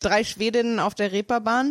[0.00, 1.70] drei Schwedinnen auf der Reeperbahn.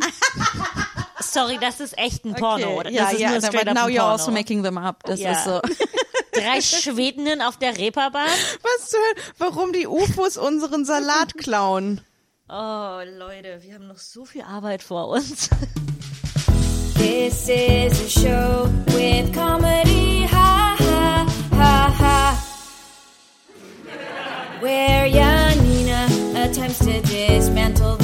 [1.21, 2.79] Sorry, das ist echt ein Porno.
[2.79, 4.11] Okay, Das ja, ist ja, nur but straight up now you're Porno.
[4.13, 5.03] also making them up.
[5.03, 5.31] Das Ja.
[5.33, 5.61] ist so.
[6.31, 8.29] Drei Schwedinnen auf der Reeperbahn?
[8.61, 9.21] Was zur Hölle?
[9.39, 12.01] Warum die UFOs unseren Salat klauen?
[12.47, 15.49] Oh, Leute, wir haben noch so viel Arbeit vor uns.
[16.95, 21.25] This is a show with comedy, ha ha
[21.55, 22.43] ha ha.
[24.61, 27.97] Where Janina attempts to dismantle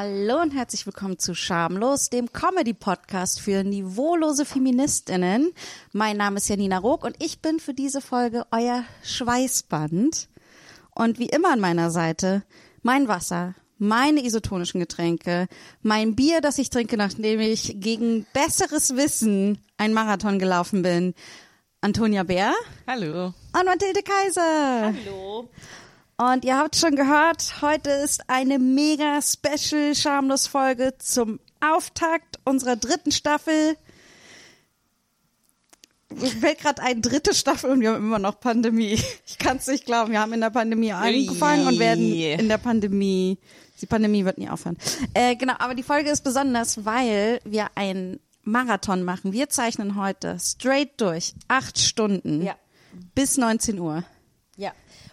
[0.00, 5.52] Hallo und herzlich willkommen zu Schamlos, dem Comedy-Podcast für niveaulose Feministinnen.
[5.90, 10.28] Mein Name ist Janina Rook und ich bin für diese Folge euer Schweißband.
[10.94, 12.44] Und wie immer an meiner Seite
[12.82, 15.48] mein Wasser, meine isotonischen Getränke,
[15.82, 21.12] mein Bier, das ich trinke, nachdem ich gegen besseres Wissen einen Marathon gelaufen bin.
[21.80, 22.52] Antonia Bär
[22.86, 23.34] Hallo.
[23.52, 24.94] und Mathilde Kaiser.
[24.94, 25.48] Hallo.
[26.20, 32.74] Und ihr habt schon gehört, heute ist eine mega special schamlos Folge zum Auftakt unserer
[32.74, 33.76] dritten Staffel.
[36.10, 39.00] Mir fällt gerade ein dritte Staffel und wir haben immer noch Pandemie.
[39.26, 40.10] Ich kann es nicht glauben.
[40.10, 43.38] Wir haben in der Pandemie angefangen und werden in der Pandemie.
[43.80, 44.76] Die Pandemie wird nie aufhören.
[45.14, 49.32] Äh, genau, aber die Folge ist besonders, weil wir einen Marathon machen.
[49.32, 52.56] Wir zeichnen heute straight durch acht Stunden Ja.
[53.14, 54.02] bis 19 Uhr.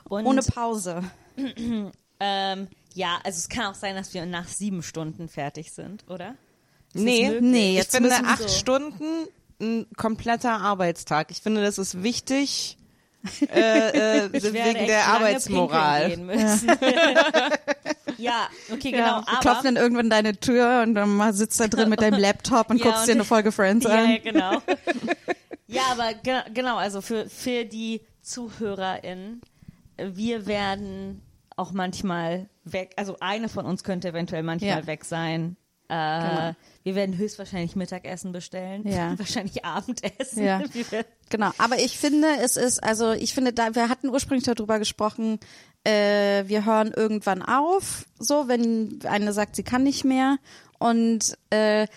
[0.08, 1.03] Und, ohne Pause.
[2.20, 6.36] ähm, ja, also es kann auch sein, dass wir nach sieben Stunden fertig sind, oder?
[6.94, 7.39] Ist Nee?
[7.42, 8.47] Nee, ich jetzt finde müssen wir acht so.
[8.47, 9.28] Stunden
[9.59, 11.31] ein kompletter Arbeitstag.
[11.31, 12.78] Ich finde, das ist wichtig
[13.53, 16.12] äh, äh, Ich wegen der Arbeitsmoral.
[18.17, 19.06] ja, okay, genau.
[19.06, 22.19] Ja, du aber, klopfst dann irgendwann deine Tür und dann sitzt da drin mit deinem
[22.22, 24.09] Laptop und Ja, guckst und- dir eine Folge Friends ja, an.
[24.12, 24.62] ja, genau.
[25.67, 29.42] ja, aber ge genau, also für, für die ZuhörerInnen,
[29.98, 31.22] wir werden
[31.56, 34.88] auch manchmal weg, also eine von uns könnte eventuell manchmal Ja.
[34.88, 35.56] weg sein.
[35.88, 36.56] Äh, Genau.
[36.84, 39.14] Wir werden höchstwahrscheinlich Mittagessen bestellen, Ja.
[39.19, 40.44] wahrscheinlich Abendessen.
[40.44, 40.62] Ja.
[41.30, 45.40] Genau, aber ich finde, es ist, also ich finde, da wir hatten ursprünglich darüber gesprochen,
[45.84, 50.38] äh, wir hören irgendwann auf, so wenn eine sagt, sie kann nicht mehr.
[50.78, 51.88] Und äh,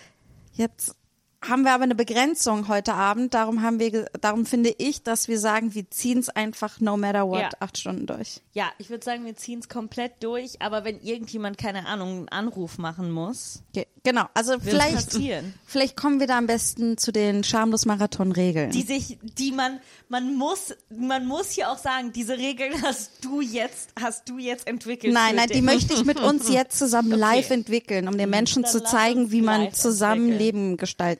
[0.53, 0.95] jetzt
[1.41, 3.33] haben wir aber eine Begrenzung heute Abend.
[3.33, 7.27] Darum haben wir, darum finde ich, dass wir sagen, wir ziehen es einfach no matter
[7.29, 7.49] what Ja.
[7.61, 8.41] acht Stunden durch.
[8.53, 12.29] Ja, ich würde sagen, wir ziehen es komplett durch, aber wenn irgendjemand, keine Ahnung, einen
[12.29, 15.53] Anruf machen muss, Okay, genau, also vielleicht, passieren.
[15.65, 18.71] vielleicht kommen wir da am besten zu den schamlos Marathon-Regeln.
[18.71, 19.79] die sich, die man,
[20.09, 24.67] man muss, man muss hier auch sagen, diese Regeln hast du jetzt, hast du jetzt
[24.67, 25.13] entwickelt.
[25.13, 27.19] Nein, nein, die möchte ich mit uns jetzt zusammen Okay.
[27.21, 30.37] live entwickeln, um den Menschen Dann zu zeigen, wie man zusammen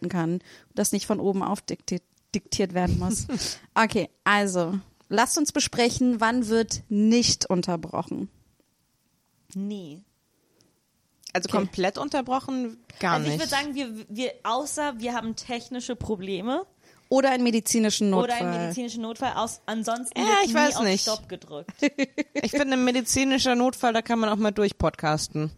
[0.10, 0.40] kann.
[0.76, 2.04] Das nicht von oben auf diktiert,
[2.36, 3.28] diktiert werden muss.
[3.76, 4.78] Okay, also,
[5.08, 8.30] lasst uns besprechen, wann wird nicht unterbrochen.
[9.56, 10.04] Nie.
[11.34, 13.40] Also komplett unterbrochen gar Also ich nicht.
[13.42, 16.66] würde sagen, wir, wir, außer wir haben technische Probleme
[17.08, 18.42] Oder einen medizinischen Notfall.
[18.42, 21.02] oder einen medizinischen Notfall, aus, ansonsten Ja, wird ich nie weiß auf nicht.
[21.04, 21.72] Stopp gedrückt.
[22.34, 25.52] ich finde, ein medizinischer Notfall, da kann man auch mal durchpodcasten.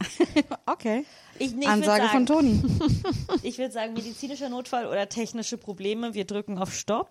[0.66, 1.04] okay.
[1.40, 2.62] Ich, nee, ich Ansage würd von sagen, Toni.
[3.42, 7.08] Ich würde sagen, medizinischer Notfall oder technische Probleme, wir drücken auf Stopp.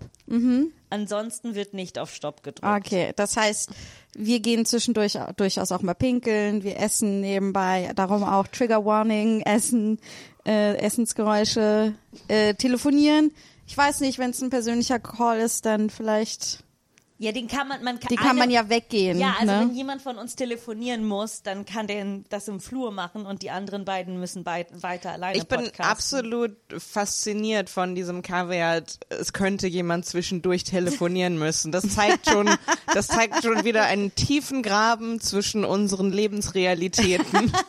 [0.91, 2.85] Ansonsten wird nicht auf Stopp gedrückt.
[2.85, 3.71] Okay, das heißt,
[4.13, 9.99] wir gehen zwischendurch durchaus auch mal pinkeln, wir essen nebenbei, darum auch Trigger Warning, Essen,
[10.45, 11.95] äh, Essensgeräusche,
[12.27, 13.31] äh, telefonieren.
[13.65, 16.63] Ich weiß nicht, wenn es ein persönlicher Call ist, dann vielleicht,
[17.21, 19.19] Ja, den kann man, man kann, die kann eine- man ja weggehen.
[19.19, 19.59] Ja, also ne?
[19.59, 23.49] wenn jemand von uns telefonieren muss, dann kann der das im Flur machen und die
[23.51, 25.85] anderen beiden müssen bei, weiter alleine Ich bin podcasten.
[25.85, 28.83] absolut fasziniert von diesem Kaviar.
[29.09, 31.73] Es könnte jemand zwischendurch telefonieren müssen.
[31.73, 32.49] Das zeigt schon,
[32.93, 37.51] das zeigt schon wieder einen tiefen Graben zwischen unseren Lebensrealitäten.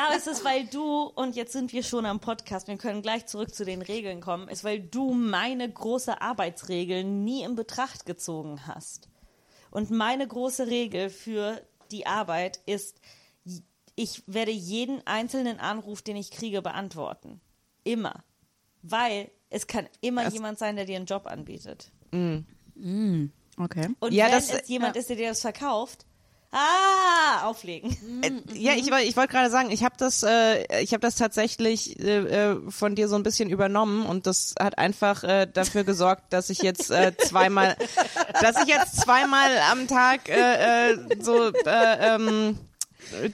[0.00, 3.26] Ja, es ist, weil du, und jetzt sind wir schon am Podcast, wir können gleich
[3.26, 8.66] zurück zu den Regeln kommen, ist, weil du meine große Arbeitsregel nie in Betracht gezogen
[8.66, 9.10] hast.
[9.70, 11.60] Und meine große Regel für
[11.90, 12.98] die Arbeit ist,
[13.94, 17.42] ich werde jeden einzelnen Anruf, den ich kriege, beantworten.
[17.84, 18.24] Immer.
[18.80, 21.92] Weil es kann immer jemand sein, der dir einen Job anbietet.
[22.10, 23.88] Okay.
[24.00, 26.06] Und Ja, wenn das- es jemand ist, der dir das verkauft,
[26.52, 27.96] ah, auflegen.
[28.22, 31.16] Äh, Ja, ich, woll- ich wollte gerade sagen, ich habe das, äh, ich habe das
[31.16, 35.84] tatsächlich äh, äh, von dir so ein bisschen übernommen und das hat einfach äh, dafür
[35.84, 37.76] gesorgt, dass ich jetzt äh, zweimal,
[38.40, 42.58] dass ich jetzt zweimal am Tag äh, äh, so äh, ähm,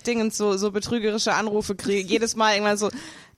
[0.07, 2.09] Dingens so so betrügerische Anrufe kriege.
[2.09, 2.89] Jedes Mal irgendwann so,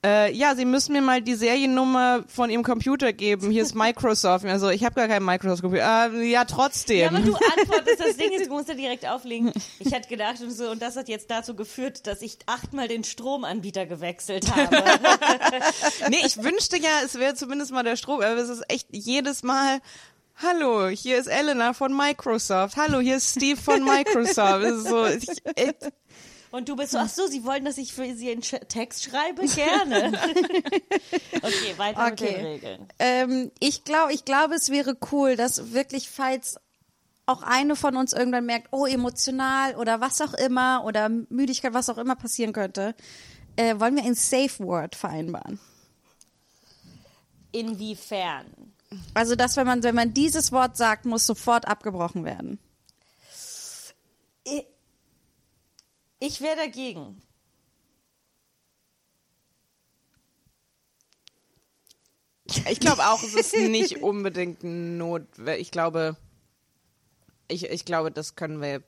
[0.05, 3.51] äh, ja, Sie müssen mir mal die Seriennummer von Ihrem Computer geben.
[3.51, 4.45] Hier ist Microsoft.
[4.45, 6.13] Also ich habe gar keinen Microsoft-Computer.
[6.13, 6.99] Äh, ja, trotzdem.
[6.99, 9.51] Ja, aber du antwortest, das Ding ist, du musst ja direkt auflegen.
[9.79, 13.03] Ich hatte gedacht und so, und das hat jetzt dazu geführt, dass ich achtmal den
[13.03, 14.77] Stromanbieter gewechselt habe.
[16.09, 19.43] nee, ich wünschte ja, es wäre zumindest mal der Strom, aber es ist echt jedes
[19.43, 19.79] Mal.
[20.41, 22.77] Hallo, hier ist Elena von Microsoft.
[22.77, 24.63] Hallo, hier ist Steve von Microsoft.
[24.63, 25.75] Ist so, ich, ich,
[26.51, 29.45] Und du bist so, ach so, sie wollen, dass ich für sie einen Text schreibe?
[29.45, 30.13] Gerne.
[31.41, 32.45] okay, weiter mit den Okay.
[32.45, 32.87] Regeln.
[32.97, 36.57] Ähm, ich glaube, ich glaube, es wäre cool, dass wirklich, falls
[37.27, 41.89] auch eine von uns irgendwann merkt, oh, emotional oder was auch immer oder Müdigkeit, was
[41.89, 42.95] auch immer passieren könnte,
[43.55, 45.59] äh, wollen wir ein Safe Word vereinbaren.
[47.51, 48.45] Inwiefern?
[49.13, 52.57] Also, dass wenn man, wenn man dieses Wort sagt, muss sofort abgebrochen werden.
[56.19, 57.21] Ich, ich wäre dagegen.
[62.69, 65.61] ich glaube auch, es ist nicht unbedingt notwendig.
[65.61, 66.17] Ich glaube,
[67.47, 68.83] ich, ich glaube, das können wir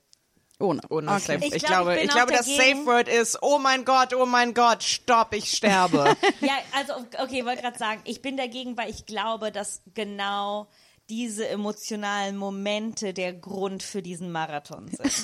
[0.60, 0.81] Ohne.
[0.89, 1.19] ohne Okay.
[1.19, 1.45] Safe.
[1.45, 2.45] Ich Ich, glaub, glaube, ich ich glaube, das.
[2.45, 6.16] Safe Word ist, oh mein Gott, oh mein Gott, stopp, ich sterbe.
[6.42, 10.68] Ja, also, okay, wollte gerade sagen, ich bin dagegen, weil ich glaube, dass genau
[11.09, 15.01] diese emotionalen Momente der Grund für diesen Marathon sind.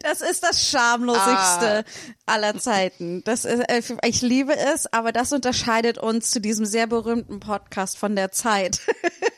[0.00, 1.84] Das ist das schamlosigste
[2.24, 3.22] aller Zeiten.
[3.24, 7.96] Das ist, äh, ich liebe es, aber das unterscheidet uns zu diesem sehr berühmten Podcast
[7.96, 8.80] von der Zeit,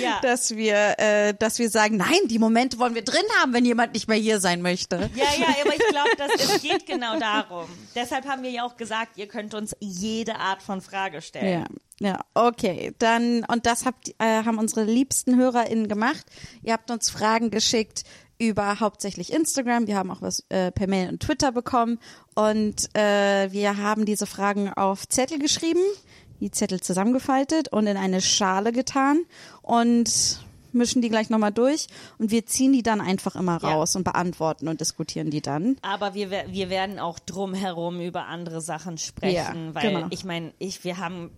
[0.00, 0.18] Ja.
[0.22, 3.94] dass wir, äh, dass wir sagen, nein, die Momente wollen wir drin haben, wenn jemand
[3.94, 5.10] nicht mehr hier sein möchte.
[5.14, 6.10] Ja, ja, aber ich glaube,
[6.44, 7.68] es geht genau darum.
[7.94, 11.66] Deshalb haben wir ja auch gesagt, ihr könnt uns jede Art von Frage stellen.
[12.00, 12.94] Ja, ja, okay.
[12.98, 16.26] Dann, und das habt, äh, haben unsere liebsten HörerInnen gemacht.
[16.62, 18.04] Ihr habt uns Fragen geschickt
[18.38, 19.86] über hauptsächlich Instagram.
[19.86, 21.98] Wir haben auch was äh, per Mail und Twitter bekommen.
[22.34, 25.82] Und äh, wir haben diese Fragen auf Zettel geschrieben,
[26.40, 29.24] die Zettel zusammengefaltet und in eine Schale getan
[29.62, 30.40] und
[30.72, 31.86] mischen die gleich nochmal durch.
[32.18, 33.70] Und wir ziehen die dann einfach immer Ja.
[33.74, 35.76] raus und beantworten und diskutieren die dann.
[35.82, 39.34] Aber wir, wir werden auch drumherum über andere Sachen sprechen,
[39.68, 40.06] Ja, weil genau.
[40.10, 41.30] ich meine, ich, wir haben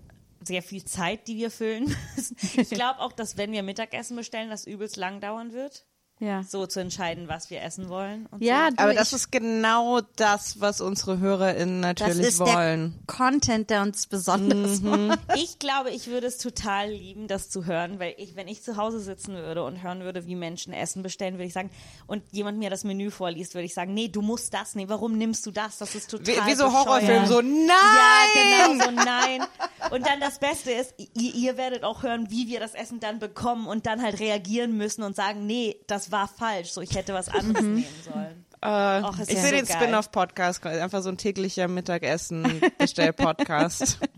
[0.43, 1.85] sehr viel Zeit, die wir füllen
[2.17, 2.37] müssen.
[2.57, 5.85] Ich glaube auch, dass wenn wir Mittagessen bestellen, das übelst lang dauern wird,
[6.21, 6.43] Ja.
[6.43, 8.27] so zu entscheiden, was wir essen wollen.
[8.31, 8.77] Und Ja, so.
[8.77, 12.95] du, Aber das ist genau das, was unsere HörerInnen das natürlich ist wollen.
[13.09, 15.19] der Content, der uns besonders macht.
[15.37, 18.77] Ich glaube, ich würde es total lieben, das zu hören, weil ich, wenn ich zu
[18.77, 21.71] Hause sitzen würde und hören würde, wie Menschen Essen bestellen, würde ich sagen,
[22.07, 24.91] und jemand mir das Menü vorliest, würde ich sagen, nee, du musst das nehmen.
[24.91, 25.79] Warum nimmst du das?
[25.79, 26.87] Das ist total Wie, wie so bescheuert.
[26.87, 27.67] Horrorfilm, so nein!
[27.71, 29.43] Ja, genau, so nein.
[29.91, 33.19] Und dann das Beste ist, ihr, ihr werdet auch hören, wie wir das Essen dann
[33.19, 37.13] bekommen und dann halt reagieren müssen und sagen, nee, das war falsch, so ich hätte
[37.15, 38.45] was anderes nehmen sollen.
[38.63, 39.67] Äh, Och, ich ja sehe so den.
[39.67, 43.99] Spin-off-Podcast, einfach so ein täglicher Mittagessen-Bestell-Podcast.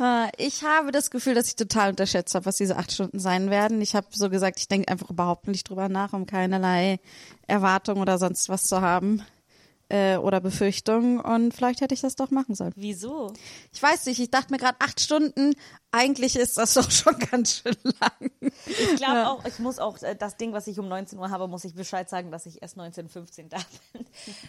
[0.00, 3.50] Äh, Ich habe das Gefühl, dass ich total unterschätzt habe, was diese acht Stunden sein
[3.50, 3.80] werden.
[3.80, 7.00] Ich habe so gesagt, ich denke einfach überhaupt nicht drüber nach, um keinerlei
[7.48, 9.20] Erwartung oder sonst was zu haben
[9.92, 11.20] äh, oder Befürchtungen.
[11.20, 12.72] Und vielleicht hätte ich das doch machen sollen.
[12.76, 13.32] Wieso?
[13.72, 15.54] Ich weiß nicht, ich dachte mir gerade acht Stunden,
[15.90, 18.30] eigentlich ist das doch schon ganz schön lang.
[18.66, 21.46] Ich glaube auch, ich muss auch äh, das Ding, was ich um 19 Uhr habe,
[21.48, 23.58] muss ich Bescheid sagen, dass ich erst 19.15 da
[23.92, 24.06] bin.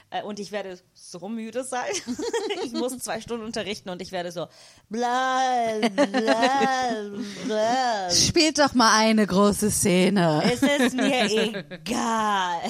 [0.10, 1.84] Äh, Und ich werde so müde sein.
[2.64, 4.48] Ich muss zwei Stunden unterrichten und ich werde so
[4.90, 5.42] bla
[5.96, 7.04] bla
[7.46, 8.10] bla.
[8.12, 10.42] Spielt doch mal eine große Szene.
[10.46, 12.62] Es ist mir egal.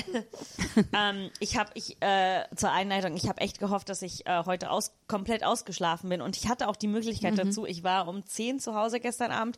[0.93, 4.71] ähm, ich habe ich äh, zur Einleitung, ich habe echt gehofft, dass ich äh, heute
[4.71, 7.65] aus, komplett ausgeschlafen bin und ich hatte auch die Möglichkeit dazu.
[7.65, 9.57] Ich war um 10 zu Hause gestern Abend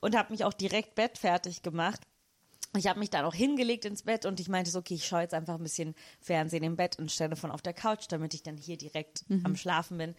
[0.00, 2.00] und habe mich auch direkt bettfertig gemacht.
[2.74, 5.20] Ich habe mich dann auch hingelegt ins Bett und ich meinte so, okay, ich schaue
[5.20, 8.42] jetzt einfach ein bisschen Fernsehen im Bett und stelle von auf der Couch, damit ich
[8.42, 10.14] dann hier direkt am Schlafen bin.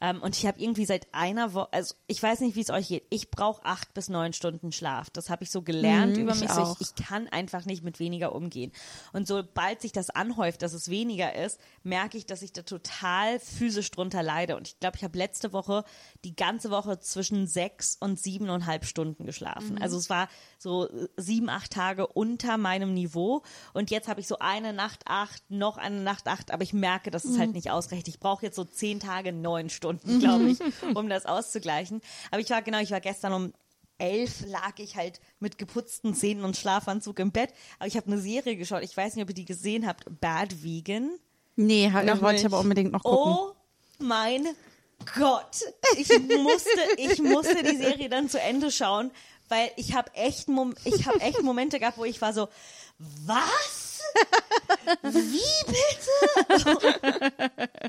[0.00, 2.88] Ähm, und ich habe irgendwie seit einer Woche, also ich weiß nicht, wie es euch
[2.88, 3.04] geht.
[3.10, 5.10] Ich brauche acht bis neun Stunden Schlaf.
[5.10, 6.50] Das habe ich so gelernt über ich mich.
[6.50, 6.80] So, auch.
[6.80, 8.72] ich, ich kann einfach nicht mit weniger umgehen.
[9.12, 13.38] Und sobald sich das anhäuft, dass es weniger ist, merke ich, dass ich da total
[13.38, 14.56] physisch drunter leide.
[14.56, 15.84] Und ich glaube, ich habe letzte Woche
[16.24, 19.80] die ganze Woche zwischen sechs und siebeneinhalb Stunden geschlafen.
[19.80, 20.28] Also es war
[20.58, 23.42] so äh, sieben, acht Tage unter meinem Niveau.
[23.74, 27.10] Und jetzt habe ich so eine Nacht acht, noch eine Nacht acht, aber ich merke,
[27.10, 28.08] dass es halt nicht ausreicht.
[28.08, 30.58] Ich brauche jetzt so zehn Tage, neun Stunden, glaube ich,
[30.94, 32.00] um das auszugleichen.
[32.30, 33.52] Aber ich war genau, ich war gestern um
[33.98, 37.50] elf lag ich halt mit geputzten Zähnen und Schlafanzug im Bett.
[37.78, 38.82] Aber ich habe eine Serie geschaut.
[38.82, 40.04] Ich weiß nicht, ob ihr die gesehen habt.
[40.20, 41.10] Bad Vegan.
[41.56, 43.32] Nee, ha- Noch wollte ich aber unbedingt noch gucken.
[43.38, 43.52] Oh
[43.98, 44.46] mein
[45.18, 45.56] Gott.
[45.98, 49.10] Ich musste, ich musste die Serie dann zu Ende schauen,
[49.50, 52.48] weil ich habe echt, Mom ich habe echt Momente gehabt, wo ich war so,
[53.26, 53.89] was?
[55.02, 57.50] Wie bitte?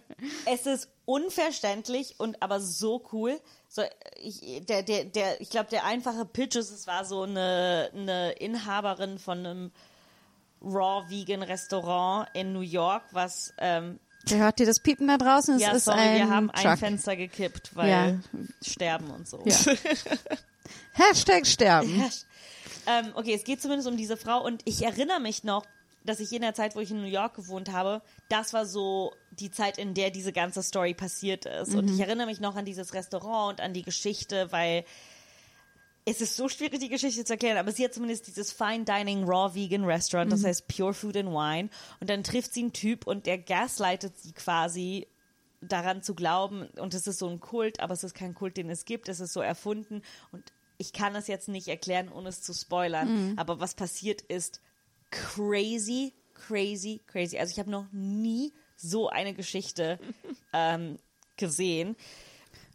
[0.46, 3.40] es ist unverständlich und aber so cool.
[3.68, 3.84] So,
[4.18, 8.32] ich, der, der, der, ich glaube, der einfache Pitch ist, es war so eine, eine
[8.34, 9.72] Inhaberin von einem
[10.64, 14.00] Raw Vegan Restaurant in New York, was ähm,
[14.30, 15.56] Hört ihr das Piepen da draußen?
[15.56, 16.66] Es ja, ist sorry, ein wir haben Truck.
[16.66, 18.20] ein Fenster gekippt, weil Ja.
[18.62, 19.44] Sterben und so.
[19.46, 19.56] Ja.
[20.94, 22.04] Hashtag sterben.
[22.86, 25.66] Ähm, okay, es geht zumindest um diese Frau und ich erinnere mich noch,
[26.04, 29.14] dass ich in der Zeit, wo ich in New York gewohnt habe, das war so
[29.32, 31.76] die Zeit, in der diese ganze Story passiert ist.
[31.76, 34.84] Und ich erinnere mich noch an dieses Restaurant und an die Geschichte, weil
[36.06, 39.24] es ist so schwierig, die Geschichte zu erklären, aber sie hat zumindest dieses Fine Dining
[39.24, 41.70] Raw Vegan Restaurant, das heißt Pure Food and Wine.
[42.00, 45.08] Und dann trifft sie einen Typ und der gaslightet sie quasi
[45.62, 48.72] daran zu glauben, und es ist so ein Kult, aber es ist kein Kult, den
[48.72, 50.02] es gibt, es ist so erfunden.
[50.32, 50.44] Und
[50.80, 53.36] ich kann es jetzt nicht erklären, ohne es zu spoilern.
[53.38, 54.60] Aber was passiert ist
[55.12, 57.38] crazy, crazy, crazy.
[57.38, 60.00] Also ich habe noch nie so eine Geschichte
[60.54, 60.98] ähm,
[61.38, 61.96] gesehen.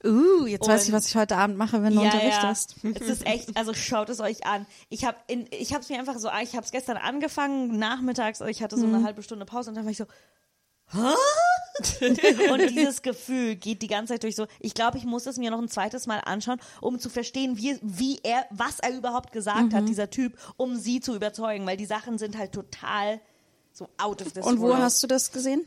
[0.04, 2.76] Uh, jetzt weiß ich, Und- was ich heute Abend mache, wenn du unterrichtest.
[3.00, 4.66] Es ist echt, also schaut es euch an.
[4.88, 5.16] Ich habe
[5.50, 8.86] ich habe es mir einfach so, ich habe es gestern angefangen, nachmittags, ich hatte so
[8.86, 8.94] Mhm.
[8.96, 10.04] eine halbe Stunde Pause und dann war ich so,
[10.92, 10.98] Hä?
[12.52, 14.46] und dieses Gefühl geht die ganze Zeit durch so.
[14.60, 17.78] Ich glaube, ich muss es mir noch ein zweites Mal anschauen, um zu verstehen, wie,
[17.82, 19.74] wie er, was er überhaupt gesagt Mhm.
[19.74, 23.20] hat, dieser Typ, um sie zu überzeugen, weil die Sachen sind halt total
[23.72, 24.78] so out of this Und wo world.
[24.78, 25.64] hast du das gesehen?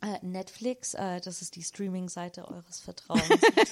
[0.00, 3.22] Äh, Netflix, äh, das ist die Streaming-Seite eures Vertrauens.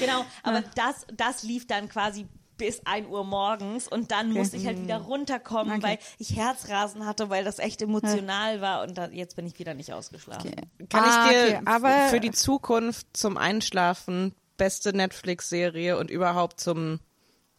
[0.00, 4.66] genau, aber das, das lief dann quasi bis 1 Uhr morgens und dann musste ich
[4.66, 9.36] halt wieder runterkommen, weil ich Herzrasen hatte, weil das echt emotional war und da, jetzt
[9.36, 10.52] bin ich wieder nicht ausgeschlafen.
[10.88, 16.60] Kann Ah, ich dir okay, aber- für die Zukunft zum Einschlafen beste Netflix-Serie und überhaupt
[16.60, 17.00] zum,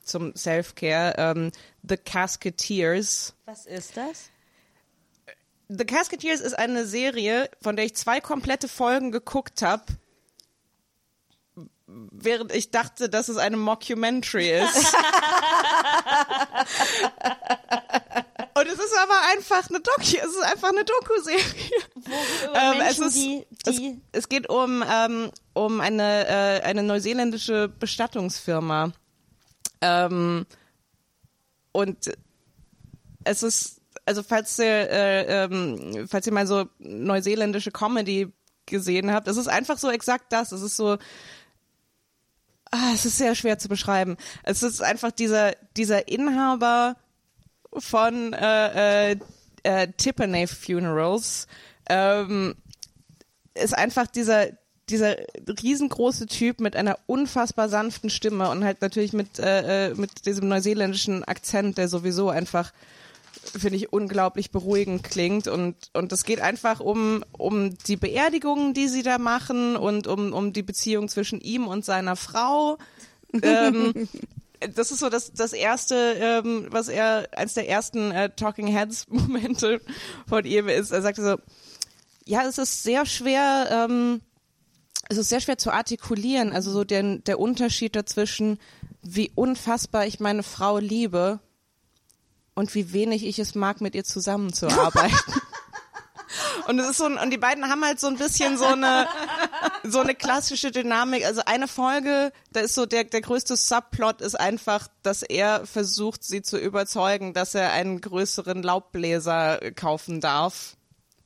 [0.01, 1.51] zum Self-Care ähm,
[1.83, 3.35] The Casketeers.
[3.45, 4.29] Was ist das?
[5.67, 9.83] The Casketeers ist eine Serie, von der ich zwei komplette Folgen geguckt habe,
[12.11, 14.75] während ich dachte, dass es eine Mockumentary ist.
[18.57, 21.43] Und es ist aber einfach eine Doku, es ist einfach eine Doku-Serie.
[22.53, 27.67] Ähm, es, ist, die, es, die es geht um, ähm, um eine, äh, eine neuseeländische
[27.67, 28.93] Bestattungsfirma.
[29.81, 30.45] Ähm,
[31.73, 32.11] und
[33.25, 38.31] es ist, also falls ihr, äh, ähm, falls ihr mal so neuseeländische Comedy
[38.65, 40.53] gesehen habt, es ist einfach so exakt das.
[40.53, 40.97] Es ist so,
[42.75, 44.17] ah, es ist sehr schwer zu beschreiben.
[44.43, 46.95] Es ist einfach dieser, dieser Inhaber
[47.77, 49.17] von äh, äh,
[49.63, 51.47] äh, Tiffany Funerals
[51.89, 52.55] ähm,
[53.53, 54.47] ist einfach dieser
[54.89, 55.15] dieser
[55.63, 60.47] riesengroße Typ mit einer unfassbar sanften Stimme und halt natürlich mit äh, äh, mit diesem
[60.47, 62.71] neuseeländischen Akzent, der sowieso einfach
[63.49, 68.87] finde ich unglaublich beruhigend klingt und und es geht einfach um um die Beerdigungen, die
[68.87, 72.77] sie da machen und um um die Beziehung zwischen ihm und seiner Frau.
[73.41, 74.07] ähm,
[74.73, 79.07] das ist so das, das erste, ähm, was er, eins der ersten äh, Talking Heads
[79.09, 79.81] Momente
[80.27, 80.91] von ihm ist.
[80.91, 81.35] Er sagte so,
[82.25, 84.21] ja, es ist sehr schwer, ähm,
[85.09, 88.59] es ist sehr schwer zu artikulieren, also so der, der Unterschied dazwischen,
[89.03, 91.39] wie unfassbar ich meine Frau liebe
[92.55, 95.17] und wie wenig ich es mag, mit ihr zusammenzuarbeiten.
[96.67, 99.07] Und es ist so, ein- und die beiden haben halt so ein bisschen so eine,
[99.83, 101.23] so eine klassische Dynamik.
[101.23, 106.23] Also eine Folge, da ist so der, der größte Subplot ist einfach, dass er versucht,
[106.23, 110.75] sie zu überzeugen, dass er einen größeren Laubbläser kaufen darf.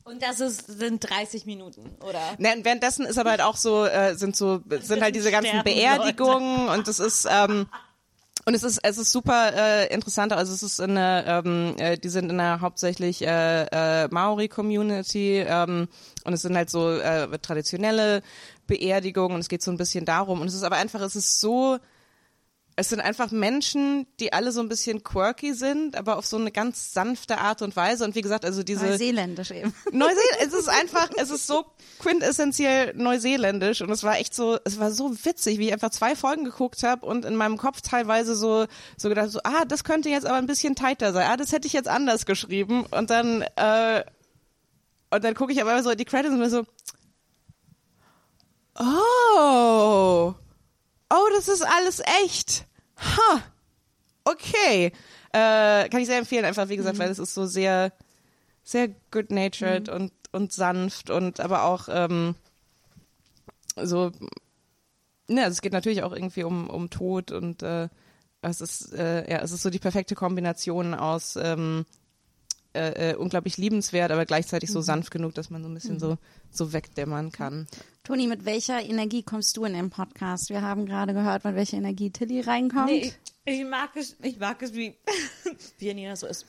[0.04, 2.20] und das ist, sind 30 Minuten, oder?
[2.38, 5.64] Ne, und währenddessen ist aber halt auch so, äh, sind so, sind halt diese ganzen
[5.64, 7.68] Beerdigungen und es ist, ähm,
[8.50, 10.34] und es ist, es ist super äh, interessant.
[10.34, 15.88] Also es ist eine, ähm, äh, die sind in einer hauptsächlich äh, äh, Maori-Community ähm,
[16.24, 18.24] und es sind halt so äh, traditionelle
[18.66, 20.42] Beerdigungen und es geht so ein bisschen darum.
[20.42, 21.78] Und es ist aber einfach, es ist so,
[22.80, 26.50] es sind einfach Menschen, die alle so ein bisschen quirky sind, aber auf so eine
[26.50, 28.06] ganz sanfte Art und Weise.
[28.06, 29.74] Und wie gesagt, also diese Neuseeländisch eben.
[29.92, 31.66] Neuseeland, es ist einfach, es ist so
[32.00, 36.16] quintessentiell neuseeländisch und es war echt so, es war so witzig, wie ich einfach zwei
[36.16, 40.08] Folgen geguckt habe und in meinem Kopf teilweise so, so gedacht, so, ah, das könnte
[40.08, 43.42] jetzt aber ein bisschen tighter sein, ah, das hätte ich jetzt anders geschrieben und dann,
[43.58, 44.06] äh,
[45.12, 46.64] und dann gucke ich aber so in die Credits und mir so,
[48.80, 50.34] oh,
[51.10, 52.69] oh, das ist alles echt,
[53.00, 53.44] ha,
[54.24, 54.92] okay,
[55.32, 57.92] äh, kann ich sehr empfehlen, einfach wie gesagt, weil es ist so sehr,
[58.64, 62.36] sehr good-natured und, und sanft und aber auch ähm,
[63.76, 64.12] so,
[65.28, 67.90] ne, also es geht natürlich auch irgendwie um, um Tod und äh,
[68.42, 71.86] es ist, äh, ja, es ist so die perfekte Kombination aus ähm,
[72.74, 76.18] äh, äh, unglaublich liebenswert, aber gleichzeitig so sanft genug, dass man so ein bisschen so,
[76.52, 77.68] so wegdämmern kann.
[78.10, 80.50] Toni, mit welcher Energie kommst du in den Podcast?
[80.50, 82.88] Wir haben gerade gehört, mit welcher Energie Tilly reinkommt.
[82.88, 83.14] Nee,
[83.46, 84.98] ich, ich mag es, ich mag es, wie,
[85.78, 86.44] Janina so ist.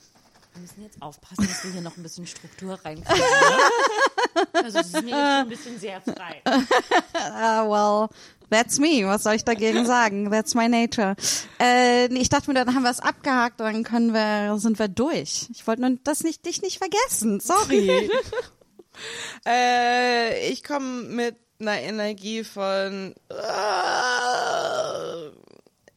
[0.53, 3.15] Wir müssen jetzt aufpassen, dass wir hier noch ein bisschen Struktur reinkriegen.
[3.15, 4.47] Ne?
[4.53, 6.41] Also es ist mir jetzt schon ein bisschen sehr frei.
[7.13, 8.09] Ah, well,
[8.49, 9.05] that's me.
[9.05, 10.31] Was soll ich dagegen sagen?
[10.31, 11.15] That's my nature.
[11.59, 15.47] Äh, ich dachte mir, dann haben wir es abgehakt, dann können wir, sind wir durch.
[15.53, 17.39] Ich wollte nur das nicht, dich nicht vergessen.
[17.39, 18.09] Sorry.
[19.45, 23.35] Äh, ich komme mit einer Energie von äh,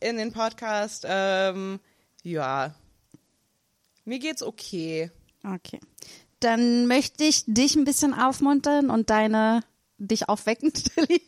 [0.01, 1.05] in den Podcast.
[1.09, 1.81] Ähm,
[2.23, 2.75] ja,
[4.05, 5.11] mir geht's okay.
[5.43, 5.81] Okay.
[6.41, 9.63] Dann möchte ich dich ein bisschen aufmuntern und deine
[9.97, 11.23] dich aufwecken, Tilly.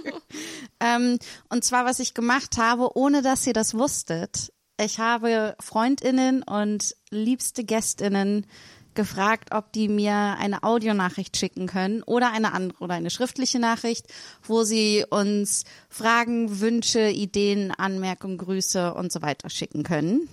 [0.80, 4.52] ähm, und zwar, was ich gemacht habe, ohne dass ihr das wusstet.
[4.80, 8.46] Ich habe Freundinnen und liebste Gästinnen
[8.94, 14.06] gefragt, ob die mir eine Audionachricht schicken können oder eine andere oder eine schriftliche Nachricht,
[14.42, 20.28] wo sie uns Fragen, Wünsche, Ideen, Anmerkungen, Grüße und so weiter schicken können.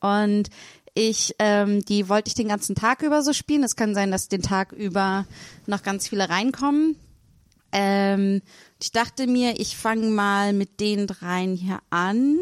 [0.00, 0.48] Und
[0.94, 3.64] ich, ähm, die wollte ich den ganzen Tag über so spielen.
[3.64, 5.26] Es kann sein, dass den Tag über
[5.66, 6.96] noch ganz viele reinkommen.
[7.76, 8.40] Ähm,
[8.80, 12.36] ich dachte mir, ich fange mal mit den dreien hier an,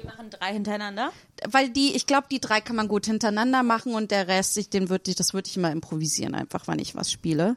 [0.00, 1.12] Wir machen drei hintereinander.
[1.50, 4.70] weil die, ich glaube, die drei kann man gut hintereinander machen und der Rest, ich,
[4.70, 7.56] den würde ich, das würde ich immer improvisieren, einfach, wenn ich was spiele.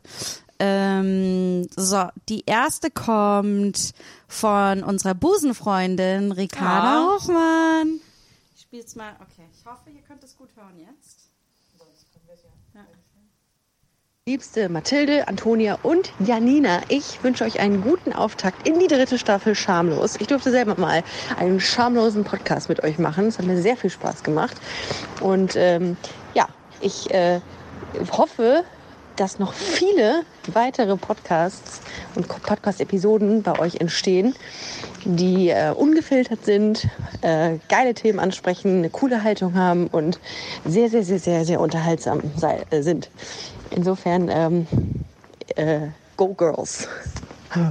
[0.60, 3.94] Ähm, so, die erste kommt
[4.28, 7.14] von unserer Busenfreundin Ricarda Ja.
[7.16, 8.00] Hofmann.
[8.56, 9.48] Ich spiel's mal, okay.
[9.58, 11.21] Ich hoffe, ihr könnt es gut hören jetzt.
[14.30, 19.56] Liebste Mathilde, Antonia und Janina, ich wünsche euch einen guten Auftakt in die dritte Staffel
[19.56, 20.16] Schamlos.
[20.20, 21.02] Ich durfte selber mal
[21.40, 23.26] einen schamlosen Podcast mit euch machen.
[23.26, 24.56] Es hat mir sehr viel Spaß gemacht.
[25.22, 25.98] Und ähm,
[26.36, 26.48] ja,
[26.82, 27.40] ich äh,
[28.12, 28.64] hoffe,
[29.16, 30.22] dass noch viele
[30.54, 31.82] weitere Podcasts
[32.14, 34.36] und Podcast-Episoden bei euch entstehen,
[35.04, 36.88] die äh, ungefiltert sind,
[37.22, 40.20] äh, geile Themen ansprechen, eine coole Haltung haben und
[40.64, 43.10] sehr, sehr, sehr, sehr, sehr unterhaltsam sei, äh, sind.
[43.72, 44.68] Insofern, ähm,
[45.56, 46.88] äh, Go Girls.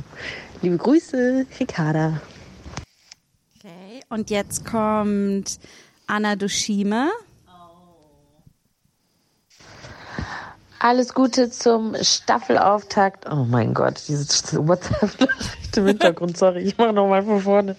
[0.62, 2.20] Liebe Grüße, Ricarda.
[3.56, 5.58] Okay, und jetzt kommt
[6.06, 7.10] Anna Dushime.
[10.82, 13.26] Alles Gute zum Staffelauftakt.
[13.30, 15.28] Oh mein Gott, dieses WhatsApp
[15.76, 17.76] im Hintergrund, sorry, ich mache nochmal von vorne.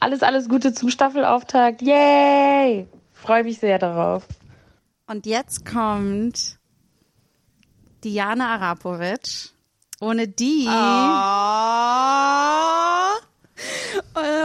[0.00, 1.80] Alles, alles Gute zum Staffelauftakt.
[1.80, 2.88] Yay!
[3.12, 4.26] Freue mich sehr darauf.
[5.06, 6.58] Und jetzt kommt
[8.04, 9.50] Diana Arapovic.
[10.00, 10.70] Ohne die, äh,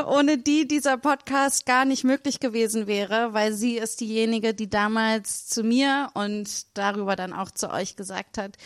[0.07, 5.47] ohne die dieser Podcast gar nicht möglich gewesen wäre, weil sie ist diejenige, die damals
[5.47, 8.57] zu mir und darüber dann auch zu euch gesagt hat,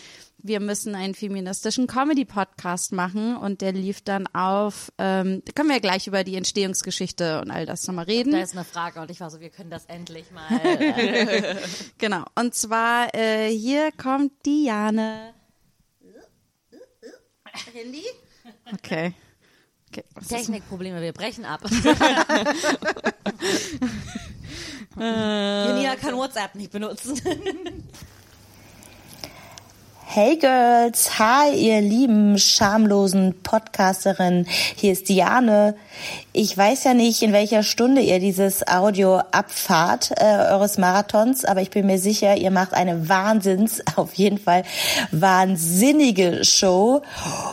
[0.46, 5.76] wir müssen einen feministischen Comedy-Podcast machen und der lief dann auf, ähm, da können wir
[5.76, 8.34] ja gleich über die Entstehungsgeschichte und all das nochmal reden.
[8.34, 10.48] Da ist eine Frage und ich war so, wir können das endlich mal.
[10.64, 11.56] Äh,
[11.98, 12.26] Genau.
[12.36, 15.34] Und zwar äh, hier kommt Diane.
[17.74, 18.04] Handy?
[18.74, 19.14] Okay.
[20.00, 20.28] Okay.
[20.28, 21.62] Technikprobleme, wir brechen ab.
[24.98, 27.20] Janina kann WhatsApp nicht benutzen.
[30.06, 35.76] Hey Girls, hi ihr lieben schamlosen Podcasterinnen, hier ist Diane.
[36.36, 41.62] Ich weiß ja nicht, in welcher Stunde ihr dieses Audio abfahrt, äh, eures Marathons, aber
[41.62, 44.64] ich bin mir sicher, ihr macht eine Wahnsinns, auf jeden Fall
[45.12, 47.04] wahnsinnige Show.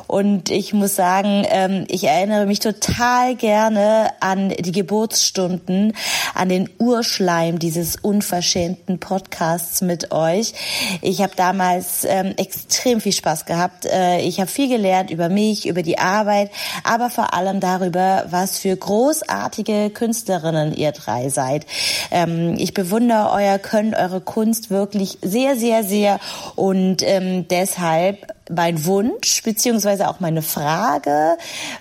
[0.07, 5.93] Und ich muss sagen, ähm, ich erinnere mich total gerne an die Geburtsstunden,
[6.35, 10.55] an den Urschleim dieses unverschämten Podcasts mit euch.
[11.03, 13.85] Ich habe damals ähm, extrem viel Spaß gehabt.
[13.85, 16.51] Äh, ich habe viel gelernt über mich, über die Arbeit,
[16.83, 21.67] aber vor allem darüber, was für großartige Künstlerinnen ihr drei seid.
[22.11, 26.21] Ähm, ich bewundere euer Können, eure Kunst wirklich sehr, sehr, sehr
[26.57, 31.37] und ähm, deshalb mein Wunsch beziehungsweise auch meine Frage,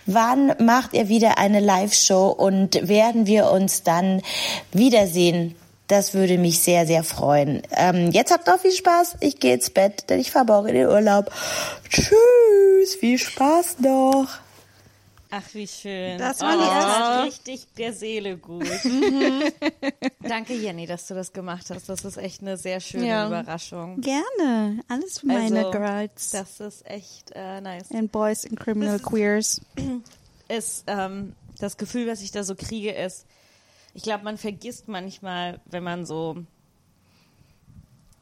[0.06, 4.22] wann macht ihr wieder eine Live-Show und werden wir uns dann
[4.72, 5.56] wiedersehen?
[5.88, 7.64] Das würde mich sehr, sehr freuen.
[7.76, 9.18] Ähm, jetzt habt noch viel Spaß.
[9.22, 11.32] Ich gehe ins Bett, denn ich morgen in den Urlaub.
[11.90, 14.28] Tschüss, viel Spaß noch.
[15.32, 16.18] Ach, wie schön.
[16.18, 17.24] Das war die oh, erste.
[17.26, 18.68] richtig der Seele gut.
[20.22, 21.88] Danke, Jenny, dass du das gemacht hast.
[21.88, 23.28] Das ist echt eine sehr schöne Ja.
[23.28, 24.02] Überraschung.
[24.02, 24.80] Gerne.
[24.88, 27.92] Alles für meine Also, Girls Das ist echt äh, nice.
[27.92, 29.62] and Boys and Criminal Das Queers.
[30.48, 33.28] ist ähm, das Gefühl, was ich da so kriege, ist,
[33.94, 36.38] ich glaube, man vergisst manchmal, wenn man so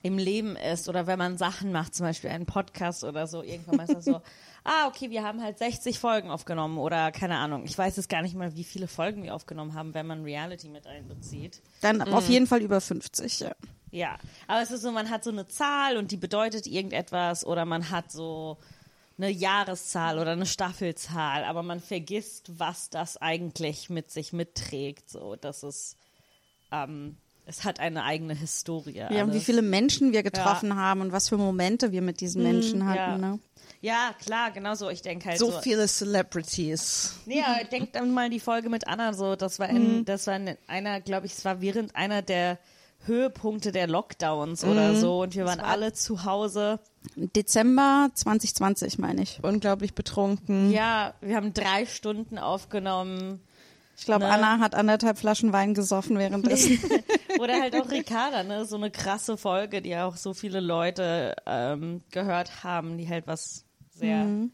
[0.04, 3.80] im Leben ist oder wenn man Sachen macht, zum Beispiel einen Podcast oder so, irgendwann
[3.80, 4.22] ist das so,
[4.68, 7.64] ah, okay, wir haben halt 60 Folgen aufgenommen oder keine Ahnung.
[7.66, 10.70] Ich weiß jetzt gar nicht mal, wie viele Folgen wir aufgenommen haben, wenn man Reality
[10.70, 11.62] mit einbezieht.
[11.82, 12.14] Dann Mhm.
[12.14, 13.52] auf jeden Fall über 50, ja.
[13.90, 17.64] Ja, aber es ist so, man hat so eine Zahl und die bedeutet irgendetwas oder
[17.66, 18.58] man hat so
[19.18, 25.10] eine Jahreszahl oder eine Staffelzahl, aber man vergisst, was das eigentlich mit sich mitträgt.
[25.10, 25.96] So, dass es,
[26.72, 28.92] ähm, es hat eine eigene Historie.
[28.98, 29.44] Ja, und wie alles.
[29.46, 32.98] viele Menschen wir getroffen haben und was für Momente wir mit diesen Menschen hatten.
[32.98, 33.18] ja.
[33.18, 33.40] Ne?
[33.82, 34.90] Ja, klar, genau so.
[34.90, 35.62] Ich denke halt So so.
[35.62, 37.14] viele Celebrities.
[37.26, 39.36] Nee, aber denkt dann mal die Folge mit Anna so.
[39.36, 39.76] Das war, Mhm.
[40.00, 42.58] in, das war in einer, glaube ich, es war während einer der
[43.06, 44.72] Höhepunkte der Lockdowns Mhm.
[44.72, 46.80] oder so und wir waren alle zu Hause.
[47.16, 49.40] Dezember 2020, meine ich.
[49.44, 50.72] Unglaublich betrunken.
[50.72, 53.42] Ja, wir haben drei Stunden aufgenommen.
[54.00, 54.32] Ich glaube, Ne?
[54.32, 56.80] Anna hat anderthalb Flaschen Wein gesoffen währenddessen.
[57.40, 58.66] Oder halt auch Ricarda, ne?
[58.66, 63.64] So eine krasse Folge, die auch so viele Leute ähm, gehört haben, die halt was
[63.98, 64.24] sehr.
[64.24, 64.52] Mhm.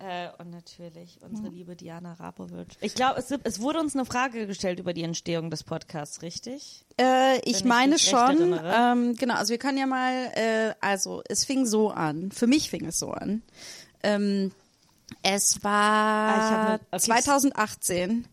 [0.00, 2.66] Äh, und natürlich unsere liebe Diana Rapovic.
[2.80, 6.84] Ich glaube, es, es wurde uns eine Frage gestellt über die Entstehung des Podcasts, richtig?
[7.00, 8.58] Äh, ich ich meine recht schon.
[8.64, 12.32] Ähm, genau, also wir können ja mal, äh, also es fing so an.
[12.32, 13.42] Für mich fing es so an.
[14.02, 14.50] Ähm,
[15.22, 17.00] es Ah, war ich hab ne- okay.
[17.00, 18.26] 2018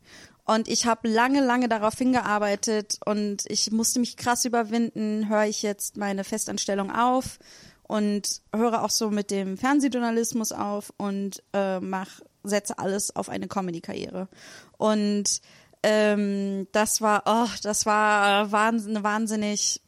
[0.45, 5.29] und ich habe lange, lange darauf hingearbeitet und ich musste mich krass überwinden.
[5.29, 7.37] Höre ich jetzt meine Festanstellung auf
[7.91, 13.49] und höre auch so mit dem Fernsehjournalismus auf und äh, mach, setze alles auf eine
[13.49, 14.29] Comedy-Karriere.
[14.77, 15.41] Und
[15.83, 19.81] ähm, das war, oh, das war wahnsinn, eine wahnsinnig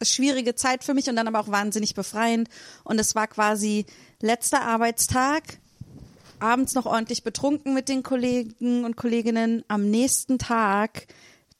[0.00, 2.50] schwierige Zeit für mich und dann aber auch wahnsinnig befreiend.
[2.84, 3.86] Und es war quasi
[4.20, 5.42] letzter Arbeitstag,
[6.38, 9.64] abends noch ordentlich betrunken mit den Kollegen und Kolleginnen.
[9.66, 11.08] Am nächsten Tag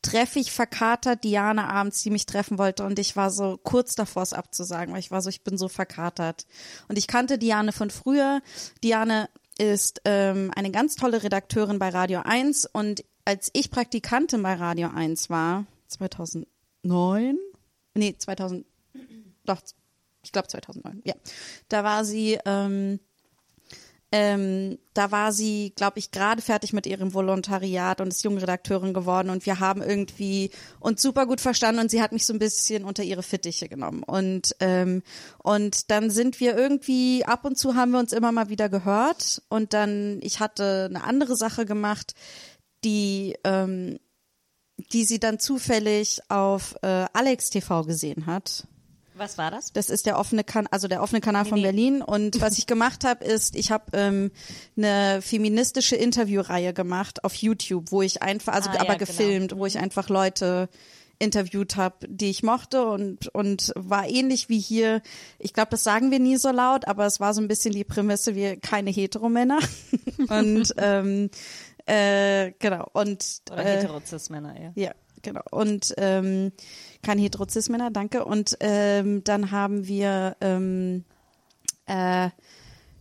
[0.02, 4.22] treffe ich verkatert Diane abends, die mich treffen wollte und ich war so kurz davor,
[4.22, 6.46] es abzusagen, weil ich war so, ich bin so verkatert.
[6.88, 8.40] Und ich kannte Diane von früher.
[8.84, 14.54] Diane ist ähm, eine ganz tolle Redakteurin bei Radio 1 und als ich Praktikantin bei
[14.54, 17.36] Radio 1 war, 2009,
[17.94, 18.64] nee, 2000,
[19.44, 19.60] doch,
[20.22, 21.14] ich glaube 2009, ja,
[21.68, 23.00] da war sie, ähm,
[24.10, 29.28] ähm, da war sie, glaube ich, gerade fertig mit ihrem Volontariat und ist Jungredakteurin geworden
[29.28, 32.84] und wir haben irgendwie uns super gut verstanden und sie hat mich so ein bisschen
[32.84, 35.02] unter ihre Fittiche genommen und ähm,
[35.42, 39.42] und dann sind wir irgendwie ab und zu haben wir uns immer mal wieder gehört
[39.50, 42.14] und dann ich hatte eine andere Sache gemacht,
[42.84, 43.98] die ähm,
[44.92, 48.66] die sie dann zufällig auf äh, Alex TV gesehen hat.
[49.18, 49.72] Was war das?
[49.72, 51.64] Das ist der offene Kan also der offene Kanal von nee.
[51.64, 52.02] Berlin.
[52.02, 54.30] Und was ich gemacht habe, ist, ich habe ähm,
[54.76, 59.06] eine feministische Interviewreihe gemacht auf YouTube, wo ich einfach, also Ah, ja, aber genau.
[59.06, 60.68] gefilmt, wo ich einfach Leute
[61.18, 65.02] interviewt habe, die ich mochte und und war ähnlich wie hier.
[65.38, 67.84] Ich glaube, das sagen wir nie so laut, aber es war so ein bisschen die
[67.84, 69.58] Prämisse, wir keine Heteromänner
[70.28, 71.30] und ähm,
[71.86, 74.72] äh, genau und Oder äh, Heterozis-Männer, ja.
[74.74, 75.42] ja, genau.
[75.50, 76.52] Und ähm,
[77.02, 78.24] keine Heterozis-Männer, danke.
[78.24, 81.04] Und ähm, dann haben wir, ähm,
[81.86, 82.30] äh,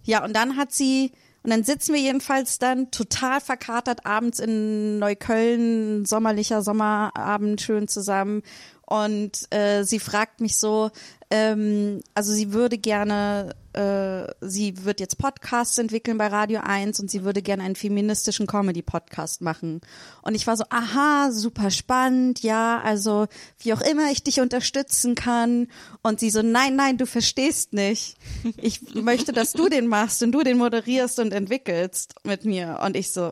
[0.03, 1.11] ja, und dann hat sie,
[1.43, 8.43] und dann sitzen wir jedenfalls dann total verkatert abends in Neukölln, sommerlicher Sommerabend, schön zusammen.
[8.85, 10.91] Und äh, sie fragt mich so,
[11.29, 17.11] ähm, also sie würde gerne, äh, sie wird jetzt Podcasts entwickeln bei Radio 1 und
[17.11, 19.81] sie würde gerne einen feministischen Comedy-Podcast machen.
[20.23, 23.27] Und ich war so, aha, super spannend, ja, also
[23.59, 25.67] wie auch immer ich dich unterstützen kann.
[26.01, 28.17] Und sie so, nein, nein, du verstehst nicht.
[28.57, 32.79] Ich möchte, dass du den machst und du den moderierst und entwickelst mit mir.
[32.83, 33.31] Und ich so,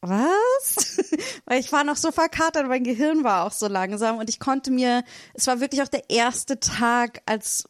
[0.00, 0.98] was?
[1.44, 4.70] Weil ich war noch so verkatert, mein Gehirn war auch so langsam und ich konnte
[4.70, 7.68] mir, es war wirklich auch der erste Tag als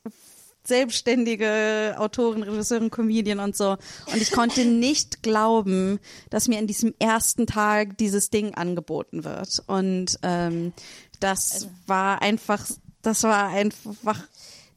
[0.67, 3.77] selbstständige Autorin, Regisseurin, Comedian und so.
[4.13, 5.99] Und ich konnte nicht glauben,
[6.31, 9.63] dass mir in diesem ersten Tag dieses Ding angeboten wird.
[9.67, 10.73] Und ähm,
[11.21, 12.65] das war einfach,
[13.03, 14.17] das war einfach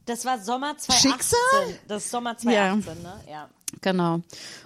[0.06, 1.12] Das war Sommer 2018.
[1.12, 1.80] Schicksal?
[1.88, 3.14] Das ist Sommer 2018, ne?
[3.30, 3.50] Ja.
[3.82, 4.22] Genau.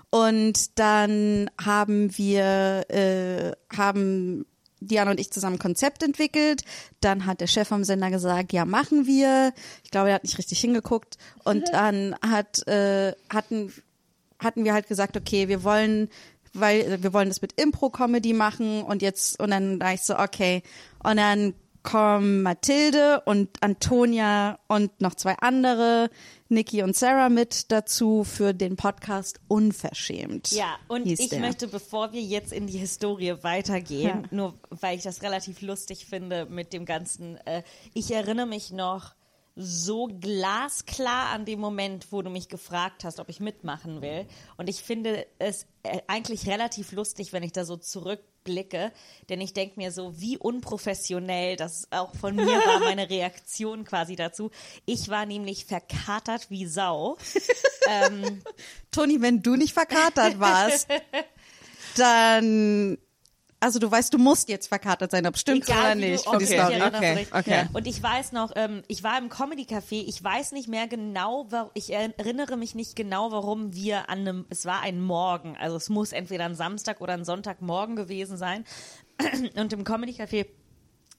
[0.09, 4.45] Und dann haben wir, äh, haben
[4.87, 6.63] Diana und ich zusammen ein Konzept entwickelt.
[7.01, 9.53] Dann hat der Chef vom Sender gesagt, ja, machen wir.
[9.83, 11.17] Ich glaube, er hat nicht richtig hingeguckt.
[11.43, 13.73] Und dann hat, äh, hatten,
[14.39, 16.09] hatten wir halt gesagt, okay, wir wollen,
[16.53, 20.63] weil wir wollen das mit Impro-Comedy machen und jetzt, und dann war ich so, okay.
[21.03, 26.09] Und dann kommen Mathilde und Antonia und noch zwei andere,
[26.53, 30.51] Nikki und Sarah mit dazu für den Podcast Unverschämt.
[30.51, 31.39] Ja, und ich der.
[31.39, 34.23] möchte, bevor wir jetzt in die Historie weitergehen, Ja.
[34.31, 37.63] nur weil ich das relativ lustig finde mit dem Ganzen, äh,
[37.93, 39.13] ich erinnere mich noch,
[39.55, 44.25] so glasklar an dem Moment, wo du mich gefragt hast, ob ich mitmachen will.
[44.57, 48.91] Und ich finde es äh, eigentlich relativ lustig, wenn ich da so zurückblicke,
[49.29, 54.15] denn ich denke mir so, wie unprofessionell das auch von mir war, meine Reaktion quasi
[54.15, 54.49] dazu.
[54.85, 57.17] Ich war nämlich verkatert wie Sau.
[58.91, 60.87] Toni, wenn du nicht verkatert warst,
[61.95, 62.97] dann,
[63.63, 66.25] also du weißt, du musst jetzt verkatert sein, ob stimmt's Egal, oder nicht.
[66.25, 66.81] Du, für die Story.
[66.81, 67.65] Okay, okay.
[67.71, 71.47] Und ich weiß noch, ähm, ich war im Comedy Café, ich weiß nicht mehr genau,
[71.73, 75.87] ich erinnere mich nicht genau, warum wir an einem, es war ein Morgen, also es
[75.87, 78.65] muss entweder ein Samstag oder ein Sonntagmorgen gewesen sein.
[79.55, 80.45] Und im Comedy Café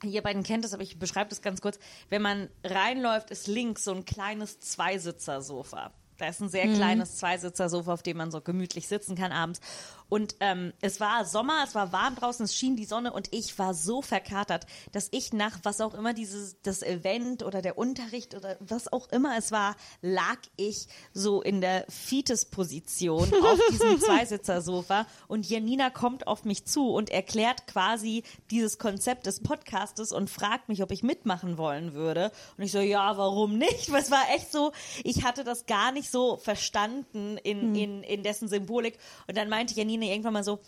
[0.02, 1.78] Ihr beiden kennt das, aber ich beschreibe das ganz kurz.
[2.11, 5.92] Wenn man reinläuft, ist links so ein kleines Zweisitzer-Sofa.
[6.18, 9.61] Da ist ein sehr kleines Zweisitzer-Sofa, auf dem man so gemütlich sitzen kann abends.
[10.08, 13.58] Und ähm, es war Sommer, es war warm draußen, es schien die Sonne und ich
[13.58, 18.34] war so verkatert, dass ich nach was auch immer dieses das Event oder der Unterricht
[18.34, 25.06] oder was auch immer es war, lag ich so in der Fetus-Position auf diesem Zweisitzer-Sofa
[25.26, 30.68] und Janina kommt auf mich zu und erklärt quasi dieses Konzept des Podcastes und fragt
[30.68, 32.30] mich, ob ich mitmachen wollen würde.
[32.56, 33.90] Und ich so, ja, warum nicht?
[33.90, 38.22] Weil es war echt so, ich hatte das gar nicht so verstanden in, in, in
[38.22, 38.98] dessen Symbolik.
[39.26, 40.61] Und dann meinte Janina irgendwann mal so,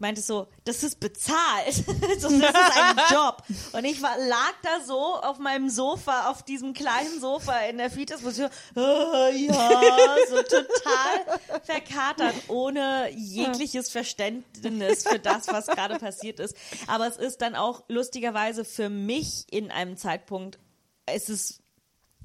[0.00, 1.74] meinte so, das ist bezahlt.
[1.74, 3.42] so, das ist ein Job.
[3.72, 7.90] Und ich war, lag da so auf meinem Sofa, auf diesem kleinen Sofa in der
[7.90, 16.56] Fetus-Position, äh, ja, so total verkatert, ohne jegliches Verständnis für das, was gerade passiert ist.
[16.86, 20.58] Aber es ist dann auch lustigerweise für mich in einem Zeitpunkt,
[21.06, 21.60] es ist,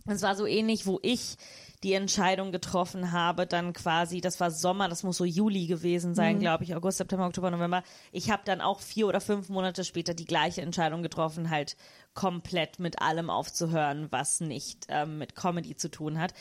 [0.07, 1.37] es war so ähnlich, wo ich
[1.85, 6.39] die Entscheidung getroffen habe, dann quasi, das war Sommer, das muss so Juli gewesen sein,
[6.39, 7.83] glaube ich, August, September, Oktober, November.
[8.11, 11.77] Ich habe dann auch vier oder fünf Monate später die gleiche Entscheidung getroffen, halt
[12.15, 16.33] komplett mit allem aufzuhören, was nicht ähm, mit Comedy zu tun hat.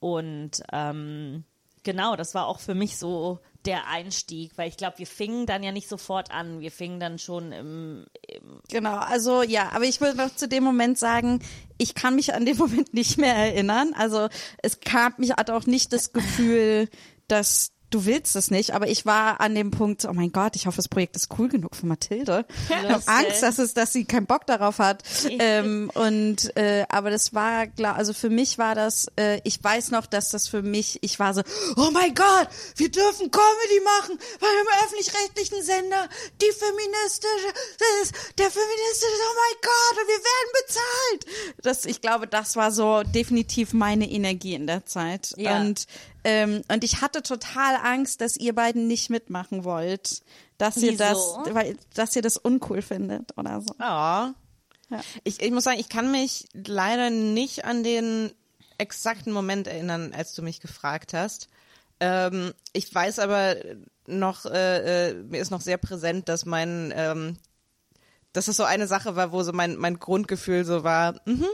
[0.00, 1.44] Und ähm,
[1.82, 5.62] genau, das war auch für mich so der Einstieg, weil ich glaube, wir fingen dann
[5.62, 8.06] ja nicht sofort an, wir fingen dann schon im,
[8.70, 11.40] Genau, also ja, aber ich will noch zu dem Moment sagen,
[11.76, 13.92] ich kann mich an den Moment nicht mehr erinnern.
[13.96, 14.28] Also
[14.62, 16.88] es gab mich hatte auch nicht das Gefühl,
[17.26, 20.66] dass du willst es nicht, aber ich war an dem Punkt, oh mein Gott, ich
[20.66, 22.44] hoffe, das Projekt ist cool genug für Mathilde.
[22.68, 23.02] Ich habe.
[23.06, 25.02] Angst, dass es, dass sie keinen Bock darauf hat.
[25.38, 29.90] ähm, und äh, aber das war klar, also für mich war das, äh, ich weiß
[29.90, 31.42] noch, dass das für mich, ich war so,
[31.76, 36.08] oh mein Gott, wir dürfen Comedy machen, weil im öffentlich-rechtlichen Sender
[36.40, 41.56] die feministische, das ist der feministische, oh mein Gott, und wir werden bezahlt.
[41.62, 45.34] Das, ich glaube, das war so definitiv meine Energie in der Zeit.
[45.36, 45.58] Ja.
[45.60, 45.86] Und
[46.30, 50.20] ähm, und ich hatte total Angst, dass ihr beiden nicht mitmachen wollt,
[50.58, 51.16] dass ihr das,
[51.50, 53.74] weil, dass ihr das uncool findet oder so.
[53.80, 54.34] Ja.
[55.24, 58.30] Ich, ich muss sagen, ich kann mich leider nicht an den
[58.76, 61.48] exakten Moment erinnern, als du mich gefragt hast.
[61.98, 63.56] Ähm, ich weiß aber
[64.06, 67.38] noch, äh, äh, mir ist noch sehr präsent, dass mein, ähm,
[68.34, 71.48] dass es so eine Sache war, wo so mein, mein Grundgefühl so war, mhm,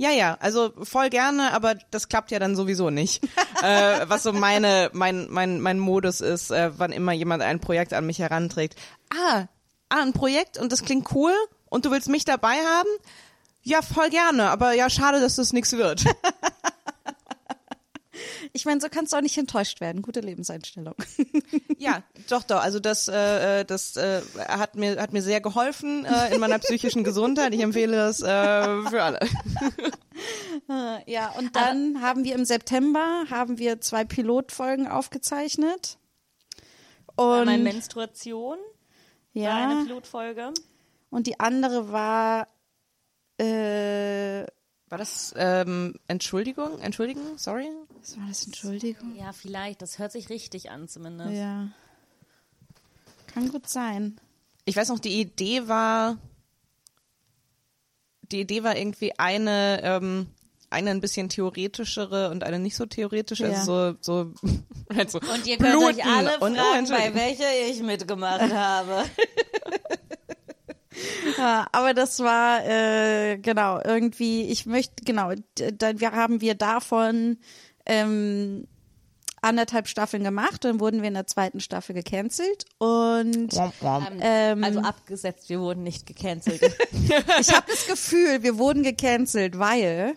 [0.00, 3.22] ja, ja, also voll gerne, aber das klappt ja dann sowieso nicht.
[3.62, 7.92] äh, was so meine, mein, mein, mein Modus ist, äh, wann immer jemand ein Projekt
[7.92, 8.76] an mich heranträgt.
[9.12, 9.44] Ah,
[9.90, 11.34] ah, ein Projekt und das klingt cool
[11.68, 12.88] und du willst mich dabei haben?
[13.62, 16.02] Ja, voll gerne, aber ja, schade, dass das nichts wird.
[18.52, 20.02] Ich meine, so kannst du auch nicht enttäuscht werden.
[20.02, 20.94] Gute Lebenseinstellung.
[21.78, 22.60] Ja, doch, doch.
[22.60, 26.58] Also das, äh, äh, das äh, hat mir hat mir sehr geholfen äh, in meiner
[26.58, 27.54] psychischen Gesundheit.
[27.54, 28.26] Ich empfehle das äh,
[28.88, 29.20] für alle.
[31.06, 35.98] Ja, und dann haben wir im September haben wir zwei Pilotfolgen aufgezeichnet.
[37.16, 38.58] Und meine Menstruation,
[39.34, 40.52] war eine ja, Pilotfolge.
[41.08, 42.48] und die andere war
[43.40, 44.46] äh,
[44.90, 46.80] War das ähm, Entschuldigung?
[46.80, 47.38] Entschuldigung?
[47.38, 47.68] Sorry?
[48.00, 48.44] was war das?
[48.44, 49.14] Entschuldigung.
[49.16, 49.80] Ja, vielleicht.
[49.82, 51.32] Das hört sich richtig an zumindest.
[51.32, 51.68] Ja.
[53.32, 54.20] Kann gut sein.
[54.64, 56.18] Ich weiß noch, die Idee war,
[58.32, 60.26] die Idee war irgendwie eine, ähm,
[60.70, 63.60] eine ein bisschen theoretischere und eine nicht so theoretische, Ja.
[63.60, 64.58] also so, so,
[64.94, 68.52] halt so Und ihr könnt euch Bluten alle und, oh, fragen, bei welcher ich mitgemacht
[68.52, 69.04] habe.
[71.38, 74.44] Ja, aber das war äh, genau irgendwie.
[74.44, 75.32] Ich möchte genau.
[75.78, 77.38] Dann wir haben wir davon
[77.86, 78.66] ähm,
[79.42, 84.12] anderthalb Staffeln gemacht, dann wurden wir in der zweiten Staffel gecancelt und womp.
[84.20, 86.60] ähm, Also abgesetzt, wir wurden nicht gecancelt.
[86.92, 90.14] ich habe das Gefühl, wir wurden gecancelt, weil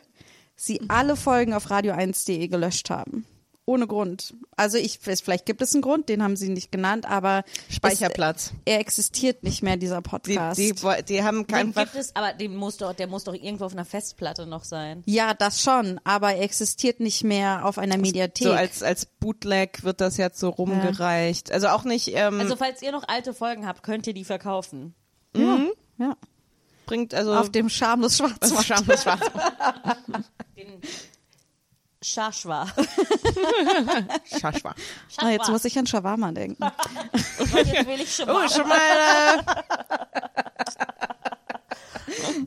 [0.56, 3.26] sie alle Folgen auf radio1.de gelöscht haben.
[3.66, 4.34] Ohne Grund.
[4.58, 8.48] Also ich, vielleicht gibt es einen Grund, den haben sie nicht genannt, aber Speicherplatz.
[8.48, 10.60] Es, er existiert nicht mehr, dieser Die, Podcast.
[10.60, 10.74] die,
[11.08, 13.72] die haben Den kein gibt es, aber den muss doch, der muss doch irgendwo auf
[13.74, 15.02] einer Festplatte noch sein.
[15.06, 18.48] ja, das schon, aber er existiert nicht mehr auf einer Mediathek.
[18.48, 21.52] so als, als Bootleg wird das jetzt so rumgereicht.
[21.52, 24.94] Also auch nicht, ähm, Also falls ihr noch alte Folgen habt, könnt ihr die verkaufen.
[25.36, 26.18] ja,
[26.86, 28.66] bringt also auf dem schamlos Schwarzmarkt.
[28.66, 29.22] Schamlos schwarz.
[30.58, 30.82] Den
[32.04, 32.68] Schaschwa.
[34.40, 34.76] Schaschwa.
[35.18, 36.64] Ah, jetzt muss ich an Shawarma denken.
[36.64, 38.46] Und jetzt will ich schon mal.
[38.46, 38.78] Oh, schon mal,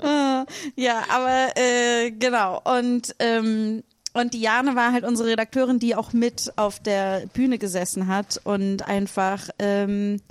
[0.76, 2.60] äh, Ja, aber äh, genau.
[2.64, 3.82] Und ähm,
[4.16, 8.88] und Diane war halt unsere Redakteurin, die auch mit auf der Bühne gesessen hat und
[8.88, 10.22] einfach ähm,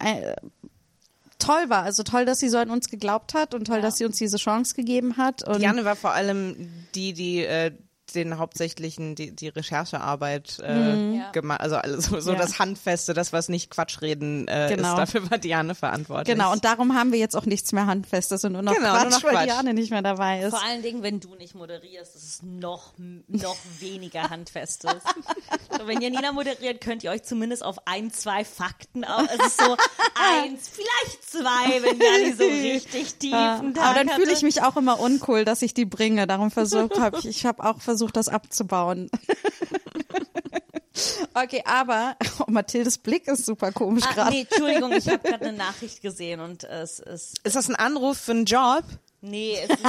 [0.00, 0.36] äh,
[1.38, 1.82] toll war.
[1.82, 4.36] Also toll, dass sie so an uns geglaubt hat und toll, dass sie uns diese
[4.36, 5.42] Chance gegeben hat.
[5.46, 7.72] Und Janne war vor allem die, die äh,
[8.14, 11.30] den hauptsächlichen, die, die Recherchearbeit äh, Ja.
[11.32, 12.28] gemacht, also alles so, Mhm.
[12.28, 12.34] Ja.
[12.36, 14.90] das Handfeste, das was nicht Quatschreden äh, Genau.
[14.90, 16.34] ist, dafür war Diane verantwortlich.
[16.36, 19.02] Genau, und darum haben wir jetzt auch nichts mehr Handfestes und nur noch Genau, Quatsch,
[19.02, 19.44] nur noch weil Quatsch.
[19.46, 20.50] Diane nicht mehr dabei ist.
[20.50, 22.92] Vor allen Dingen, wenn du nicht moderierst, ist noch,
[23.28, 24.92] noch weniger handfestes.
[25.78, 29.60] so, wenn Janina moderiert, könnt ihr euch zumindest auf ein, zwei Fakten auf, es ist
[29.60, 29.76] so
[30.14, 34.62] eins, vielleicht zwei, wenn Jani so richtig tiefen Ja, Tag aber dann fühle ich mich
[34.62, 36.26] auch immer uncool, dass ich die bringe.
[36.26, 39.10] Darum versucht habe ich, ich habe auch versucht, das abzubauen.
[41.34, 44.30] okay, aber oh, Mathildes Blick ist super komisch Ah, gerade.
[44.30, 48.18] nee, Entschuldigung, ich habe gerade eine Nachricht gesehen und es ist Ist das ein Anruf
[48.18, 48.84] für einen Job?
[49.20, 49.84] Nee, es ist,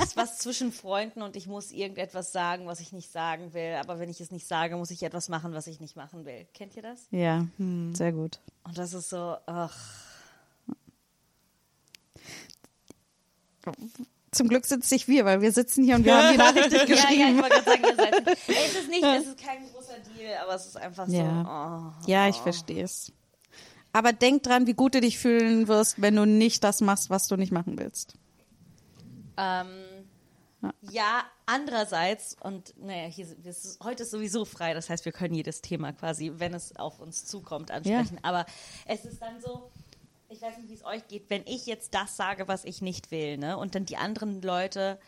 [0.00, 3.76] es ist was zwischen Freunden und ich muss irgendetwas sagen, was ich nicht sagen will.
[3.80, 6.48] Aber wenn ich es nicht sage, muss ich etwas machen, was ich nicht machen will.
[6.52, 6.98] Kennt ihr das?
[7.12, 7.46] Ja,
[7.92, 8.40] sehr gut.
[8.64, 9.78] Und das ist so, ach.
[14.32, 16.88] Zum Glück sitze ich wir, weil wir sitzen hier und wir haben die Nachricht nicht
[16.88, 17.42] Ja, ja, ich geschrieben.
[17.42, 18.26] wollte gerade sagen, ihr seid.
[18.48, 21.12] Ey, es ist nicht, es ist kein großer Deal, aber es ist einfach so.
[21.14, 21.92] Ja.
[21.94, 22.10] Oh.
[22.10, 23.12] Ja, ich verstehe es.
[23.92, 27.28] Aber denk dran, wie gut du dich fühlen wirst, wenn du nicht das machst, was
[27.28, 28.14] du nicht machen willst.
[29.36, 29.68] Ähm,
[30.80, 35.60] ja, andererseits, und naja, hier, ist, heute ist sowieso frei, das heißt, wir können jedes
[35.60, 38.18] Thema quasi, wenn es auf uns zukommt, ansprechen.
[38.22, 38.46] Aber
[38.86, 39.70] es ist dann so,
[40.32, 43.10] ich weiß nicht, wie es euch geht, wenn ich jetzt das sage, was ich nicht
[43.10, 44.98] will, ne, und dann die anderen Leute,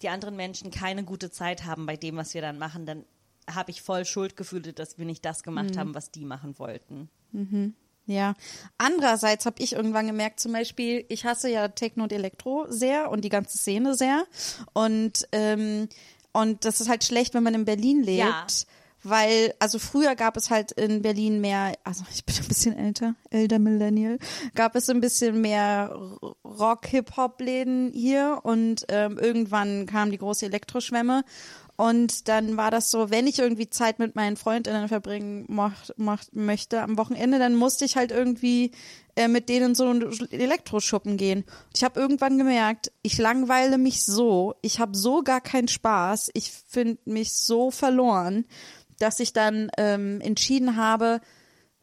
[0.00, 3.04] die anderen Menschen keine gute Zeit haben bei dem, was wir dann machen, dann
[3.48, 7.08] habe ich voll Schuldgefühle, dass wir nicht das gemacht haben, was die machen wollten.
[8.06, 8.34] Ja.
[8.78, 13.24] Andererseits habe ich irgendwann gemerkt, zum Beispiel, ich hasse ja Techno und Elektro sehr und
[13.24, 14.26] die ganze Szene sehr.
[14.72, 15.88] Und, ähm,
[16.32, 18.18] und das ist halt schlecht, wenn man in Berlin lebt.
[18.18, 18.46] Ja.
[19.04, 23.14] Weil, also früher gab es halt in Berlin mehr, also ich bin ein bisschen älter,
[23.30, 24.18] älter Millennial,
[24.54, 25.94] gab es ein bisschen mehr
[26.44, 31.24] Rock-Hip-Hop-Läden hier und ähm, irgendwann kam die große Elektroschwemme
[31.76, 36.34] und dann war das so, wenn ich irgendwie Zeit mit meinen Freundinnen verbringen mocht, mocht,
[36.34, 38.72] möchte am Wochenende, dann musste ich halt irgendwie
[39.16, 41.40] äh, mit denen so einen Elektroschuppen gehen.
[41.42, 46.30] Und ich habe irgendwann gemerkt, ich langweile mich so, ich habe so gar keinen Spaß,
[46.34, 48.44] ich finde mich so verloren,
[49.02, 51.20] dass ich dann ähm, entschieden habe,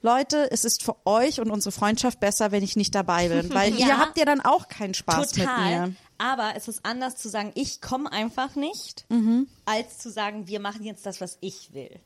[0.02, 3.74] Leute, es ist für euch und unsere Freundschaft besser, wenn ich nicht dabei bin, weil
[3.76, 3.88] Ja.
[3.88, 5.88] ihr habt ja dann auch keinen Spaß mit Total.
[5.90, 5.96] mir.
[6.18, 9.48] Aber es ist anders zu sagen, ich komme einfach nicht, Mhm.
[9.66, 12.00] als zu sagen, wir machen jetzt das, was ich will.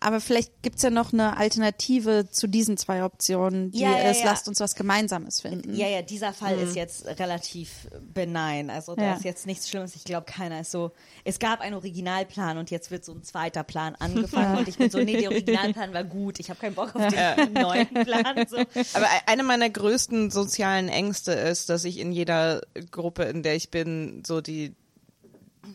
[0.00, 4.20] Aber vielleicht gibt's ja noch eine Alternative zu diesen zwei Optionen, die Ja, ja, es
[4.20, 4.26] ja.
[4.26, 5.74] lasst uns was Gemeinsames finden.
[5.74, 8.70] Ja, ja, dieser Fall ist jetzt relativ benign.
[8.70, 9.14] Also da Ja.
[9.14, 9.96] ist jetzt nichts Schlimmes.
[9.96, 10.92] Ich glaube, keiner ist so.
[11.24, 14.90] Es gab einen Originalplan und jetzt wird so ein zweiter Plan angefangen und ich bin
[14.90, 16.38] so, nee, der Originalplan war gut.
[16.40, 18.46] Ich habe keinen Bock auf den neuen Plan.
[18.48, 18.56] So.
[18.56, 23.56] Aber e- eine meiner größten sozialen Ängste ist, dass ich in jeder Gruppe, in der
[23.56, 24.74] ich bin, so die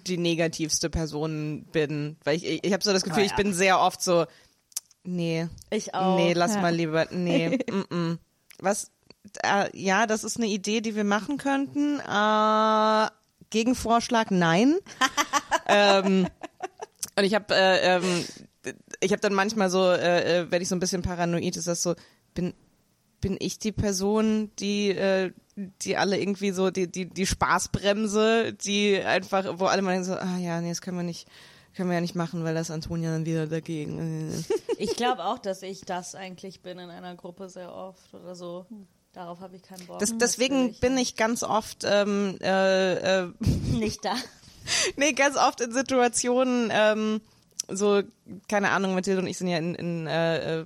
[0.07, 3.31] die negativste Person bin, weil ich ich, ich habe so das Gefühl, Oh ja.
[3.31, 4.25] ich bin sehr oft so
[5.03, 6.15] nee, Ich auch.
[6.17, 6.61] nee, lass Ja.
[6.61, 7.57] mal lieber, nee,
[7.89, 8.19] mm, mm.
[8.59, 8.91] was
[9.43, 11.99] äh, ja, das ist eine Idee, die wir machen könnten.
[11.99, 13.07] Äh,
[13.49, 14.75] Gegenvorschlag, nein.
[15.67, 16.27] ähm,
[17.15, 18.25] und ich habe äh, ähm,
[19.01, 21.83] ich habe dann manchmal so, äh, äh, wenn ich so ein bisschen paranoid ist, das
[21.83, 21.95] so,
[22.33, 22.53] bin
[23.23, 28.99] bin ich die Person, die äh, die alle irgendwie so die die die Spaßbremse, die
[28.99, 31.27] einfach, wo alle mal denken so, ah ja, nee, das können wir nicht
[31.73, 34.31] können wir ja nicht machen, weil das Antonia dann wieder dagegen.
[34.31, 34.43] äh.
[34.77, 38.65] Ich glaube auch, dass ich das eigentlich bin in einer Gruppe sehr oft oder so.
[39.13, 39.99] Darauf habe ich keinen Bock.
[39.99, 43.31] Das, deswegen will bin ich ganz oft ähm, äh, äh,
[43.71, 44.15] nicht da.
[44.97, 47.21] nee, ganz oft in Situationen, ähm,
[47.69, 48.01] so,
[48.49, 50.65] keine Ahnung, Mathilde und ich sind ja in, in äh, äh,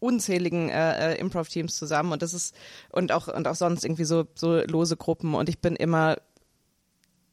[0.00, 2.54] unzähligen äh, äh, Improv-Teams zusammen und das ist
[2.90, 6.16] und auch und auch sonst irgendwie so so lose Gruppen und ich bin immer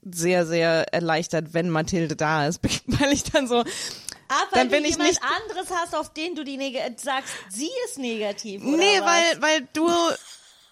[0.02, 3.64] sehr sehr erleichtert, wenn Mathilde da ist, weil ich dann so
[4.52, 5.22] weil dann bin du ich jemand nicht.
[5.24, 8.64] anderes hast, auf den du die neg sagst, sie ist negativ.
[8.64, 9.06] Oder Nee, was?
[9.06, 9.88] weil, weil du,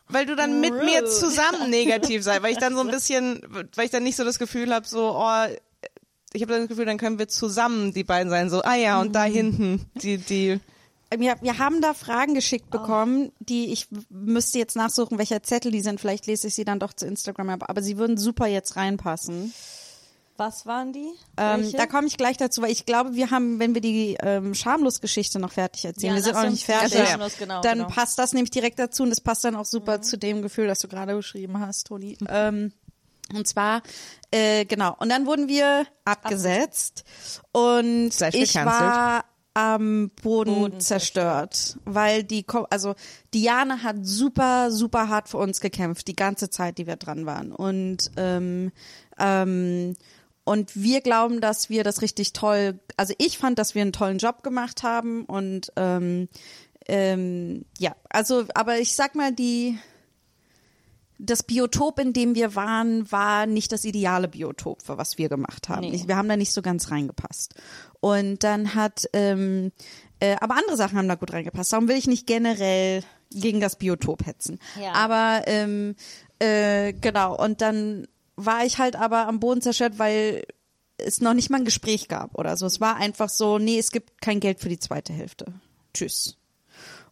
[0.07, 3.41] weil du dann mit mir zusammen negativ sei, weil ich dann so ein bisschen,
[3.75, 5.45] weil ich dann nicht so das Gefühl habe, so, oh,
[6.33, 9.13] ich habe das Gefühl, dann können wir zusammen die beiden sein, so, ah ja, und
[9.13, 10.59] da hinten, die, die,
[11.17, 15.81] Wir, wir haben da Fragen geschickt bekommen, die ich müsste jetzt nachsuchen, welcher Zettel die
[15.81, 15.99] sind.
[15.99, 17.63] Vielleicht lese ich sie dann doch zu Instagram ab.
[17.67, 19.53] Aber sie würden super jetzt reinpassen.
[20.37, 21.11] Was waren die?
[21.37, 24.55] Ähm, da komme ich gleich dazu, weil ich glaube, wir haben, wenn wir die ähm,
[24.55, 27.89] Schamlos-Geschichte noch fertig erzählen, Ja, wir sind uns nicht fertig, Ja, Schamlos, genau, dann genau.
[27.89, 30.79] passt das nämlich direkt dazu und das passt dann auch super zu dem Gefühl, das
[30.79, 32.17] du gerade beschrieben hast, Toni.
[32.27, 32.71] Ähm,
[33.35, 33.83] und zwar,
[34.31, 37.03] äh, genau, und dann wurden wir abgesetzt
[37.51, 42.95] und Slash ich war am Boden, Boden zerstört, weil die, also
[43.33, 47.51] Diane hat super, super hart für uns gekämpft, die ganze Zeit, die wir dran waren.
[47.51, 48.71] Und ähm,
[49.19, 49.95] ähm,
[50.43, 54.17] und wir glauben, dass wir das richtig toll, also ich fand, dass wir einen tollen
[54.17, 56.29] Job gemacht haben und ähm,
[56.87, 59.77] ähm, ja, also, aber ich sag mal, die
[61.23, 65.69] das Biotop, in dem wir waren, war nicht das ideale Biotop, für was wir gemacht
[65.69, 65.81] haben.
[65.81, 66.03] Nee.
[66.07, 67.53] Wir haben da nicht so ganz reingepasst.
[67.99, 69.71] Und dann hat, ähm,
[70.19, 71.73] äh, aber andere Sachen haben da gut reingepasst.
[71.73, 74.59] Darum will ich nicht generell gegen das Biotop hetzen.
[74.81, 74.93] Ja.
[74.93, 75.95] Aber ähm,
[76.39, 77.37] äh, genau.
[77.37, 80.43] Und dann war ich halt aber am Boden zerstört, weil
[80.97, 82.65] es noch nicht mal ein Gespräch gab oder so.
[82.65, 85.53] Es war einfach so, nee, es gibt kein Geld für die zweite Hälfte.
[85.93, 86.37] Tschüss.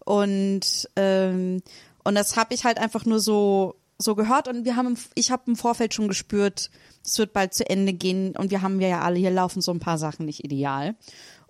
[0.04, 1.62] Und ähm,
[2.04, 5.30] und das habe ich halt einfach nur so so gehört und wir haben im, ich
[5.32, 6.70] habe im Vorfeld schon gespürt,
[7.06, 9.72] es wird bald zu Ende gehen und wir haben wir ja alle hier laufen so
[9.72, 10.96] ein paar Sachen nicht ideal.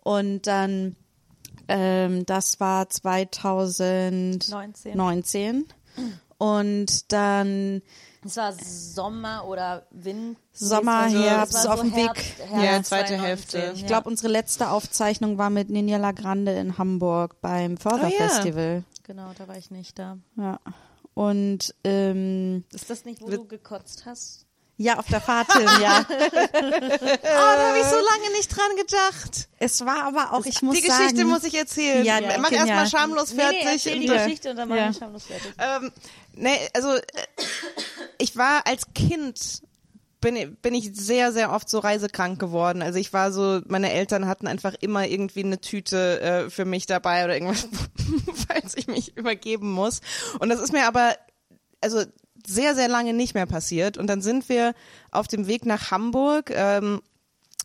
[0.03, 0.95] Und dann
[1.67, 5.65] ähm, das war 2019 19.
[6.37, 7.81] und dann
[8.25, 10.37] Es war Sommer oder Wind.
[10.51, 12.05] Sommer, Also, Herbst, es war auf dem Weg.
[12.07, 13.71] Herbst Ja, zweite 2019, Hälfte.
[13.75, 17.79] ich glaube unsere letzte Aufzeichnung war mit Ninja Lagrande in Hamburg beim Oh ja.
[17.99, 18.83] Förderfestival.
[19.03, 20.17] Genau, da war ich nicht da.
[20.37, 20.59] ja.
[21.13, 24.45] Und ähm, Ist das nicht, wo du gekotzt hast?
[24.81, 26.05] ja, auf der Fahrt hin, ja.
[26.07, 26.13] oh,
[27.21, 29.49] da habe ich so lange nicht dran gedacht.
[29.59, 32.05] Es war aber auch, ich muss Die Geschichte sagen, muss ich erzählen.
[32.05, 32.53] Ja, Mach genial.
[32.69, 33.59] erstmal schamlos Nee, fertig.
[33.65, 34.85] nee, erzähl die dann- Geschichte und dann machen Ja.
[34.87, 35.51] wir schamlos fertig.
[35.57, 35.91] Ähm,
[36.35, 37.01] nee, also äh,
[38.19, 39.63] ich war als Kind
[40.21, 42.81] bin, bin ich sehr, sehr oft so reisekrank geworden.
[42.81, 46.85] Also ich war so, meine Eltern hatten einfach immer irgendwie eine Tüte äh, für mich
[46.85, 47.67] dabei oder irgendwas,
[48.47, 50.01] falls ich mich übergeben muss.
[50.39, 51.15] Und das ist mir aber,
[51.81, 52.03] also
[52.45, 53.97] sehr, sehr lange nicht mehr passiert.
[53.97, 54.73] Und dann sind wir
[55.11, 56.51] auf dem Weg nach Hamburg.
[56.53, 57.01] Ähm,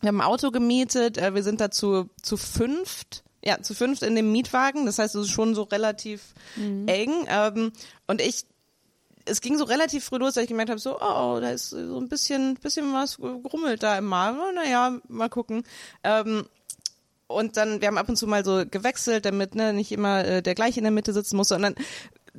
[0.01, 4.15] wir haben ein Auto gemietet, äh, wir sind dazu zu fünft, ja, zu fünft in
[4.15, 6.33] dem Mietwagen, das heißt, es ist schon so relativ
[6.87, 7.25] eng.
[7.27, 7.71] Ähm,
[8.07, 8.45] und ich,
[9.25, 11.99] es ging so relativ früh los, dass ich gemerkt habe, so, oh, da ist so
[11.99, 14.39] ein bisschen, bisschen was grummelt da im Magen.
[14.53, 15.63] Naja, mal gucken.
[16.03, 16.45] Ähm,
[17.27, 20.41] und dann, wir haben ab und zu mal so gewechselt, damit ne, nicht immer äh,
[20.43, 21.55] der gleiche in der Mitte sitzen musste.
[21.55, 21.75] Und dann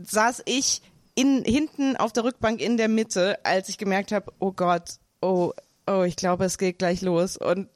[0.01, 0.81] saß ich
[1.17, 5.53] in, hinten auf der Rückbank in der Mitte, als ich gemerkt habe, oh Gott, oh,
[5.89, 7.37] oh, ich glaube, es geht gleich los.
[7.37, 7.69] Und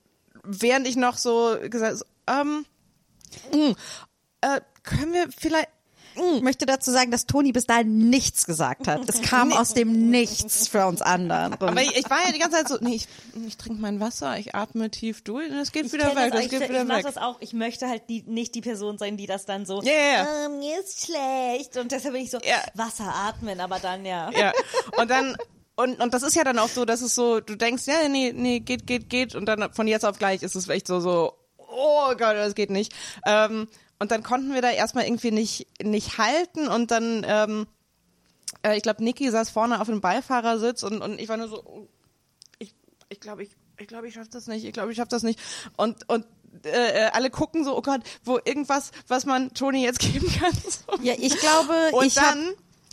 [0.44, 2.64] während ich noch so gesagt, ähm,
[3.52, 3.74] mh,
[4.42, 5.68] äh, können wir vielleicht,
[6.36, 9.08] ich möchte dazu sagen, dass Toni bis dahin nichts gesagt hat.
[9.08, 11.52] Es kam aus dem Nichts für uns anderen.
[11.54, 13.08] Aber ich, ich war ja die ganze Zeit so, nee, ich,
[13.46, 16.30] ich trinke mein Wasser, ich atme tief durch und es geht Ich wieder weg, das,
[16.32, 17.04] das ich, geht ich wieder mach weg.
[17.04, 17.36] das auch.
[17.40, 20.26] Ich möchte halt die, nicht die Person sein, die das dann so, Ja, ja, ja.
[20.46, 21.76] "Ah, mir ist schlecht.
[21.76, 22.56] Und deshalb bin ich so, Ja.
[22.74, 24.30] Wasser atmen, aber dann ja.
[24.32, 24.52] Ja.
[24.98, 25.36] Und dann,
[25.76, 28.32] und, und das ist ja dann auch so, dass es so, du denkst, ja, nee,
[28.34, 29.34] nee, geht, geht, geht.
[29.34, 32.70] Und dann von jetzt auf gleich ist es echt so, so, oh Gott, das geht
[32.70, 32.92] nicht.
[33.26, 33.68] Ähm,
[34.00, 37.66] und dann konnten wir da erstmal irgendwie nicht, nicht halten und dann, ähm,
[38.62, 41.62] äh, ich glaube, Niki saß vorne auf dem Beifahrersitz und, und ich war nur so,
[41.64, 41.88] oh,
[42.58, 42.74] ich,
[43.10, 45.38] ich glaube, ich, ich glaube, ich schaff das nicht, ich glaube, ich schaff das nicht.
[45.76, 46.24] Und, und
[46.64, 50.52] äh, äh, alle gucken so, oh Gott, wo irgendwas, was man Toni jetzt geben kann.
[50.52, 51.02] So.
[51.02, 52.52] ja, ich glaube, Und ich dann,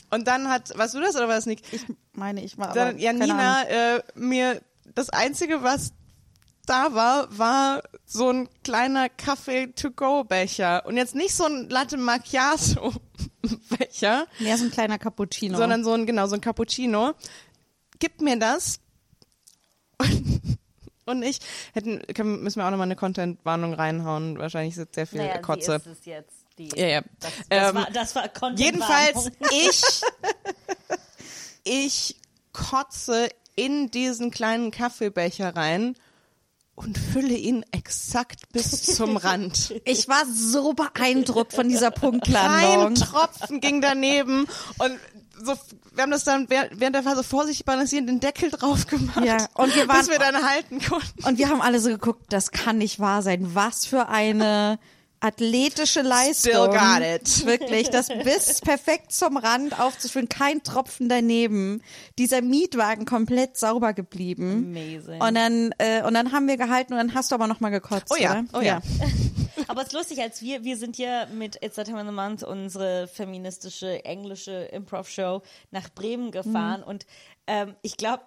[0.09, 1.61] und dann hat, warst du das oder war das Nick?
[1.71, 3.29] ich meine, ich war aber, dann keine Ahnung.
[3.29, 4.61] Janina äh, mir
[4.93, 5.91] das einzige, was
[6.67, 14.57] da war, war so ein kleiner Kaffee-to-go-Becher und jetzt nicht so ein Latte Macchiato-Becher, Mehr
[14.57, 15.57] so ein kleiner Cappuccino.
[15.57, 17.13] sondern so ein genau so ein Cappuccino.
[17.99, 18.79] Gib mir das
[19.97, 20.59] und,
[21.05, 21.39] und ich
[21.73, 24.37] hätten können, müssen wir auch nochmal eine Content-Warnung reinhauen.
[24.37, 25.79] Wahrscheinlich ist jetzt sehr viel Naja, Kotze.
[25.83, 26.33] sie ist es jetzt.
[26.57, 27.01] Die, Ja, ja.
[27.19, 29.81] Das, das, Ähm, war, das war Content Jedenfalls, ich,
[31.63, 32.15] ich
[32.51, 35.95] kotze in diesen kleinen Kaffeebecher rein
[36.77, 39.73] und fülle ihn exakt bis zum Rand.
[39.83, 42.95] ich war so beeindruckt von dieser Kein Punktlandung.
[42.95, 44.47] Tropfen ging daneben
[44.77, 44.91] und
[45.43, 45.53] so,
[45.93, 49.23] wir haben das dann während während der Phase vorsichtig balancierend den Deckel drauf gemacht.
[49.23, 51.23] Ja, und wir waren- bis wir dann halten konnten.
[51.25, 53.53] Und wir haben alle so geguckt, das kann nicht wahr sein.
[53.53, 54.79] Was für eine
[55.19, 56.51] athletische Leistung.
[56.51, 57.45] Still got it.
[57.45, 61.81] Wirklich, das bis perfekt zum Rand aufzuführen, kein Tropfen daneben.
[62.17, 64.75] Dieser Mietwagen komplett sauber geblieben.
[64.75, 65.21] Amazing.
[65.21, 67.69] Und dann, äh, und dann haben wir gehalten und dann hast du aber noch mal
[67.69, 68.43] gekotzt, Oh ja, oder?
[68.53, 68.81] oh ja.
[69.69, 72.13] Aber es ist lustig, als wir, wir sind ja mit It's That Time of the
[72.13, 75.41] Month, unsere feministische englische Improv-Show,
[75.71, 76.87] nach Bremen gefahren Mhm.
[76.87, 77.05] und
[77.47, 78.21] ähm, ich glaube,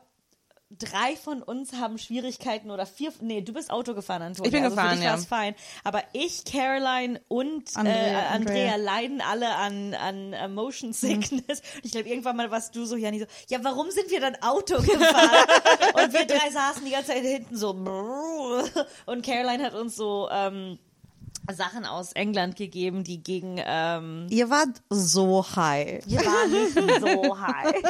[0.71, 4.47] drei von uns haben Schwierigkeiten oder vier, nee, du bist Auto gefahren, Antonia.
[4.47, 5.17] Ich bin also gefahren, für dich ja.
[5.19, 5.55] fein.
[5.83, 8.77] Aber ich, Caroline und Andrea, äh, Andrea, Andrea.
[8.77, 11.63] leiden alle an, an äh, Motion Sickness.
[11.83, 14.77] Ich glaube, irgendwann mal warst du so, Jani, so, ja, warum sind wir dann Auto
[14.77, 15.47] gefahren?
[15.95, 20.79] und wir drei saßen die ganze Zeit hinten so, und Caroline hat uns so, ähm,
[21.53, 26.03] Sachen aus England gegeben, die gegen ähm, Ihr wart so high.
[26.07, 27.75] wir waren nicht so high.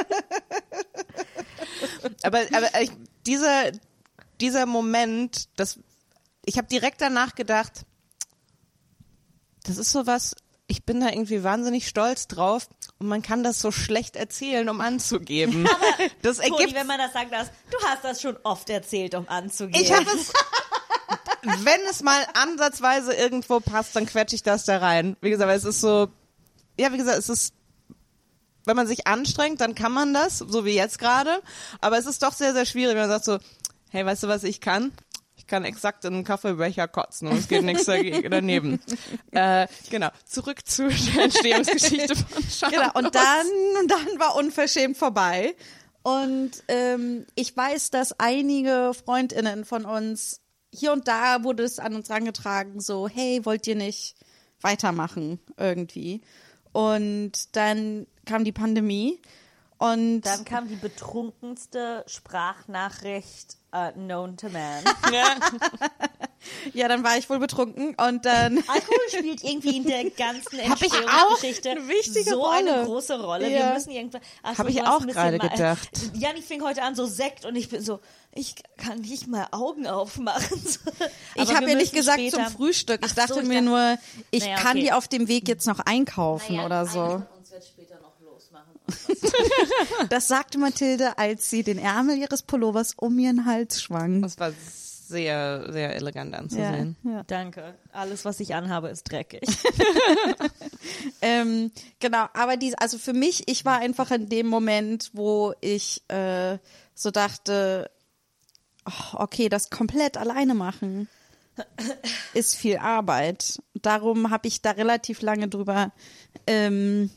[2.23, 2.91] Aber, aber ich,
[3.27, 3.73] dieser,
[4.41, 5.79] dieser Moment, das,
[6.45, 7.85] ich habe direkt danach gedacht,
[9.65, 10.35] das ist sowas,
[10.67, 14.81] ich bin da irgendwie wahnsinnig stolz drauf und man kann das so schlecht erzählen, um
[14.81, 15.69] anzugeben.
[16.23, 19.29] das Toni, ergibt, wenn man das sagt, das, du hast das schon oft erzählt, um
[19.29, 19.83] anzugehen.
[19.83, 20.33] ich habe es,
[21.43, 25.17] wenn es mal ansatzweise irgendwo passt, dann quetsche ich das da rein.
[25.21, 26.09] Wie gesagt, weil es ist so,
[26.79, 27.55] ja, wie gesagt, es ist
[28.65, 31.43] wenn man sich anstrengt, dann kann man das, so wie jetzt gerade.
[31.81, 33.39] Aber es ist doch sehr, sehr schwierig, wenn man sagt so,
[33.91, 34.93] hey, weißt du, was ich kann?
[35.37, 38.81] Ich kann exakt in einen Kaffeebecher kotzen und es geht nichts dagegen, daneben.
[39.33, 40.09] Äh, genau.
[40.25, 42.81] Zurück zu der Entstehungsgeschichte von Schamlos.
[42.81, 43.47] Genau, und dann,
[43.81, 45.55] und dann war unverschämt vorbei.
[46.03, 50.41] Und ähm, ich weiß, dass einige Freundinnen von uns,
[50.73, 54.15] hier und da wurde es an uns rangetragen, so, hey, wollt ihr nicht
[54.61, 56.21] weitermachen irgendwie?
[56.73, 59.21] Und dann kam die Pandemie
[59.81, 64.85] und Dann kam die betrunkenste Sprachnachricht uh, known to man.
[66.75, 71.71] ja, dann war ich wohl betrunken und dann Alkohol spielt irgendwie in der ganzen Entstehungsgeschichte
[71.71, 72.75] eine wichtige so Rolle.
[72.75, 73.49] eine große Rolle.
[73.49, 73.73] Wir Ja.
[73.75, 74.21] müssen irgendwann.
[74.43, 75.89] Ach so, Hab ich auch gerade gedacht.
[76.15, 78.01] Janni fing heute an so Sekt und ich bin so,
[78.33, 80.63] ich kann nicht mal Augen aufmachen.
[81.37, 83.01] ich habe wir ja nicht gesagt später- zum Frühstück.
[83.05, 83.99] Ich Ach dachte so, ich mir dachte- nur,
[84.31, 84.81] ich Naja, kann okay.
[84.83, 87.23] die auf dem Weg jetzt noch einkaufen oder so.
[87.39, 88.75] uns wird später noch losmachen.
[90.09, 94.23] Das sagte Mathilde, als sie den Ärmel ihres Pullovers um ihren Hals schwang.
[94.23, 96.97] Das war sehr, sehr elegant anzusehen.
[97.03, 97.23] ja.
[97.25, 97.75] Danke.
[97.93, 99.43] Alles, was ich anhabe, ist dreckig.
[101.23, 106.03] Ähm, genau, aber die, also für mich, ich war einfach in dem Moment, wo ich
[106.09, 106.59] äh,
[106.95, 107.91] so dachte,
[108.87, 111.09] oh, okay, das komplett alleine machen
[112.35, 113.63] ist viel Arbeit.
[113.75, 115.93] Darum habe ich da relativ lange drüber
[116.47, 117.11] ähm,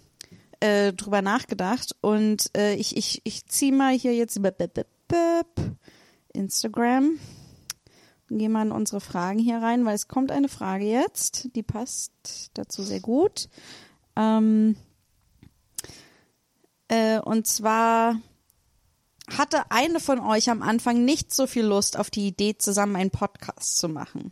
[0.63, 4.39] äh, drüber nachgedacht und äh, ich ich ich ziehe mal hier jetzt
[6.33, 7.19] Instagram
[8.29, 11.63] und gehe mal in unsere Fragen hier rein, weil es kommt eine Frage jetzt, die
[11.63, 12.13] passt
[12.53, 13.49] dazu sehr gut.
[14.15, 14.77] Ähm,
[16.87, 18.15] äh, und zwar
[19.37, 23.11] hatte eine von euch am Anfang nicht so viel Lust auf die Idee, zusammen einen
[23.11, 24.31] Podcast zu machen.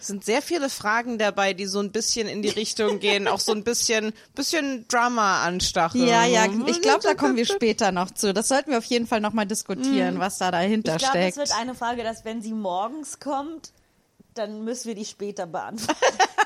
[0.00, 3.40] Es sind sehr viele Fragen dabei, die so ein bisschen in die Richtung gehen, auch
[3.40, 6.06] so ein bisschen, bisschen Drama anstacheln.
[6.06, 8.34] Ja, ja, ich glaube, da kommen wir später noch zu.
[8.34, 11.36] Das sollten wir auf jeden Fall nochmal diskutieren, was da dahinter Ich glaube, es steckt.
[11.38, 13.72] wird eine Frage, dass wenn sie morgens kommt,
[14.34, 15.96] dann müssen wir die später beantworten.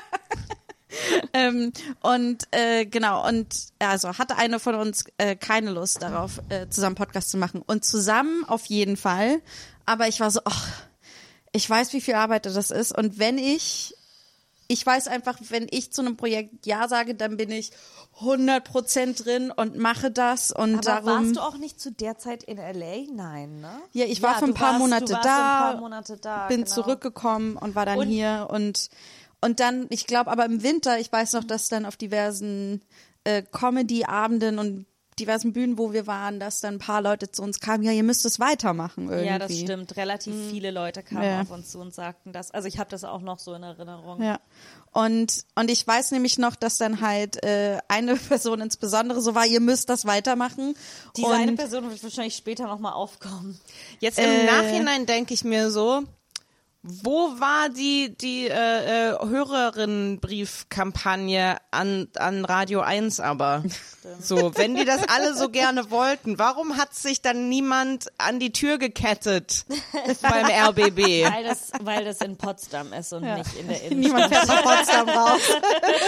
[1.33, 1.71] Ähm,
[2.01, 3.47] und äh, genau, und
[3.79, 7.61] also hatte eine von uns äh, keine Lust darauf, äh, zusammen Podcast zu machen.
[7.65, 9.41] Und zusammen auf jeden Fall.
[9.85, 10.67] Aber ich war so, ach,
[11.57, 12.97] ich weiß, wie viel Arbeit das ist.
[12.97, 13.95] Und wenn ich,
[14.67, 17.71] ich weiß einfach, wenn ich zu einem Projekt Ja sage, dann bin ich
[18.21, 20.51] 100% drin und mache das.
[20.51, 21.05] Und Aber darum.
[21.25, 23.11] warst du auch nicht zu der Zeit in L.A.?
[23.11, 23.71] Nein, ne?
[23.93, 26.73] Ja, ich war für ein paar warst, Monate da, Ein paar Monate da bin genau.
[26.75, 28.89] zurückgekommen und war dann Und- hier und
[29.39, 32.81] und dann, ich glaube, aber im Winter, ich weiß noch, dass dann auf diversen
[33.23, 34.87] äh, Comedy-Abenden und
[35.19, 38.03] diversen Bühnen, wo wir waren, dass dann ein paar Leute zu uns kamen, ja, ihr
[38.03, 39.25] müsst es weitermachen irgendwie.
[39.27, 39.95] Ja, das stimmt.
[39.97, 41.41] Relativ viele Leute kamen Ja.
[41.41, 42.51] auf uns zu und sagten das.
[42.51, 44.21] Also ich habe das auch noch so in Erinnerung.
[44.21, 44.39] Ja.
[44.91, 49.45] Und, und ich weiß nämlich noch, dass dann halt äh, eine Person insbesondere so war,
[49.45, 50.75] ihr müsst das weitermachen.
[51.15, 53.59] Diese und, eine Person wird wahrscheinlich später nochmal aufkommen.
[53.99, 54.45] Jetzt im Äh.
[54.45, 56.03] Nachhinein denke ich mir so,
[56.83, 63.63] Wo war die, die äh, äh, Hörerinnenbriefkampagne an, an Radio 1 aber?
[64.21, 68.53] So, wenn die das alle so gerne wollten, warum hat sich dann niemand an die
[68.53, 69.65] Tür gekettet
[70.21, 71.25] beim RBB?
[71.29, 73.97] Weil das, weil das in Potsdam ist und nicht in der Innenstadt.
[73.97, 75.41] Niemand fährt nach Potsdam raus.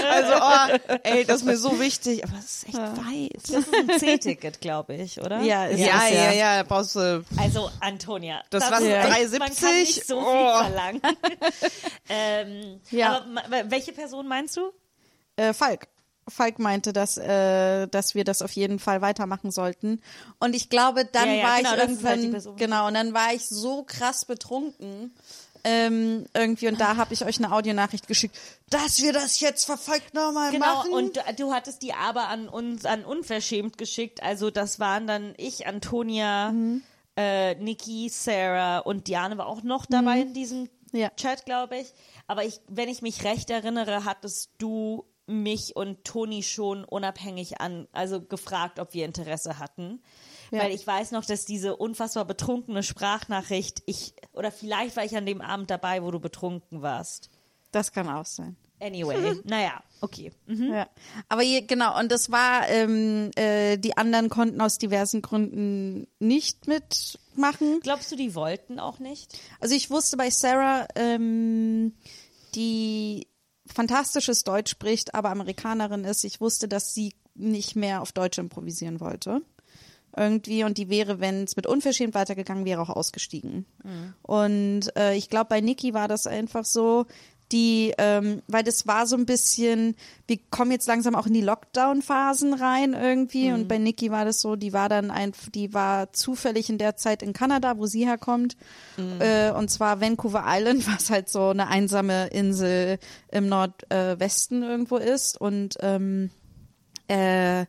[0.10, 0.68] Also, oh,
[1.04, 3.44] ey, das ist mir so wichtig, aber es ist echt weiß.
[3.52, 5.42] Das ist ein C-Ticket, glaube ich, oder?
[5.42, 7.26] Ja, ist Ja, es, ja, ja, brauchst du.
[7.38, 9.40] Also Antonia, Das war ist echt- 3,70?
[9.40, 10.30] Man kann nicht so viel
[10.60, 10.64] Oh.
[10.66, 11.02] verlangen.
[12.10, 13.22] ähm, Ja.
[13.22, 14.72] Aber welche Person meinst du?
[15.38, 15.88] äh, Falk.
[16.28, 20.00] Falk meinte, dass, äh, dass wir das auf jeden Fall weitermachen sollten.
[20.40, 22.56] Und ich glaube, dann Ja, ja, war genau, ich halt irgendwann, Person.
[22.58, 25.12] genau, und dann war ich so krass betrunken.
[25.66, 28.38] Ähm, irgendwie und da habe ich euch eine Audionachricht geschickt,
[28.70, 30.94] dass wir das jetzt verfolgt nochmal Genau, machen.
[30.94, 34.24] und du, du hattest die aber an uns, an unverschämt geschickt.
[34.24, 36.82] Also das waren dann ich, Antonia, Mhm.
[37.20, 41.00] Äh, Niki, Sarah und Diane war auch noch dabei in diesem Mhm.
[41.00, 41.10] Ja.
[41.12, 41.94] Chat, glaube ich.
[42.28, 47.88] Aber ich, wenn ich mich recht erinnere, hattest du mich und Toni schon unabhängig an,
[47.92, 50.02] also gefragt, ob wir Interesse hatten.
[50.50, 50.64] Ja.
[50.64, 55.28] Weil ich weiß noch, dass diese unfassbar betrunkene Sprachnachricht, ich, oder vielleicht war ich an
[55.28, 57.30] dem Abend dabei, wo du betrunken warst.
[57.72, 58.58] das kann auch sein.
[58.80, 60.32] Anyway, naja, okay.
[60.48, 60.72] Mhm.
[60.72, 60.88] Ja.
[61.28, 66.68] Aber je, genau, und das war, ähm, äh, die anderen konnten aus diversen Gründen nicht
[66.68, 67.82] mitmachen.
[67.82, 69.38] Glaubst du, die wollten auch nicht?
[69.60, 71.94] Also ich wusste bei Sarah, ähm,
[72.56, 73.28] die
[73.66, 79.00] fantastisches Deutsch spricht, aber Amerikanerin ist, ich wusste, dass sie nicht mehr auf Deutsch improvisieren
[79.00, 79.42] wollte.
[80.18, 83.66] Irgendwie und die wäre, wenn es mit unverschämt weitergegangen wäre, auch ausgestiegen.
[84.24, 87.06] Und äh, ich glaube, bei Niki war das einfach so,
[87.52, 89.96] die, ähm, weil das war so ein bisschen,
[90.28, 93.52] wir kommen jetzt langsam auch in die Lockdown-Phasen rein irgendwie.
[93.52, 96.96] Und bei Niki war das so, die war dann einfach, die war zufällig in der
[96.96, 98.56] Zeit in Kanada, wo sie herkommt.
[99.20, 103.00] Äh, und zwar Vancouver Island, was halt so eine einsame Insel
[103.32, 105.40] im Nordwesten irgendwo ist.
[105.40, 106.30] Und ähm,
[107.08, 107.66] äh,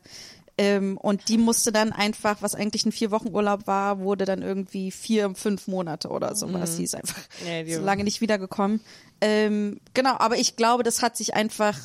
[0.61, 4.41] ähm, und die musste dann einfach, was eigentlich ein vier Wochen Urlaub war, wurde dann
[4.41, 6.75] irgendwie vier, fünf Monate oder sowas.
[6.77, 8.81] Sie ist einfach Ja, die- so lange nicht wiedergekommen.
[9.21, 11.77] Ähm, genau, aber ich glaube, das hat sich einfach,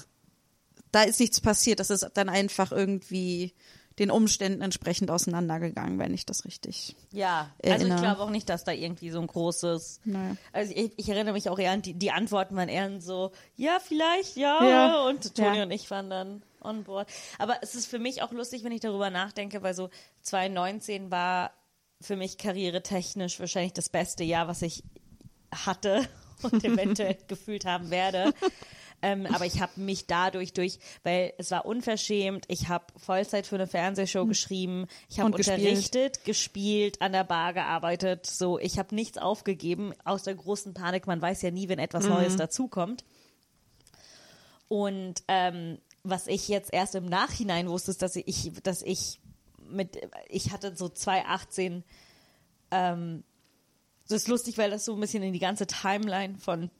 [0.93, 1.81] da ist nichts passiert.
[1.81, 3.55] Das ist dann einfach irgendwie
[3.99, 6.95] den Umständen entsprechend auseinandergegangen, wenn ich das richtig.
[7.13, 8.01] Ja, also ich Erinnere.
[8.03, 10.01] glaube auch nicht, dass da irgendwie so ein großes.
[10.05, 10.37] Naja.
[10.53, 13.79] Also ich, ich erinnere mich auch eher an die, die Antworten waren eher so, ja,
[13.83, 14.63] vielleicht, ja.
[14.63, 15.03] Ja.
[15.07, 15.63] Und Toni Ja.
[15.63, 17.09] und ich waren dann on board.
[17.39, 19.91] Aber es ist für mich auch lustig, wenn ich darüber nachdenke, weil so
[20.23, 21.53] 2019 war
[22.01, 24.83] für mich karrieretechnisch wahrscheinlich das beste Jahr, was ich
[25.55, 26.07] hatte
[26.43, 28.33] und eventuell gefühlt haben werde.
[29.03, 33.57] Ähm, aber ich habe mich dadurch durch, weil es war unverschämt, ich habe Vollzeit für
[33.57, 35.61] eine Fernsehshow geschrieben, ich habe Und gespielt.
[35.61, 41.07] unterrichtet, gespielt, an der Bar gearbeitet, so ich habe nichts aufgegeben aus der großen Panik,
[41.07, 43.05] man weiß ja nie, wenn etwas Neues dazukommt.
[44.69, 45.79] Und ähm,
[46.09, 49.21] was ich jetzt erst im Nachhinein wusste, ist, dass ich, dass ich
[49.69, 49.99] mit,
[50.29, 51.85] ich hatte so 2018,
[52.71, 53.25] ähm,
[54.09, 56.71] das ist lustig, weil das so ein bisschen in die ganze Timeline von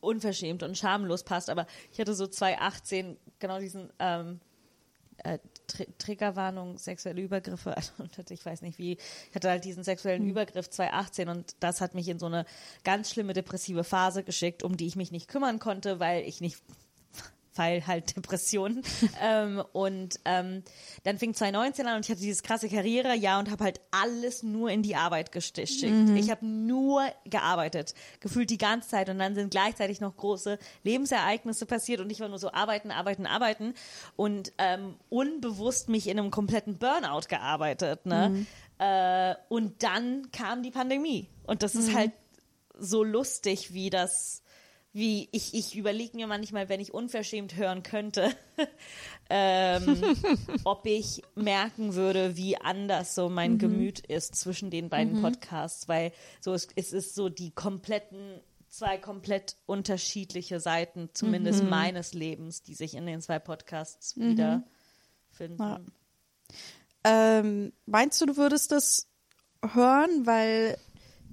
[0.00, 4.40] unverschämt und schamlos passt, aber ich hatte so 2018 genau diesen ähm,
[5.24, 7.92] äh, Tr Triggerwarnung, sexuelle Übergriffe, also,
[8.30, 12.08] ich weiß nicht wie, ich hatte halt diesen sexuellen Übergriff 2018 und das hat mich
[12.08, 12.44] in so eine
[12.84, 16.62] ganz schlimme depressive Phase geschickt, um die ich mich nicht kümmern konnte, weil ich nicht
[17.54, 18.82] weil halt Depressionen.
[19.20, 20.62] ähm, und ähm,
[21.04, 24.42] dann fing 2019 an und ich hatte dieses krasse Karriere, ja, und habe halt alles
[24.42, 25.82] nur in die Arbeit gesteckt.
[26.16, 29.08] Ich habe nur gearbeitet, gefühlt die ganze Zeit.
[29.08, 33.26] Und dann sind gleichzeitig noch große Lebensereignisse passiert und ich war nur so arbeiten, arbeiten,
[33.26, 33.74] arbeiten
[34.16, 38.06] und ähm, unbewusst mich in einem kompletten Burnout gearbeitet.
[38.06, 38.46] Ne?
[38.78, 41.28] Äh, und dann kam die Pandemie.
[41.44, 42.12] Und das ist halt
[42.78, 44.39] so lustig, wie das
[44.92, 48.34] wie ich, ich überlege mir manchmal, wenn ich unverschämt hören könnte,
[49.30, 50.02] ähm,
[50.64, 56.12] ob ich merken würde, wie anders so mein Gemüt ist zwischen den beiden Podcasts, weil
[56.40, 62.74] so es, es ist so die kompletten zwei komplett unterschiedliche Seiten, zumindest meines Lebens, die
[62.74, 65.58] sich in den zwei Podcasts wiederfinden.
[65.58, 65.80] Ja.
[67.02, 69.08] Ähm, meinst du, du würdest das
[69.74, 70.78] hören, weil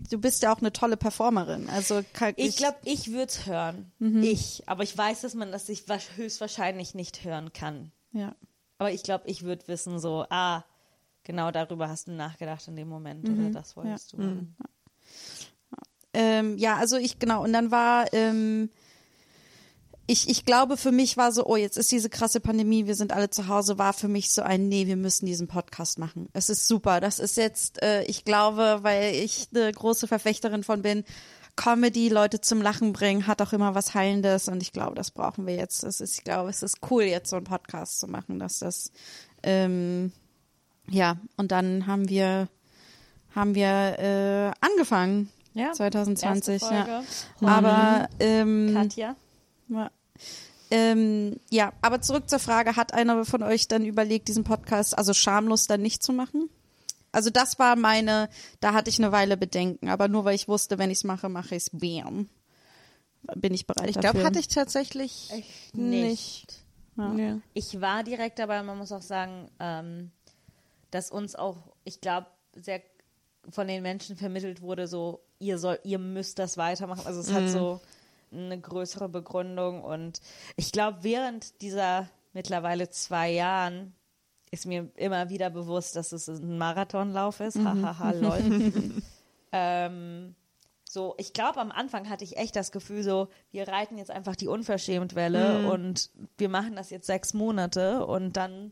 [0.09, 1.69] du bist ja auch eine tolle Performerin.
[1.69, 3.91] Also kann Ich glaube, ich würde es hören.
[3.99, 4.63] Ich.
[4.67, 7.91] Aber ich weiß, dass man das sich wa- höchstwahrscheinlich nicht hören kann.
[8.11, 8.35] ja.
[8.79, 10.63] Aber ich glaube, ich würde wissen, so, ah,
[11.23, 14.17] genau darüber hast du nachgedacht in dem Moment oder das wolltest du.
[14.17, 14.55] machen.
[16.13, 18.69] Ähm, ja, also ich, genau, und dann war, ähm,
[20.07, 23.11] ich, ich glaube, für mich war so, oh, jetzt ist diese krasse Pandemie, wir sind
[23.11, 26.29] alle zu Hause, war für mich so ein, nee, wir müssen diesen Podcast machen.
[26.31, 27.01] Es ist super.
[27.01, 31.03] Das ist jetzt, äh, ich glaube, weil ich eine große Verfechterin von bin,
[31.57, 35.45] Comedy Leute zum Lachen bringen, hat auch immer was Heilendes und ich glaube, das brauchen
[35.45, 35.83] wir jetzt.
[35.83, 38.91] Das ist, ich glaube, es ist cool, jetzt so einen Podcast zu machen, dass das
[39.43, 40.13] ähm,
[40.89, 42.47] ja, und dann haben wir
[43.35, 45.29] haben wir äh, angefangen.
[45.53, 47.03] Ja, 2020, erste Folge.
[47.41, 47.47] ja.
[47.47, 49.15] Aber ähm, Katja.
[50.69, 50.77] Ja.
[50.77, 55.13] Ähm, ja, aber zurück zur Frage, hat einer von euch dann überlegt, diesen Podcast, also
[55.13, 56.49] schamlos dann nicht zu machen?
[57.11, 60.77] Also das war meine, da hatte ich eine Weile Bedenken, aber nur weil ich wusste,
[60.77, 62.29] wenn ich es mache, mache ich es bam.
[63.35, 65.29] Bin ich bereit Ich glaube, hatte ich tatsächlich
[65.73, 66.63] nicht.
[66.97, 67.13] Ja.
[67.13, 67.39] Ja.
[67.53, 70.11] Ich war direkt dabei, man muss auch sagen, ähm,
[70.91, 72.81] dass uns auch, ich glaube, sehr
[73.49, 77.05] von den Menschen vermittelt wurde, so, ihr soll, ihr müsst das weitermachen.
[77.05, 77.79] Also es hat so
[78.31, 80.19] eine größere Begründung und
[80.55, 83.93] ich glaube, während dieser mittlerweile zwei Jahren
[84.51, 87.57] ist mir immer wieder bewusst, dass es ein Marathonlauf ist.
[87.59, 88.71] Hahaha, lol.
[89.51, 90.35] ähm,
[90.89, 94.35] so, ich glaube, am Anfang hatte ich echt das Gefühl, so, wir reiten jetzt einfach
[94.37, 98.71] die Unverschämtwelle und wir machen das jetzt sechs Monate und dann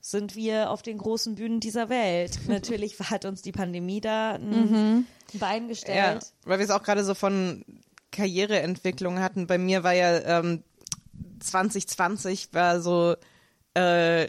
[0.00, 2.38] sind wir auf den großen Bühnen dieser Welt.
[2.48, 6.32] Natürlich hat uns die Pandemie da ein Bein Ja, gestellt.
[6.44, 7.64] weil wir es auch gerade so von
[8.12, 9.46] Karriereentwicklung hatten.
[9.48, 10.62] Bei mir war ja ähm,
[11.40, 13.16] 2020 war so
[13.74, 14.28] äh,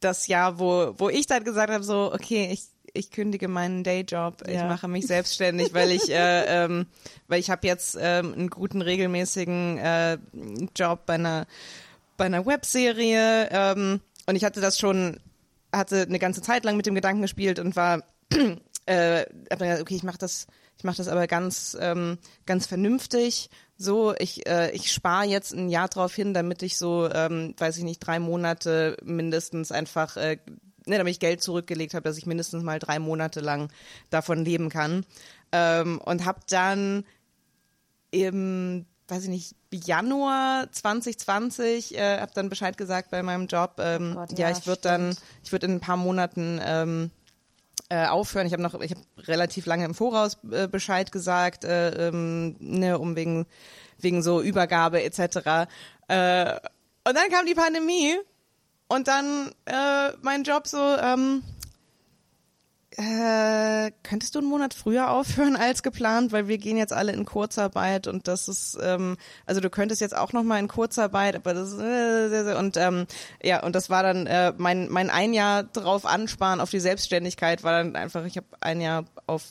[0.00, 4.46] das Jahr, wo, wo ich dann gesagt habe, so, okay, ich, ich kündige meinen Dayjob,
[4.46, 4.66] ich Ja.
[4.68, 6.86] mache mich selbstständig, weil ich, äh, ähm,
[7.26, 10.18] weil ich habe jetzt ähm, einen guten regelmäßigen äh,
[10.76, 11.46] Job bei einer
[12.16, 15.20] bei einer Webserie ähm, und ich hatte das schon,
[15.72, 18.02] hatte eine ganze Zeit lang mit dem Gedanken gespielt und war,
[18.86, 20.48] äh, hab dann gesagt, okay, ich mache das,
[20.78, 23.50] ich mache das aber ganz, ähm, ganz vernünftig.
[23.76, 27.76] So, ich, äh, ich spare jetzt ein Jahr drauf hin, damit ich so, ähm, weiß
[27.78, 30.38] ich nicht, drei Monate mindestens einfach, äh,
[30.86, 33.70] ne, damit ich Geld zurückgelegt habe, dass ich mindestens mal drei Monate lang
[34.10, 35.04] davon leben kann.
[35.50, 37.04] Ähm, und habe dann
[38.12, 43.80] im, weiß ich nicht, Januar 2020, äh, habe dann Bescheid gesagt bei meinem Job.
[43.80, 47.10] Ähm, Oh Gott, ja, ja, ich würde dann, ich würde in ein paar Monaten ähm,
[47.88, 48.46] äh, aufhören.
[48.46, 52.98] Ich habe noch, ich habe relativ lange im Voraus äh, Bescheid gesagt, äh, ähm, ne,
[52.98, 53.46] um wegen
[53.98, 55.68] wegen so Übergabe etc.
[56.08, 56.54] Äh,
[57.04, 58.16] und dann kam die Pandemie
[58.88, 60.78] und dann äh, mein Job so.
[60.78, 61.42] Ähm,
[62.98, 67.24] äh, könntest du einen Monat früher aufhören als geplant, weil wir gehen jetzt alle in
[67.24, 71.54] Kurzarbeit und das ist, ähm, also du könntest jetzt auch noch mal in Kurzarbeit, aber
[71.54, 73.06] das ist, äh, und ähm,
[73.40, 77.62] ja und das war dann äh, mein mein ein Jahr drauf ansparen auf die Selbstständigkeit
[77.62, 79.44] war dann einfach, ich habe ein Jahr auf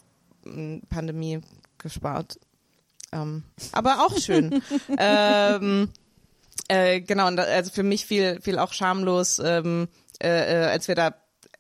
[0.46, 1.40] ähm, Pandemie
[1.78, 2.38] gespart,
[3.14, 4.62] ähm, aber auch schön.
[4.98, 5.88] ähm,
[6.68, 9.88] äh, genau, und da, also für mich fiel, fiel auch schamlos, ähm,
[10.22, 11.14] äh, äh, als wir da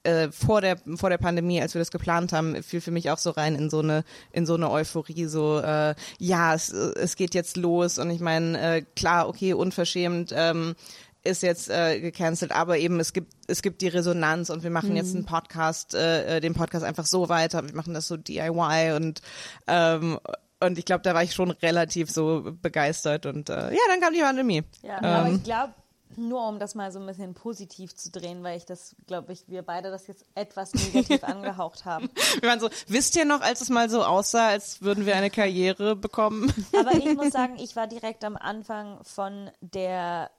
[0.07, 3.17] äh, vor der vor der Pandemie, als wir das geplant haben, fiel für mich auch
[3.17, 7.35] so rein in so eine in so eine Euphorie, so äh, ja, es, es geht
[7.35, 10.33] jetzt los und ich meine äh, klar, okay, unverschämt.
[10.35, 10.75] Ähm,
[11.23, 14.95] ist jetzt äh, gecancelt, aber eben es gibt es gibt die Resonanz und wir machen
[14.95, 18.93] jetzt einen Podcast, äh, äh, den Podcast einfach so weiter, wir machen das so DIY
[18.95, 19.21] und
[19.67, 20.19] ähm,
[20.61, 24.13] und ich glaube, da war ich schon relativ so begeistert und äh, ja, dann kam
[24.13, 24.63] die Pandemie.
[24.83, 25.35] Ja, aber Ähm.
[25.35, 25.73] ich glaube,
[26.18, 29.47] nur um das mal so ein bisschen positiv zu drehen, weil ich das, glaube ich,
[29.47, 32.09] wir beide das jetzt etwas negativ angehaucht haben.
[32.41, 35.30] Wir waren so, wisst ihr noch, als es mal so aussah, als würden wir eine
[35.30, 36.51] Karriere bekommen?
[36.78, 40.32] Aber ich muss sagen, ich war direkt am Anfang von der,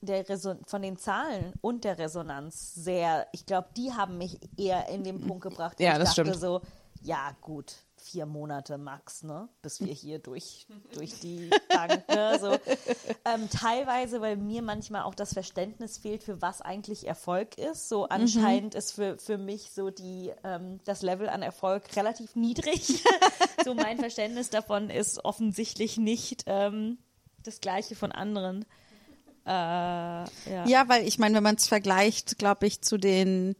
[0.00, 4.88] der Reson von den Zahlen und der Resonanz sehr, ich glaube, die haben mich eher
[4.88, 6.40] in den Punkt gebracht, Ja, ich das dachte stimmt.
[6.40, 6.60] so,
[7.02, 12.56] ja gut, vier Monate max, ne, bis wir hier durch, durch die Bank, ne, so.
[13.24, 17.88] Ähm, teilweise, weil mir manchmal auch das Verständnis fehlt, für was eigentlich Erfolg ist.
[17.88, 23.04] So anscheinend ist für, für mich so die, ähm, das Level an Erfolg relativ niedrig.
[23.64, 26.98] so mein Verständnis davon ist offensichtlich nicht ähm,
[27.44, 28.64] das gleiche von anderen.
[29.46, 30.66] Äh, ja.
[30.66, 33.56] Ja, weil ich meine, wenn man es vergleicht, glaube ich, zu den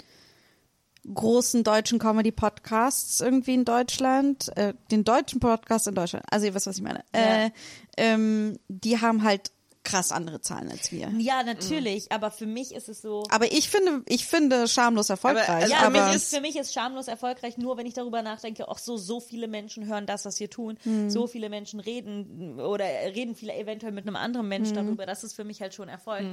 [1.13, 6.67] großen deutschen Comedy-Podcasts irgendwie in Deutschland, äh, den deutschen Podcasts in Deutschland, also ihr wisst,
[6.67, 7.45] was ich meine, Ja.
[7.47, 7.51] äh,
[7.97, 9.51] ähm, die haben halt
[9.83, 11.11] krass andere Zahlen als wir.
[11.17, 13.25] Ja, natürlich, aber für mich ist es so.
[13.31, 15.49] Aber ich finde, ich finde schamlos erfolgreich.
[15.49, 17.95] also Ja, für aber mich für, ist- für mich ist schamlos erfolgreich nur, wenn ich
[17.95, 20.77] darüber nachdenke, auch so, so viele Menschen hören das, was wir tun.
[21.09, 25.07] So viele Menschen reden oder reden viele eventuell mit einem anderen Menschen darüber.
[25.07, 26.27] Das ist für mich halt schon Erfolg.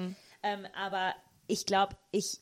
[0.43, 1.13] Ähm, aber
[1.47, 2.39] ich glaube, ich,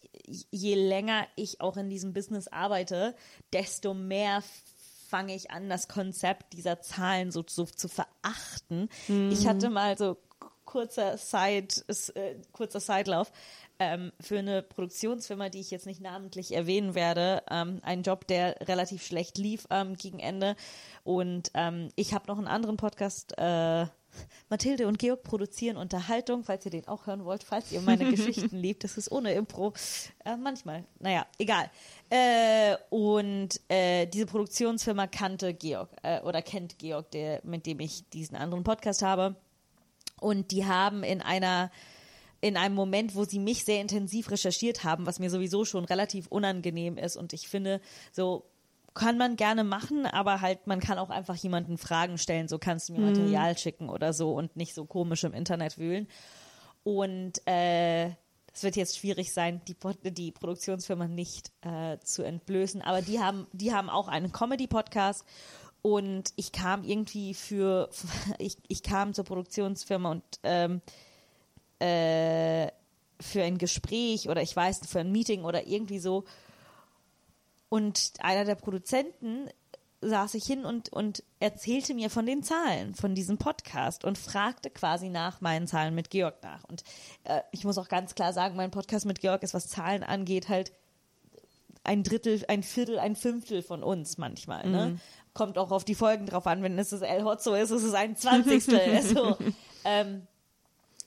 [0.51, 3.15] je länger ich auch in diesem Business arbeite,
[3.53, 4.43] desto mehr
[5.07, 8.89] fange ich an, das Konzept dieser Zahlen so, so zu verachten.
[9.31, 10.17] Ich hatte mal so
[10.65, 11.67] kurzer Side,
[12.15, 13.31] äh, kurzer Sidelauf.
[13.77, 18.55] Ähm, für eine Produktionsfirma, die ich jetzt nicht namentlich erwähnen werde, ähm, ein Job, der
[18.67, 20.55] relativ schlecht lief ähm, gegen Ende.
[21.03, 23.85] Und ähm, ich habe noch einen anderen Podcast, äh,
[24.49, 28.57] Mathilde und Georg produzieren Unterhaltung, falls ihr den auch hören wollt, falls ihr meine Geschichten
[28.57, 28.83] liebt.
[28.83, 29.73] Das ist ohne Impro.
[30.23, 30.85] Äh, manchmal.
[30.99, 31.69] Naja, egal.
[32.09, 38.09] Äh, und äh, diese Produktionsfirma kannte Georg äh, oder kennt Georg, der, mit dem ich
[38.09, 39.35] diesen anderen Podcast habe.
[40.19, 41.71] Und die haben in einer
[42.41, 46.27] in einem Moment, wo sie mich sehr intensiv recherchiert haben, was mir sowieso schon relativ
[46.27, 47.15] unangenehm ist.
[47.15, 48.45] Und ich finde, so
[48.95, 52.89] kann man gerne machen, aber halt, man kann auch einfach jemanden Fragen stellen, so kannst
[52.89, 56.07] du mir Material schicken oder so und nicht so komisch im Internet wühlen.
[56.83, 58.07] Und äh,
[58.53, 59.75] es wird jetzt schwierig sein, die,
[60.11, 65.25] die Produktionsfirma nicht äh, zu entblößen, aber die haben, die haben auch einen Comedy-Podcast
[65.81, 67.89] und ich kam irgendwie für,
[68.39, 70.81] ich, ich kam zur Produktionsfirma und ähm,
[71.79, 72.71] äh,
[73.19, 76.23] für ein Gespräch oder ich weiß, für ein Meeting oder irgendwie so.
[77.69, 79.49] Und einer der Produzenten
[80.01, 84.69] saß ich hin und, und erzählte mir von den Zahlen von diesem Podcast und fragte
[84.69, 86.63] quasi nach meinen Zahlen mit Georg nach.
[86.65, 86.83] Und
[87.23, 90.49] äh, ich muss auch ganz klar sagen, mein Podcast mit Georg ist, was Zahlen angeht,
[90.49, 90.71] halt
[91.83, 94.67] ein Drittel, ein Viertel, ein Fünftel von uns manchmal.
[94.67, 94.99] Ne?
[95.33, 96.63] Kommt auch auf die Folgen drauf an.
[96.63, 98.79] Wenn es das El Hotzo ist, ist es ein Zwanzigstel.
[98.95, 99.37] also,
[99.83, 100.27] ähm,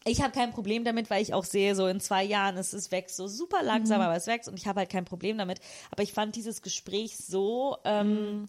[0.08, 2.90] ich habe kein Problem damit, weil ich auch sehe, so in zwei Jahren es, es
[2.90, 5.60] wächst so super langsam, aber es wächst und ich habe halt kein Problem damit.
[5.90, 8.48] Aber ich fand dieses Gespräch so ähm,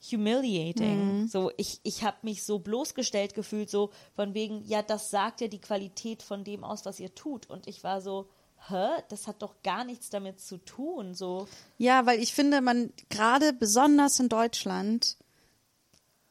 [0.00, 1.28] humiliating.
[1.28, 5.48] So, ich, ich habe mich so bloßgestellt gefühlt, so von wegen, ja, das sagt ja
[5.48, 7.48] die Qualität von dem aus, was ihr tut.
[7.48, 8.28] Und ich war so,
[8.68, 11.14] hä, das hat doch gar nichts damit zu tun.
[11.14, 11.46] So,
[11.78, 15.16] Ja, weil ich finde, man gerade besonders in Deutschland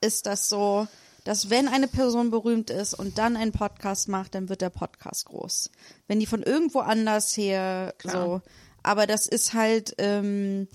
[0.01, 0.87] ist das so,
[1.29, 5.25] dass wenn eine Person berühmt ist und dann einen Podcast macht, dann wird der Podcast
[5.25, 5.69] groß.
[6.07, 8.41] Wenn die von irgendwo anders her so,
[8.81, 10.67] aber das ist halt ähm,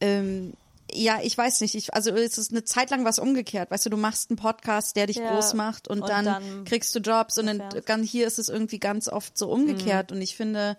[0.00, 0.52] ähm,
[0.92, 1.74] ja, ich weiß nicht.
[1.74, 3.72] Ich, also es ist eine Zeit lang was umgekehrt.
[3.72, 5.32] Weißt du, du machst einen Podcast, der dich Ja.
[5.34, 7.46] groß macht und, Und dann, dann kriegst du Jobs und
[7.84, 10.12] dann, hier ist es irgendwie ganz oft so umgekehrt.
[10.12, 10.76] Und ich finde,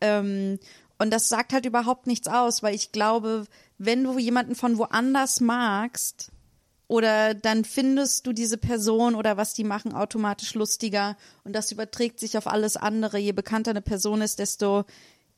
[0.00, 0.60] ähm,
[1.00, 3.46] und das sagt halt überhaupt nichts aus, weil ich glaube,
[3.78, 6.30] wenn du jemanden von woanders magst,
[6.90, 12.18] oder dann findest du diese Person oder was die machen automatisch lustiger und das überträgt
[12.18, 13.16] sich auf alles andere.
[13.16, 14.84] Je bekannter eine Person ist, desto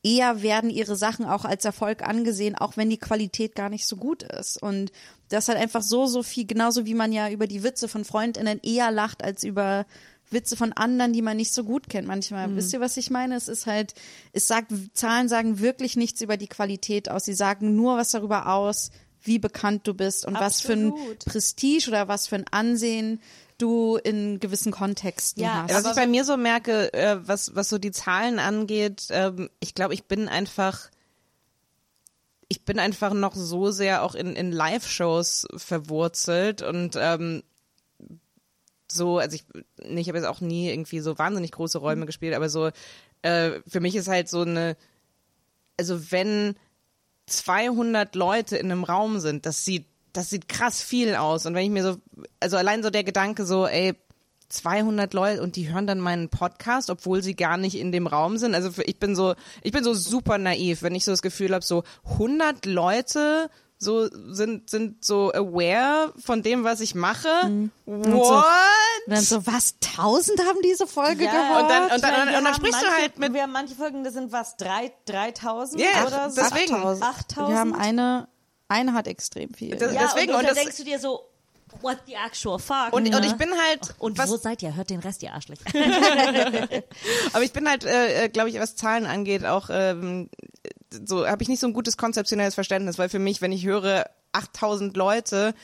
[0.02, 3.96] eher werden ihre Sachen auch als Erfolg angesehen, auch wenn die Qualität gar nicht so
[3.96, 4.62] gut ist.
[4.62, 4.92] Und
[5.28, 8.58] das hat einfach so, so viel, genauso wie man ja über die Witze von Freundinnen
[8.62, 9.84] eher lacht als über
[10.30, 12.56] Witze von anderen, die man nicht so gut kennt manchmal.
[12.56, 13.36] Wisst ihr, was ich meine?
[13.36, 13.92] Es ist halt,
[14.32, 17.26] es sagt, Zahlen sagen wirklich nichts über die Qualität aus.
[17.26, 18.90] Sie sagen nur was darüber aus,
[19.22, 21.24] wie bekannt du bist und was für ein Absolut.
[21.24, 23.20] Prestige oder was für ein Ansehen
[23.58, 25.72] du in gewissen Kontexten Ja, hast.
[25.72, 29.74] Was ich bei mir so merke, äh, was, was so die Zahlen angeht, ähm, ich
[29.74, 30.90] glaube, ich bin einfach,
[32.48, 37.42] ich bin einfach noch so sehr auch in, in Live-Shows verwurzelt und ähm,
[38.90, 39.44] so, also ich,
[39.82, 42.70] nee, ich habe jetzt auch nie irgendwie so wahnsinnig große Räume gespielt, aber so,
[43.22, 44.76] äh, für mich ist halt so eine,
[45.78, 46.56] also wenn
[47.32, 51.46] 200 Leute in einem Raum sind, das sieht, das sieht krass viel aus.
[51.46, 51.96] Und wenn ich mir so,
[52.40, 53.94] also allein so der Gedanke so, ey,
[54.48, 58.36] 200 Leute und die hören dann meinen Podcast, obwohl sie gar nicht in dem Raum
[58.36, 58.54] sind.
[58.54, 61.64] Also ich bin so, ich bin so super naiv, wenn ich so das Gefühl habe,
[61.64, 63.48] so 100 Leute
[63.82, 67.28] so sind sind so aware von dem, was ich mache.
[67.86, 68.44] What?
[69.06, 71.62] Und dann so, was, tausend haben diese Folge Ja, gehört?
[71.62, 74.04] und dann- und dann- und dann sprichst du manche, halt mit- Wir haben manche Folgen,
[74.04, 76.40] das sind was, drei, 3000 Ja, oder so?
[76.40, 76.74] deswegen.
[76.76, 77.48] 8000?
[77.48, 78.28] Wir haben eine,
[78.68, 79.76] eine hat extrem viel.
[79.76, 81.28] Das- ja, deswegen, und, und und da das- denkst du dir so,
[81.80, 82.92] what the actual fuck?
[82.92, 84.76] Und, und ich bin halt, Und was, wo seid ihr?
[84.76, 85.64] Hört den Rest, ihr Arschlöcher.
[87.32, 90.28] Aber ich bin halt, äh, glaube ich, was Zahlen angeht, auch ähm,
[91.04, 94.06] so habe ich nicht so ein gutes konzeptionelles Verständnis, weil für mich, wenn ich höre
[94.32, 95.54] 8000 Leute,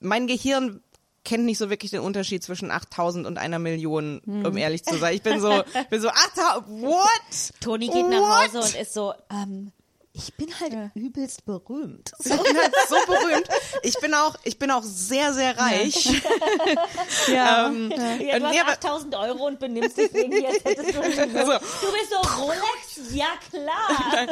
[0.00, 0.80] mein Gehirn
[1.24, 5.14] kennt nicht so wirklich den Unterschied zwischen 8000 und einer Million, um ehrlich zu sein.
[5.14, 7.60] Ich bin so, ich bin so 8000, what?
[7.60, 8.54] Toni geht nach What?
[8.54, 9.72] Hause und ist so, ähm,
[10.18, 12.10] ich bin halt übelst berühmt.
[12.18, 13.48] Ich bin halt so berühmt.
[13.82, 16.06] Ich bin auch, ich bin auch sehr, sehr reich.
[17.28, 17.68] ja.
[17.68, 17.90] Ähm,
[18.20, 21.08] Ja, du hast nee, aber- 8000 Euro und benimmst dich irgendwie, als hättest du so,
[21.38, 21.52] Also-
[21.86, 23.12] Du bist so Rolex?
[23.14, 24.26] Ja, klar.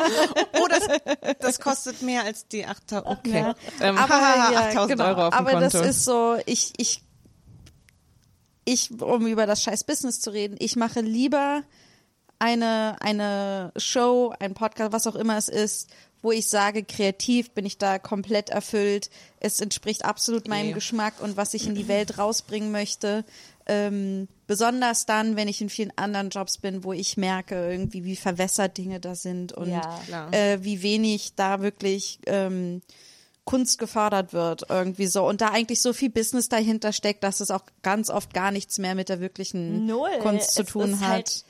[0.61, 0.89] Oh, das,
[1.39, 3.07] das kostet mehr als die 8000.
[3.07, 3.53] Okay.
[3.81, 5.05] Ähm, aber haha, ja, 8000 genau.
[5.11, 5.79] Euro auf dem aber Konto.
[5.79, 7.03] das ist so, ich, ich,
[8.65, 11.63] ich, um über das scheiß Business zu reden, ich mache lieber
[12.39, 15.91] eine, eine Show, ein Podcast, was auch immer es ist,
[16.23, 19.11] wo ich sage, kreativ bin ich da komplett erfüllt.
[19.41, 20.73] Es entspricht absolut meinem Nee.
[20.73, 23.25] Geschmack und was ich in die Welt rausbringen möchte.
[23.67, 28.15] Ähm, Besonders dann, wenn ich in vielen anderen Jobs bin, wo ich merke irgendwie, wie
[28.17, 30.31] verwässert Dinge da sind und Ja.
[30.31, 32.81] Äh, wie wenig da wirklich ähm,
[33.45, 37.51] Kunst gefördert wird irgendwie so und da eigentlich so viel Business dahinter steckt, dass es
[37.51, 40.11] auch ganz oft gar nichts mehr mit der wirklichen Null.
[40.21, 41.09] Kunst zu Es tun hat.
[41.09, 41.45] halt-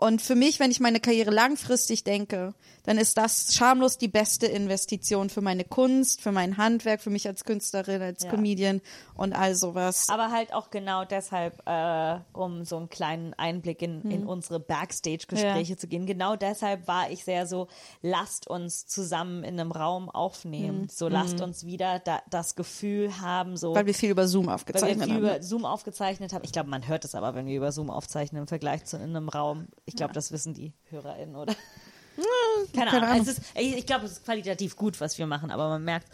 [0.00, 2.54] und für mich, wenn ich meine Karriere langfristig denke,
[2.84, 7.26] dann ist das schamlos die beste Investition für meine Kunst, für mein Handwerk, für mich
[7.26, 8.30] als Künstlerin, als Ja.
[8.30, 8.80] Comedian
[9.14, 10.08] und all sowas.
[10.08, 14.10] Aber halt auch genau deshalb, äh, um so einen kleinen Einblick in, Hm.
[14.10, 16.06] in unsere Backstage-Gespräche zu gehen.
[16.06, 17.68] Genau deshalb war ich sehr so,
[18.02, 20.88] lasst uns zusammen in einem Raum aufnehmen.
[20.90, 23.74] So lasst uns wieder da, das Gefühl haben, so Hm.
[23.76, 25.22] weil wir viel über Zoom weil aufgezeichnet wir viel haben.
[25.22, 26.44] über Zoom aufgezeichnet haben.
[26.44, 29.02] Ich glaube, man hört es aber, wenn wir über Zoom aufzeichnen im Vergleich zu in
[29.16, 29.68] einem Raum.
[29.84, 31.54] Ich glaube, das wissen die HörerInnen, oder?
[32.16, 33.10] Keine, keine Ahnung.
[33.10, 33.22] Ahnung.
[33.22, 36.08] Es ist, ich ich glaube, es ist qualitativ gut, was wir machen, aber man merkt,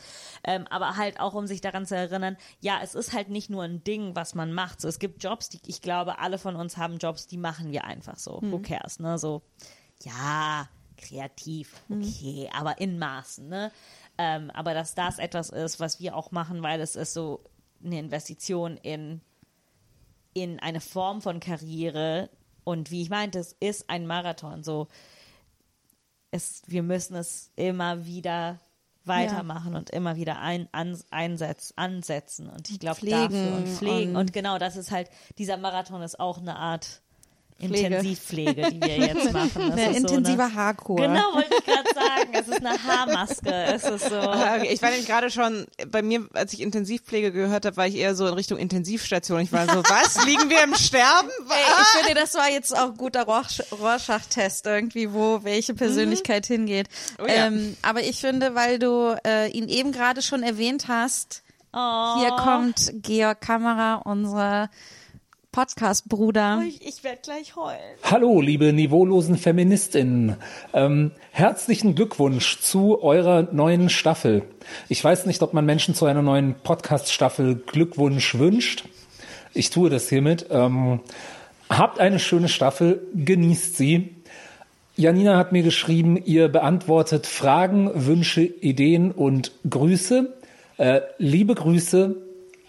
[0.45, 3.65] ähm, aber halt auch, um sich daran zu erinnern, ja, es ist halt nicht nur
[3.65, 4.81] ein Ding, was man macht.
[4.81, 7.85] So, es gibt Jobs, die, ich glaube, alle von uns haben Jobs, die machen wir
[7.85, 8.41] einfach so.
[8.41, 8.53] Hm.
[8.53, 9.19] Who cares, ne?
[9.19, 9.43] So,
[10.03, 12.03] ja, kreativ, Hm.
[12.03, 13.73] okay, aber in Maßen, ne?
[14.19, 17.43] Ähm, aber dass das etwas ist, was wir auch machen, weil es ist so
[17.85, 19.21] eine Investition in,
[20.33, 22.31] in eine Form von Karriere.
[22.65, 24.65] Und wie ich meinte, es ist ein Marathon.
[24.65, 24.89] So,
[26.37, 28.61] es, wir müssen es immer wieder
[29.05, 32.49] weitermachen und immer wieder ein, an, einsetz, ansetzen.
[32.49, 32.99] Und ich glaube,
[33.31, 34.11] dafür und pflegen.
[34.11, 35.09] und- Und, genau, das ist halt,
[35.39, 37.03] dieser Marathon ist auch eine Art
[37.59, 37.87] Pflege.
[37.87, 39.51] Intensivpflege, die wir jetzt machen.
[39.55, 40.97] Das Eine ist so intensive Haarkur.
[40.97, 42.31] Genau, wollte ich gerade sagen.
[42.33, 43.51] Es ist eine Haarmaske.
[43.51, 44.17] Es ist so.
[44.17, 44.69] Ah, okay.
[44.73, 48.15] Ich war nämlich gerade schon, bei mir, als ich Intensivpflege gehört habe, war ich eher
[48.15, 49.41] so in Richtung Intensivstation.
[49.41, 50.27] Ich war so, was?
[50.27, 51.31] Liegen wir im Sterben?
[51.49, 56.89] Ey, ich finde, das war jetzt auch ein guter Rorschach-Test irgendwie, wo welche Persönlichkeit hingeht.
[57.19, 57.47] Oh ja.
[57.47, 61.43] ähm, aber ich finde, weil du äh, ihn eben gerade schon erwähnt hast,
[61.79, 64.71] Oh, hier kommt Georg Kammerer, unser
[65.57, 66.65] Podcast-Bruder.
[66.69, 67.81] ich, ich werde gleich heulen.
[68.03, 70.37] Hallo, liebe niveaulosen Feministinnen.
[70.75, 74.43] Ähm, herzlichen Glückwunsch zu eurer neuen Staffel.
[74.91, 78.85] Ich weiß nicht, ob man Menschen zu einer neuen Podcast-Staffel Glückwunsch wünscht.
[79.55, 80.45] Ich tue das hiermit.
[80.51, 81.01] Ähm,
[81.71, 84.15] habt eine schöne Staffel, genießt sie.
[84.95, 90.35] Janina hat mir geschrieben, ihr beantwortet Fragen, Wünsche, Ideen und Grüße.
[90.77, 92.15] Äh, liebe Grüße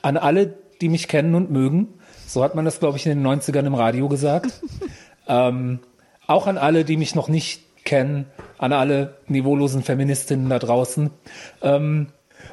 [0.04, 1.90] an alle, die mich kennen und mögen.
[2.28, 4.61] So hat man das, glaube ich, in den 90ern im Radio gesagt.
[5.30, 5.80] ähm,
[6.28, 8.25] auch an alle, die mich noch nicht kennen,
[8.57, 11.09] an alle niveaulosen Feministinnen da draußen.
[11.61, 12.07] Ähm,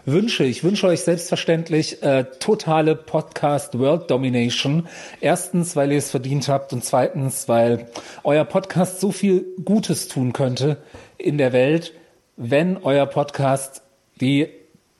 [0.06, 0.44] Wünsche.
[0.44, 4.86] Ich wünsche euch selbstverständlich äh, totale Podcast World Domination.
[5.20, 7.86] Erstens, weil ihr es verdient habt und zweitens, weil
[8.22, 10.76] euer Podcast so viel Gutes tun könnte
[11.18, 11.94] in der Welt,
[12.36, 13.82] wenn euer Podcast
[14.20, 14.48] die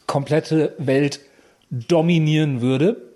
[0.07, 1.21] komplette Welt
[1.71, 3.14] dominieren würde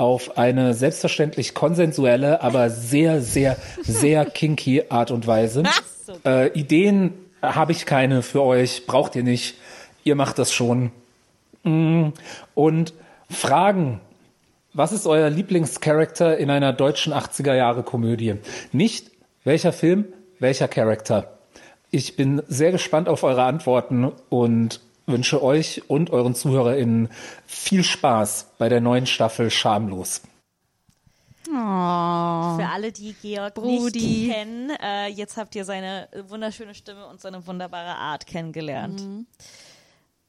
[0.00, 5.62] auf eine selbstverständlich konsensuelle, aber sehr, sehr, sehr kinky Art und Weise.
[6.24, 9.56] Äh, Ideen habe ich keine für euch, braucht ihr nicht.
[10.02, 10.90] Ihr macht das schon.
[11.62, 12.08] Mm,
[12.54, 12.94] Und
[13.28, 14.00] Fragen.
[14.72, 18.36] Was ist euer Lieblingscharakter in einer deutschen 80er Jahre Komödie?
[18.72, 19.10] Nicht
[19.44, 20.06] welcher Film,
[20.38, 21.38] welcher Charakter.
[21.90, 27.08] Ich bin sehr gespannt auf eure Antworten und wünsche euch und euren ZuhörerInnen
[27.46, 30.22] viel Spaß bei der neuen Staffel Schamlos.
[31.48, 31.52] Oh.
[31.52, 33.98] Für alle, die Georg Brudi.
[33.98, 39.02] nicht kennen, äh, jetzt habt ihr seine wunderschöne Stimme und seine wunderbare Art kennengelernt.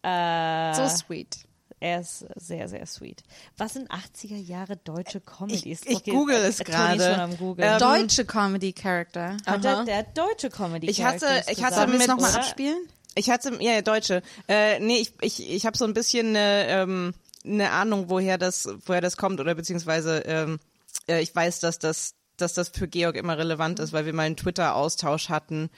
[0.03, 1.38] Äh, So sweet.
[1.80, 3.22] er ist sehr, sehr sweet.
[3.57, 5.82] Was sind 80er Jahre deutsche Comedies?
[5.86, 7.03] ich google es Toni ist gerade.
[7.11, 7.65] schon am Google.
[7.65, 9.38] Ähm, Deutsche Comedy-Character.
[9.45, 12.32] Ah, der, der deutsche Comedy Ich hatte- Character ich hatte Sollen wir es mit- nochmal
[12.32, 12.39] oder?
[12.39, 12.88] abspielen?
[13.16, 14.22] Ich hatte, ja, ja Deutsche.
[14.47, 18.70] Äh, nee, ich, ich, ich habe so ein bisschen eine, ähm, eine Ahnung, woher das,
[18.86, 20.59] woher das kommt oder beziehungsweise ähm,
[21.07, 24.24] äh, ich weiß, dass das, dass das für Georg immer relevant ist, weil wir mal
[24.24, 25.70] einen Twitter-Austausch hatten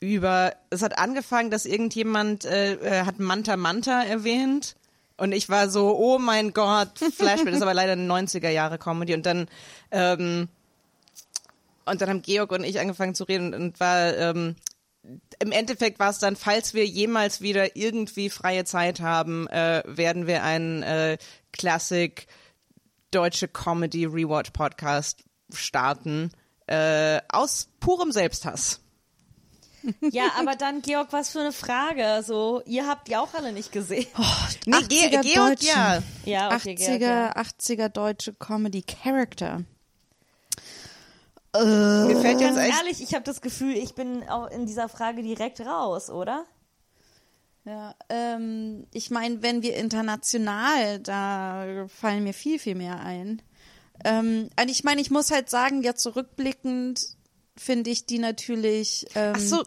[0.00, 0.54] über.
[0.70, 4.76] Es hat angefangen, dass irgendjemand äh, äh, hat Manta Manta erwähnt.
[5.18, 9.14] Und ich war so, oh mein Gott, Flashback, ist aber leider eine 90er Jahre Comedy.
[9.14, 9.48] Und dann,
[9.90, 10.48] ähm,
[11.86, 14.56] und dann haben Georg und ich angefangen zu reden und war, ähm,
[15.38, 20.26] im Endeffekt war es dann, falls wir jemals wieder irgendwie freie Zeit haben, äh, werden
[20.26, 21.18] wir einen äh,
[21.52, 22.26] Classic
[23.10, 26.32] deutsche Comedy Rewatch Podcast starten.
[26.66, 28.80] Äh, aus purem Selbsthass.
[30.10, 32.22] Ja, aber dann, Georg, was für eine Frage.
[32.24, 34.06] So, ihr habt die auch alle nicht gesehen.
[34.66, 35.68] Nee, Ge 80er Georg, Deutschen.
[35.68, 36.02] ja.
[36.24, 37.32] Ja, okay, 80er, Georg, ja.
[37.36, 39.62] 80er deutsche Comedy-Character.
[41.64, 44.88] Mir fällt jetzt Ganz echt ehrlich, ich habe das Gefühl, ich bin auch in dieser
[44.88, 46.44] Frage direkt raus, oder?
[47.64, 53.42] Ja, ähm, ich meine, wenn wir international, da fallen mir viel, viel mehr ein.
[54.04, 57.00] Ähm, und ich meine, ich muss halt sagen, ja zurückblickend
[57.56, 59.06] finde ich die natürlich.
[59.16, 59.62] Ähm, Ach so,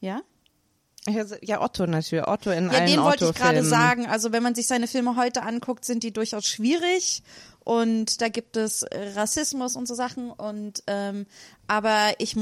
[0.00, 0.20] ja.
[1.40, 4.06] ja Otto natürlich, Otto in Ja, allen den wollte ich gerade sagen.
[4.06, 7.22] Also wenn man sich seine Filme heute anguckt, sind die durchaus schwierig
[7.68, 11.26] und da gibt es Rassismus und so Sachen und ähm,
[11.66, 12.34] aber ich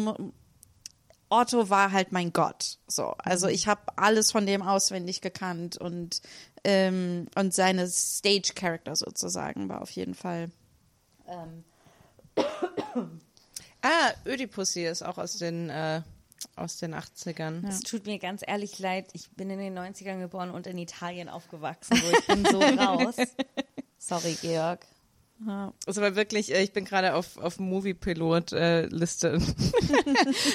[1.29, 2.79] Otto war halt mein Gott.
[2.87, 6.22] So, also ich habe alles von dem auswendig gekannt und
[6.62, 10.53] ähm, und seine Stage Character sozusagen war auf jeden Fall.
[11.27, 11.64] Ähm,
[13.83, 16.03] Ah, Ödipussy ist auch aus den, äh,
[16.57, 17.68] aus den 80ern.
[17.68, 21.29] Es tut mir ganz ehrlich leid, ich bin in den 90ern geboren und in Italien
[21.29, 21.97] aufgewachsen.
[21.97, 23.14] So, ich bin so raus.
[23.99, 24.85] Sorry, Georg.
[25.39, 29.39] Das war wirklich, äh, ich bin gerade auf, auf Movie-Pilot-Liste.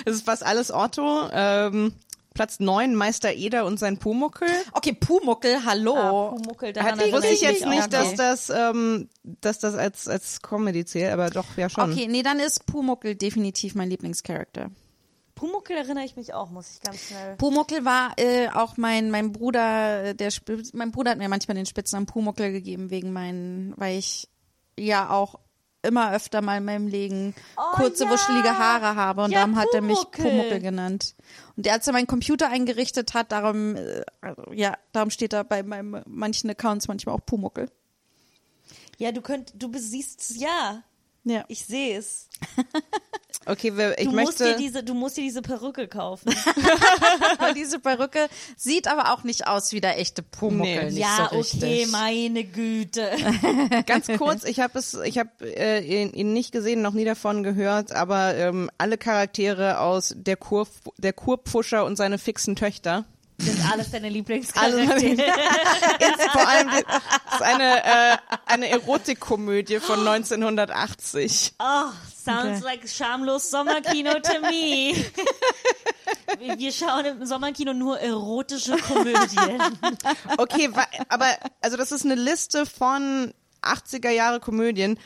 [0.06, 1.30] Es ist fast alles Otto.
[1.32, 1.94] Ähm,
[2.34, 4.48] Platz 9, Meister Eder und sein Pumuckel.
[4.72, 5.96] okay, Pumuckel, hallo.
[5.96, 7.88] Ah, Pumuckel, daran Wusste ich jetzt nicht, auch.
[7.88, 11.92] dass das, ähm, dass das als, als Comedy zählt, aber doch, ja schon.
[11.92, 14.72] Okay, nee, dann ist Pumuckel definitiv mein Lieblingscharakter.
[15.36, 17.36] Pumuckel erinnere ich mich auch, muss ich ganz schnell.
[17.36, 20.32] Pumuckel war äh, auch mein mein Bruder, äh, der
[20.74, 24.30] mein Bruder hat mir manchmal den Spitznamen Pumuckel gegeben wegen meinen, weil ich
[24.86, 25.40] ja auch
[25.84, 27.34] immer öfter mal in meinem Leben
[27.74, 28.14] kurze Oh ja.
[28.14, 29.98] wuschelige Haare habe und Ja, darum hat er mich.
[30.12, 31.16] Pumuckel genannt.
[31.58, 35.64] Und als er meinen Computer eingerichtet hat, darum äh, also, ja, darum steht da bei
[35.64, 37.70] meinem, manchen Accounts manchmal auch Pumuckel.
[38.98, 40.84] Ja, du könnt, du siehst ja.
[41.24, 41.46] Ja.
[41.48, 42.30] Ich sehe es.
[43.46, 44.56] Okay, wir, ich Du musst möchte.
[44.56, 46.34] dir diese, du musst dir diese Perücke kaufen.
[47.56, 50.86] Diese Perücke sieht aber auch nicht aus wie der echte Pumuckel.
[50.86, 50.92] Nee.
[50.92, 51.64] Nicht ja, so richtig.
[51.64, 53.10] okay, meine Güte.
[53.86, 57.44] Ganz kurz, ich habe es, ich habe äh, ihn, ihn nicht gesehen, noch nie davon
[57.44, 60.68] gehört, aber ähm, alle Charaktere aus der Kur,
[60.98, 63.06] der Kurpfuscher und seine fixen Töchter.
[63.42, 65.14] Sind alles deine Lieblingscharaktere.
[65.14, 71.54] Ist vor allem ist eine äh, eine Erotikkomödie von 1980.
[71.60, 71.64] Oh,
[72.24, 74.94] sounds like schamlos Sommerkino to me.
[76.58, 79.62] Wir- schauen im Sommerkino nur erotische Komödien.
[80.38, 80.70] Okay,
[81.10, 81.26] aber
[81.62, 84.98] also das ist eine Liste von 80er Jahre Komödien.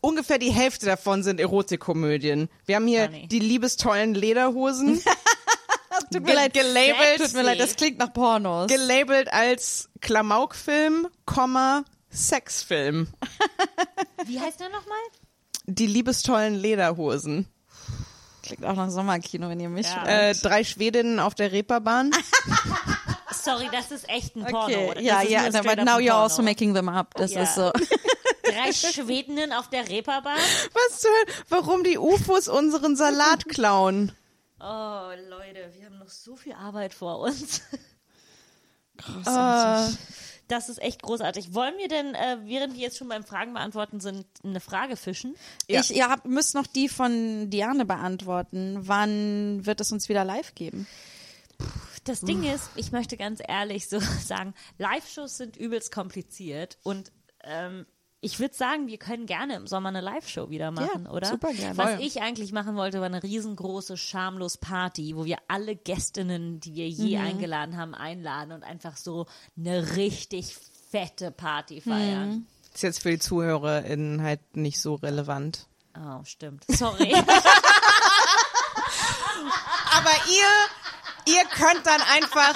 [0.00, 2.48] Ungefähr die Hälfte davon sind Erotikkomödien.
[2.66, 3.26] Wir haben hier Funny.
[3.28, 5.02] die liebestollen Lederhosen.
[6.12, 8.68] Tut mir leid, gelabelt, Tut mir leid, das klingt nach Pornos.
[8.68, 13.08] gelabelt als Klamaukfilm, Komma, Sexfilm.
[14.26, 14.98] Wie heißt der nochmal?
[15.66, 17.46] Die liebestollen Lederhosen.
[18.42, 19.92] Klingt auch nach Sommerkino, wenn ihr mich Ja.
[19.94, 20.08] fragt.
[20.08, 22.10] Äh, drei Schwedinnen auf der Reeperbahn.
[23.44, 24.64] Sorry, das ist echt ein Porno.
[24.64, 25.00] Okay, oder?
[25.00, 27.14] ja, Das ist ja, nur but now you're also making them up.
[27.16, 27.42] Das Ja.
[27.42, 27.70] ist so.
[28.42, 30.38] Drei Schwedinnen auf der Reeperbahn?
[30.72, 31.36] Was zur Hölle?
[31.50, 34.12] Warum die UFOs unseren Salat klauen?
[34.60, 37.62] Oh, Leute, wir haben noch so viel Arbeit vor uns.
[39.26, 39.88] Äh,
[40.48, 41.54] Das ist echt großartig.
[41.54, 45.36] Wollen wir denn, äh, während wir jetzt schon beim Fragen beantworten sind, eine Frage fischen?
[45.68, 45.80] Ja.
[45.80, 48.78] Ich, ihr habt, müsst noch die von Diane beantworten.
[48.80, 50.86] Wann wird es uns wieder live geben?
[52.04, 57.12] Das Ding ist, ich möchte ganz ehrlich so sagen, Live-Shows sind übelst kompliziert und
[57.44, 57.84] ähm,
[58.20, 61.28] ich würde sagen, wir können gerne im Sommer eine Live-Show wieder machen, Ja, oder?
[61.28, 61.76] super gerne.
[61.76, 66.74] Was ich eigentlich machen wollte, war eine riesengroße schamlos Party, wo wir alle Gästinnen, die
[66.74, 67.24] wir je Mhm.
[67.26, 70.56] eingeladen haben, einladen und einfach so eine richtig
[70.90, 72.28] fette Party feiern.
[72.30, 72.46] Mhm.
[72.74, 75.66] ist jetzt für die ZuhörerInnen halt nicht so relevant.
[75.96, 76.64] Oh, stimmt.
[76.68, 77.12] Sorry.
[79.96, 82.54] Aber ihr, ihr könnt dann einfach,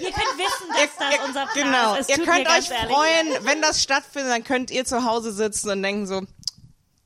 [0.00, 2.10] Ihr könnt wissen, dass das ihr, unser Plan genau, ist.
[2.10, 5.82] Es ihr könnt euch freuen, wenn das stattfindet, dann könnt ihr zu Hause sitzen und
[5.82, 6.22] denken so,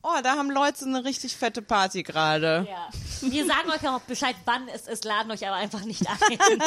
[0.05, 2.67] oh, da haben Leute eine richtig fette Party gerade.
[2.71, 2.89] Ja.
[3.31, 6.39] Wir sagen euch auch Bescheid, wann es ist, laden euch aber einfach nicht ein.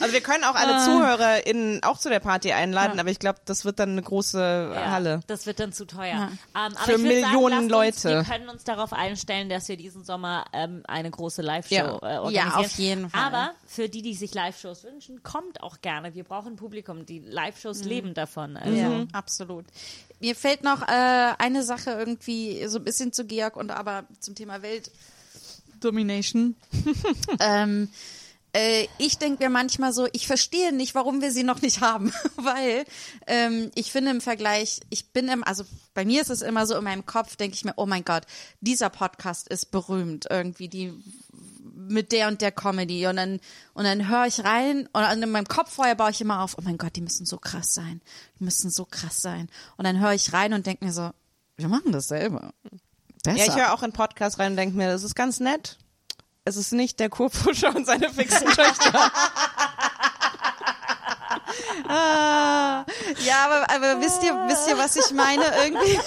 [0.00, 3.64] Also wir können auch alle ZuhörerInnen auch zu der Party einladen, aber ich glaube, das
[3.64, 5.20] wird dann eine große Ja, Halle.
[5.26, 6.28] Das wird dann zu teuer.
[6.30, 8.16] Ähm, aber Für Millionen sagen, lasst Uns, Leute.
[8.18, 11.86] wir können uns darauf einstellen, dass wir diesen Sommer ähm, eine große Live-Show Ja.
[11.86, 12.32] äh, organisieren.
[12.34, 13.20] Ja, auf jeden Fall.
[13.22, 16.14] Aber für die, die sich Live-Shows wünschen, kommt auch gerne.
[16.14, 17.06] Wir brauchen Publikum.
[17.06, 17.88] Die Live-Shows Mhm.
[17.88, 18.56] leben davon.
[18.56, 18.76] Also.
[18.76, 19.64] Ja, absolut.
[20.20, 24.34] Mir fällt noch äh, eine Sache irgendwie so ein bisschen zu Georg und aber zum
[24.34, 26.56] Thema Weltdomination.
[27.40, 27.88] ähm,
[28.56, 32.10] äh, ich denke mir manchmal so, ich verstehe nicht, warum wir sie noch nicht haben,
[32.36, 32.86] weil
[33.26, 36.74] ähm, ich finde im Vergleich, ich bin im, also bei mir ist es immer so
[36.76, 38.22] in meinem Kopf, denke ich mir, oh mein Gott,
[38.62, 40.94] dieser Podcast ist berühmt irgendwie, die
[41.74, 43.40] mit der und der Comedy und dann
[43.74, 46.62] und dann höre ich rein und in meinem Kopf vorher baue ich immer auf, oh
[46.62, 48.00] mein Gott, die müssen so krass sein,
[48.38, 51.10] die müssen so krass sein und dann höre ich rein und denke mir so,
[51.56, 52.52] wir machen das selber.
[53.24, 53.38] Besser.
[53.38, 55.78] Ja, ich höre auch in Podcasts rein und denke mir, das ist ganz nett.
[56.44, 59.10] Es ist nicht der Kurpuscher und seine fixen Töchter.
[61.88, 62.84] Ah,
[63.24, 65.42] Ja, aber, aber wisst ihr, wisst ihr, was ich meine?
[65.64, 65.98] Irgendwie,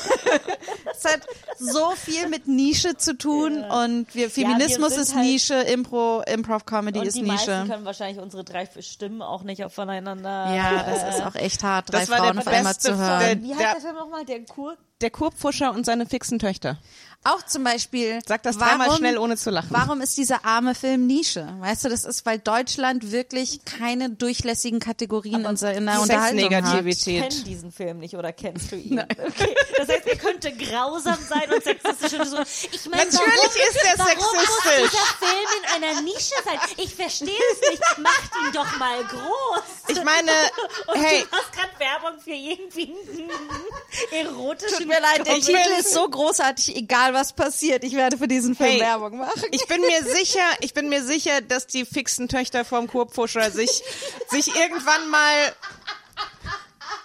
[0.92, 1.22] es hat
[1.58, 6.66] so viel mit Nische zu tun und wir, Feminismus sind ist halt- Nische, Impro, Improv
[6.66, 7.72] Comedy Und ist die meisten Nische.
[7.72, 10.54] können wahrscheinlich unsere drei Stimmen auch nicht auf voneinander.
[10.56, 13.44] Ja, das äh, ist auch echt hart, drei Frauen auf einmal zu hören.
[13.44, 14.26] Wie heißt Der- der Film nochmal?
[14.26, 14.76] Der Kur?
[15.02, 16.78] Der Kurpfuscher und seine fixen Töchter.
[17.26, 18.20] Auch zum Beispiel.
[18.26, 19.68] Sag das dreimal warum- schnell, ohne zu lachen.
[19.72, 21.54] Warum ist dieser arme Film Nische?
[21.60, 26.40] Weißt du, das ist, weil Deutschland wirklich keine durchlässigen Kategorien in, se- in der Unterhaltung
[26.46, 26.64] hat.
[26.66, 27.24] Sexnegativität.
[27.26, 29.04] Ich kenne diesen Film nicht oder kennst du ihn?
[29.20, 29.56] Okay.
[29.78, 32.38] Das heißt, er könnte grausam sein und sexistisch und so.
[32.72, 34.91] Ich meine, Natürlich warum, ist er warum muss sexistisch.
[34.91, 36.60] dieser Film in einer Nische sein?
[36.78, 37.82] Ich verstehe es nicht.
[38.00, 39.64] Macht ihn doch mal groß.
[39.90, 40.32] Ich meine,
[40.88, 42.94] Und hey, du machst gerade Werbung für irgendwie
[44.14, 45.36] einen erotischen Tut mir leid, der.
[45.36, 47.84] Titel ist so großartig, egal was passiert.
[47.84, 49.44] Ich werde für diesen Film Hey, Werbung machen.
[49.52, 53.84] ich bin mir sicher, ich bin mir sicher, dass die fixen Töchter vom Kurpfuscher sich,
[54.30, 55.56] sich irgendwann mal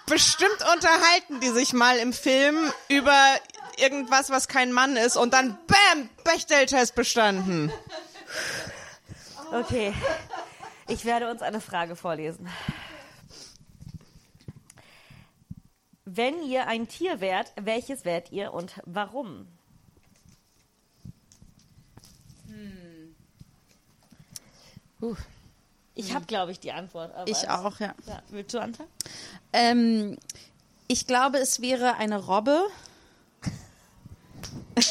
[0.07, 3.35] bestimmt unterhalten, die sich mal im Film über
[3.77, 7.71] irgendwas, was kein Mann ist und dann bam, Bechteltest bestanden.
[9.51, 9.93] Okay.
[10.87, 12.47] Ich werde uns eine Frage vorlesen.
[16.05, 19.47] Wenn ihr ein Tier wärt, welches wärt ihr und warum?
[25.95, 27.11] Ich habe, glaube ich, die Antwort.
[27.27, 27.95] Ich auch, ja.
[28.05, 28.89] Ja, willst du anfangen?
[29.53, 30.17] Ähm,
[30.87, 32.61] ich glaube, es wäre eine Robbe.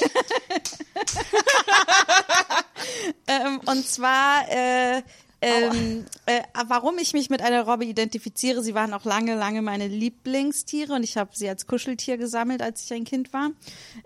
[3.27, 5.03] ähm, und zwar, äh,
[5.43, 9.89] ähm, äh, warum ich mich mit einer Robbe identifiziere, sie waren auch lange, lange meine
[9.89, 13.51] Lieblingstiere und ich habe sie als Kuscheltier gesammelt, als ich ein Kind war.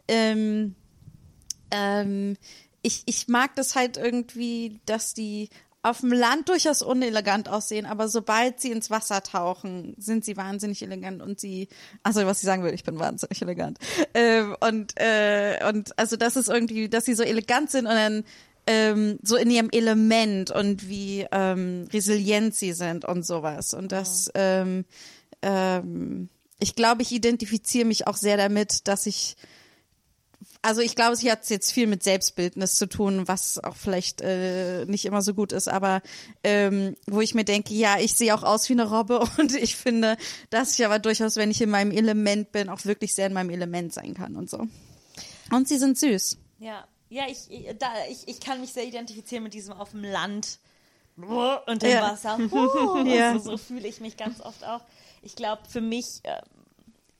[0.08, 0.74] Ähm,
[1.70, 2.36] ähm,
[2.82, 5.48] ich, ich mag das halt irgendwie, dass die
[5.82, 10.82] auf dem Land durchaus unelegant aussehen, aber sobald sie ins Wasser tauchen, sind sie wahnsinnig
[10.82, 11.68] elegant und sie,
[12.02, 13.78] also was ich sagen will, ich bin wahnsinnig elegant.
[14.12, 18.24] Ähm, und, äh, und also das ist irgendwie, dass sie so elegant sind und dann
[18.66, 23.72] ähm, so in ihrem Element und wie ähm, resilient sie sind und sowas.
[23.72, 24.84] Und das, ähm,
[25.42, 26.28] ähm,
[26.58, 29.36] ich glaube, ich identifiziere mich auch sehr damit, dass ich
[30.62, 34.84] also ich glaube, sie hat jetzt viel mit Selbstbildnis zu tun, was auch vielleicht äh,
[34.86, 36.02] nicht immer so gut ist, aber
[36.44, 39.76] ähm, wo ich mir denke, ja, ich sehe auch aus wie eine Robbe und ich
[39.76, 40.16] finde,
[40.50, 43.50] dass ich aber durchaus, wenn ich in meinem Element bin, auch wirklich sehr in meinem
[43.50, 44.66] Element sein kann und so.
[45.50, 46.36] Und sie sind süß.
[46.58, 50.04] Ja, ja, ich, ich- da, ich, ich kann mich sehr identifizieren mit diesem auf dem
[50.04, 50.58] Land
[51.16, 52.02] und im Ja.
[52.12, 52.38] Wasser.
[52.52, 53.32] Uh, Ja.
[53.38, 54.82] so, so fühle ich mich ganz oft auch.
[55.22, 56.40] Ich glaube, für mich, äh,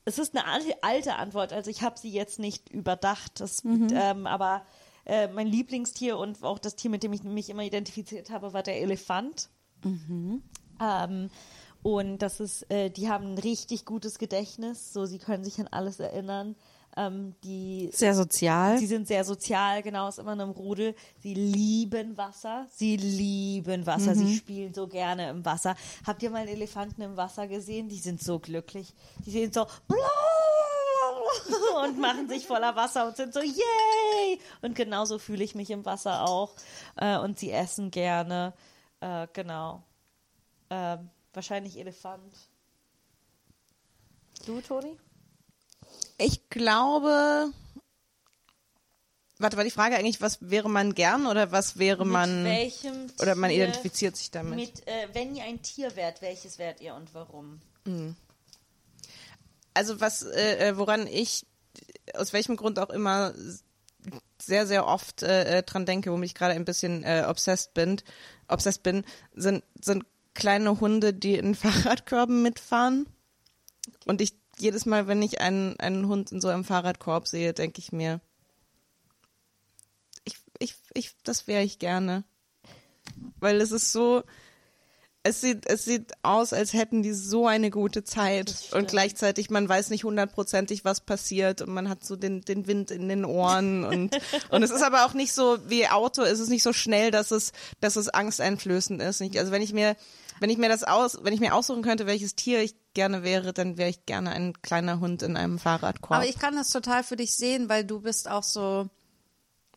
[0.09, 3.63] es ist eine alte, alte Antwort, also ich habe sie jetzt nicht überdacht, das,
[3.93, 4.63] ähm, aber
[5.05, 8.63] äh, mein Lieblingstier und auch das Tier, mit dem ich mich immer identifiziert habe, war
[8.63, 9.49] der Elefant.
[10.81, 11.29] Ähm,
[11.81, 15.67] und das ist, äh, die haben ein richtig gutes Gedächtnis, so sie können sich an
[15.67, 16.55] alles erinnern.
[16.99, 18.77] Ähm, die Sehr sozial.
[18.77, 20.95] Sie sind sehr sozial, genau, ist immer in einem Rudel.
[21.19, 22.67] Sie lieben Wasser.
[22.73, 24.15] Sie lieben Wasser.
[24.15, 24.19] Mhm.
[24.19, 25.77] Sie spielen so gerne im Wasser.
[26.05, 27.87] Habt ihr mal Elefanten im Wasser gesehen?
[27.87, 28.93] Die sind so glücklich.
[29.25, 29.61] Die sind so
[31.83, 34.39] und machen sich voller Wasser und sind so yay!
[34.61, 36.53] Und genauso fühle ich mich im Wasser auch.
[36.97, 38.53] Äh, und sie essen gerne.
[38.99, 39.83] Äh, genau.
[40.69, 42.35] Ähm, wahrscheinlich Elefant.
[44.45, 44.97] Du, Toni?
[46.19, 47.51] Ich glaube.
[49.41, 52.43] Warte, war die Frage eigentlich, was wäre man gern oder was wäre man.
[52.43, 54.55] Mit welchem Oder man Tier- identifiziert sich damit.
[54.57, 57.61] Mit, äh, wenn ihr ein Tier wärt, welches wärt ihr und warum?
[59.73, 61.45] also was, äh, äh, woran ich
[62.13, 63.33] aus welchem Grund auch immer
[64.39, 67.99] sehr, sehr oft äh, äh, dran denke, womit ich gerade ein bisschen äh, obsessed bin,
[68.47, 70.05] obsessed bin, sind, sind
[70.35, 73.07] kleine Hunde, die in Fahrradkörben mitfahren.
[74.05, 77.79] Und ich jedes Mal, wenn ich einen, einen Hund in so einem Fahrradkorb sehe, denke
[77.79, 78.21] ich mir,
[80.23, 82.23] ich, ich, ich, das wäre ich gerne.
[83.39, 84.23] Weil es ist so,
[85.23, 88.69] es sieht, es sieht aus, als hätten die so eine gute Zeit.
[88.71, 91.61] Und gleichzeitig man weiß nicht hundertprozentig, was passiert.
[91.61, 93.83] Und man hat so den, den Wind in den Ohren.
[93.83, 94.17] Und,
[94.49, 97.31] und es ist aber auch nicht so wie Auto, es ist nicht so schnell, dass
[97.31, 99.21] es, dass es angsteinflößend ist.
[99.21, 99.95] Also wenn ich mir,
[100.39, 103.53] wenn ich mir das aus, wenn ich mir aussuchen könnte, welches Tier ich gerne wäre,
[103.53, 106.19] dann wäre ich gerne ein kleiner Hund in einem Fahrradkorb.
[106.21, 108.89] Aber ich kann das total für dich sehen, weil du bist auch so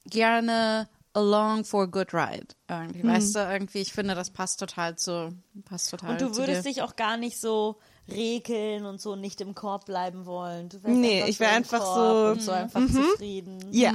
[0.06, 2.48] gerne along for a good ride.
[2.68, 6.36] Irgendwie, weißt du, irgendwie, ich finde, das passt total zu, passt total Und du zu
[6.38, 6.70] würdest dir.
[6.70, 7.78] dich auch gar nicht so
[8.08, 10.68] regeln und so nicht im Korb bleiben wollen.
[10.70, 13.58] Du wärst Nee, ich wär im einfach Korb so- und so einfach zufrieden.
[13.72, 13.92] ja.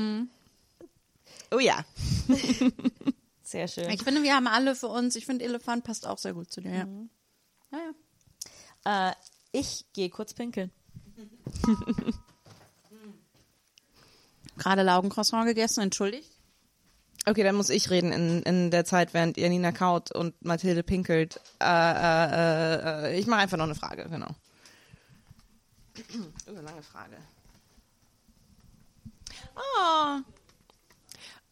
[1.51, 1.83] Oh ja.
[3.41, 3.89] Sehr schön.
[3.89, 6.59] Ich finde, wir haben alle für uns, ich finde, Elefant passt auch sehr gut zu
[6.59, 6.71] dir.
[6.71, 6.87] Ja.
[7.71, 7.91] Ja, ja.
[8.85, 9.11] Äh,
[9.51, 10.71] Ich gehe kurz pinkeln.
[14.57, 16.31] Gerade Laugencroissant gegessen, entschuldigt.
[17.25, 21.39] Okay, dann muss ich reden in, in der Zeit, während Janina kaut und Mathilde pinkelt.
[21.61, 24.29] Äh, äh, äh, ich mache einfach noch eine Frage, genau.
[26.47, 27.17] Oh, eine lange Frage.
[29.55, 30.19] Oh.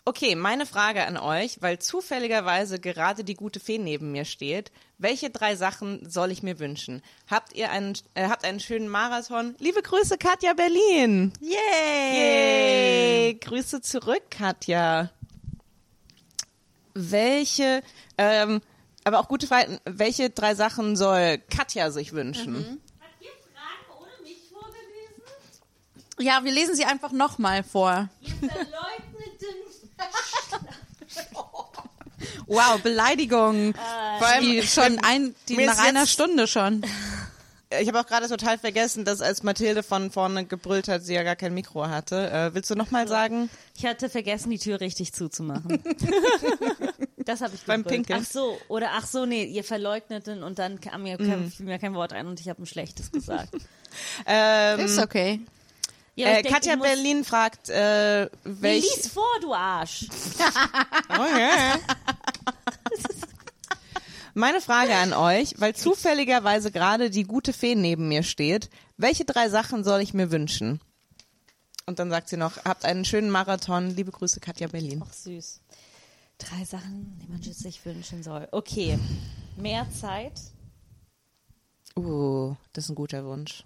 [0.07, 4.71] Okay, meine Frage an euch, weil zufälligerweise gerade die gute Fee neben mir steht.
[4.99, 7.01] Welche drei Sachen soll ich mir wünschen?
[7.27, 9.55] Habt ihr einen, äh, habt einen schönen Marathon?
[9.57, 11.33] Liebe Grüße, Katja Berlin.
[11.41, 12.19] Yay!
[12.19, 13.33] Yay!
[13.33, 15.09] Grüße zurück, Katja.
[16.93, 17.81] Welche,
[18.19, 18.61] ähm,
[19.05, 22.79] aber auch gute Frage, welche drei Sachen soll Katja sich wünschen?
[22.99, 25.23] Habt ihr Fragen ohne mich vorgelesen?
[26.19, 28.07] Ja, wir lesen sie einfach nochmal vor.
[28.21, 29.14] Ihr verleugneten.
[32.47, 33.73] Wow, Beleidigung.
[33.73, 36.85] Vor allem die schon ein, die nach einer jetzt- Stunde schon.
[37.81, 41.23] Ich habe auch gerade total vergessen, dass als Mathilde von vorne gebrüllt hat, sie ja
[41.23, 42.29] gar kein Mikro hatte.
[42.31, 43.49] Äh, willst du nochmal sagen?
[43.75, 45.83] Ich hatte vergessen, die Tür richtig zuzumachen.
[47.25, 48.05] Das habe ich Beim gebrüllt.
[48.05, 48.23] Pinkeln.
[48.23, 51.79] Ach so, oder ach so, nee, ihr verleugneten und dann kam mir, kam, fiel mir
[51.79, 53.49] kein Wort ein und ich habe ein schlechtes gesagt.
[54.27, 55.39] Ähm, Ist okay.
[56.15, 58.83] Ja, äh, Katja muss- Berlin fragt, äh, welch...
[58.95, 60.07] lies vor, du Arsch.
[61.09, 61.79] Okay.
[64.33, 69.47] Meine Frage an euch, weil zufälligerweise gerade die gute Fee neben mir steht, welche drei
[69.49, 70.81] Sachen soll ich mir wünschen?
[71.85, 73.91] Und dann sagt sie noch, habt einen schönen Marathon.
[73.95, 75.01] Liebe Grüße, Katja Berlin.
[75.07, 75.61] Ach, süß.
[76.37, 78.47] Drei Sachen, die man sich wünschen soll.
[78.51, 78.99] Okay.
[79.57, 80.33] Mehr Zeit,
[81.97, 83.63] Uh, das ist ein guter Wunsch.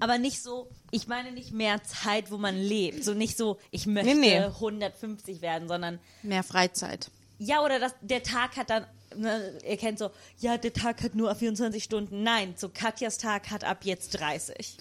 [0.00, 3.04] Aber nicht so, ich meine nicht mehr Zeit, wo man lebt.
[3.04, 4.44] So nicht so, ich möchte Nee, nee.
[4.44, 7.10] 150 werden, sondern Mehr Freizeit.
[7.38, 8.84] Ja, oder das, der Tag hat dann,
[9.16, 12.22] ne, ihr kennt so, ja, der Tag hat nur 24 Stunden.
[12.22, 14.76] Nein, so Katjas Tag hat ab jetzt 30.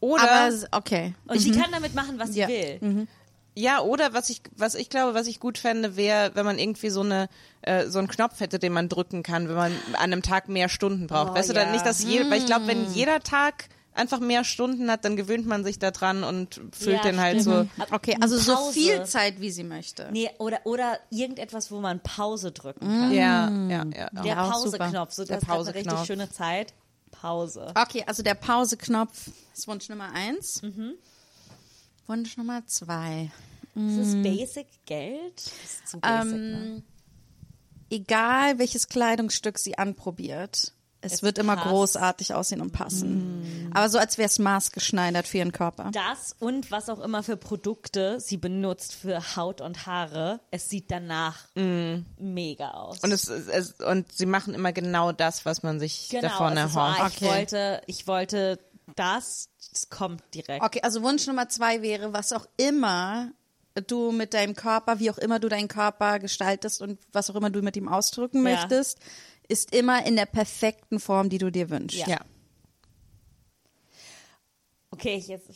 [0.00, 1.14] Oder, Aber okay.
[1.26, 2.48] Und sie kann damit machen, was sie Ja.
[2.48, 3.06] will.
[3.54, 6.88] ja, oder was ich, was ich glaube, was ich gut fände, wäre, wenn man irgendwie
[6.88, 7.28] so eine,
[7.60, 10.70] äh, so einen Knopf hätte, den man drücken kann, wenn man an einem Tag mehr
[10.70, 11.32] Stunden braucht.
[11.32, 11.64] Oh, weißt du, ja.
[11.64, 15.16] dann nicht, dass je, weil ich glaube, wenn jeder Tag einfach mehr Stunden hat, dann
[15.16, 17.70] gewöhnt man sich da dran und füllt Ja, den halt stimmt.
[17.78, 17.94] so.
[17.94, 18.72] Okay, also so Pause.
[18.72, 20.08] viel Zeit, wie sie möchte.
[20.12, 23.12] Nee, oder, oder irgendetwas, wo man Pause drücken kann.
[23.12, 24.10] Ja, ja, ja.
[24.22, 26.72] Der Pauseknopf, so Der das hat eine richtig schöne Zeit.
[27.10, 27.72] Pause.
[27.74, 30.62] Okay, also der Pauseknopf ist Wunsch Nummer eins.
[32.06, 33.30] Wunsch Nummer zwei.
[33.74, 35.36] Ist es Basic Geld?
[35.36, 36.56] Das ist zu basic, ne?
[36.76, 36.82] Ähm,
[37.90, 40.72] egal welches Kleidungsstück sie anprobiert,
[41.02, 41.68] es, Es wird immer passt.
[41.68, 43.70] großartig aussehen und passen.
[43.72, 45.90] Aber so als wäre es maßgeschneidert für ihren Körper.
[45.92, 50.90] Das und was auch immer für Produkte sie benutzt für Haut und Haare, es sieht
[50.90, 51.48] danach
[52.18, 53.00] mega aus.
[53.00, 56.58] Und es, es und sie machen immer genau das, was man sich Genau, davon so,
[56.58, 57.00] erhofft.
[57.00, 57.26] ah, ich Okay.
[57.28, 58.58] wollte, ich wollte
[58.96, 60.62] das, es kommt direkt.
[60.64, 63.30] Okay, also Wunsch Nummer zwei wäre, was auch immer
[63.86, 67.50] du mit deinem Körper, wie auch immer du deinen Körper gestaltest und was auch immer
[67.50, 68.50] du mit ihm ausdrücken Ja.
[68.54, 68.98] möchtest,
[69.50, 71.98] ist immer in der perfekten Form, die du dir wünschst.
[72.00, 72.08] Ja.
[72.08, 72.20] ja.
[74.90, 75.48] Okay, ich jetzt,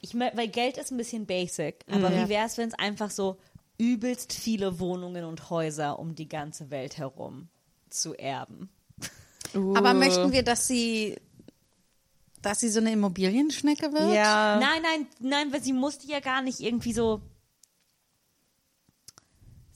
[0.00, 2.24] ich, mö- weil Geld ist ein bisschen basic, aber Ja.
[2.24, 3.38] wie wäre es, wenn es einfach so
[3.78, 7.48] übelst viele Wohnungen und Häuser um die ganze Welt herum
[7.88, 8.68] zu erben?
[9.54, 11.16] Aber möchten wir, dass sie,
[12.42, 14.14] dass sie so eine Immobilienschnecke wird?
[14.14, 14.60] Ja.
[14.60, 17.20] Nein, nein, nein, weil sie musste ja gar nicht irgendwie so.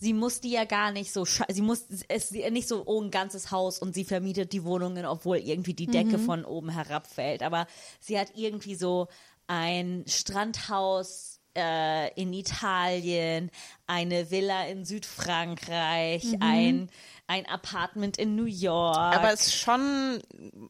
[0.05, 3.78] Sie musste ja gar nicht so, sie muss es nicht so, oh, ein ganzes Haus
[3.78, 7.43] und sie vermietet die Wohnungen, obwohl irgendwie die Decke von oben herabfällt.
[7.43, 7.66] Aber
[8.01, 9.09] sie hat irgendwie so
[9.47, 13.51] ein Strandhaus äh, in Italien,
[13.86, 16.90] eine Villa in Südfrankreich, ein,
[17.26, 18.98] ein Apartment in New York.
[18.98, 20.20] Aber es ist schon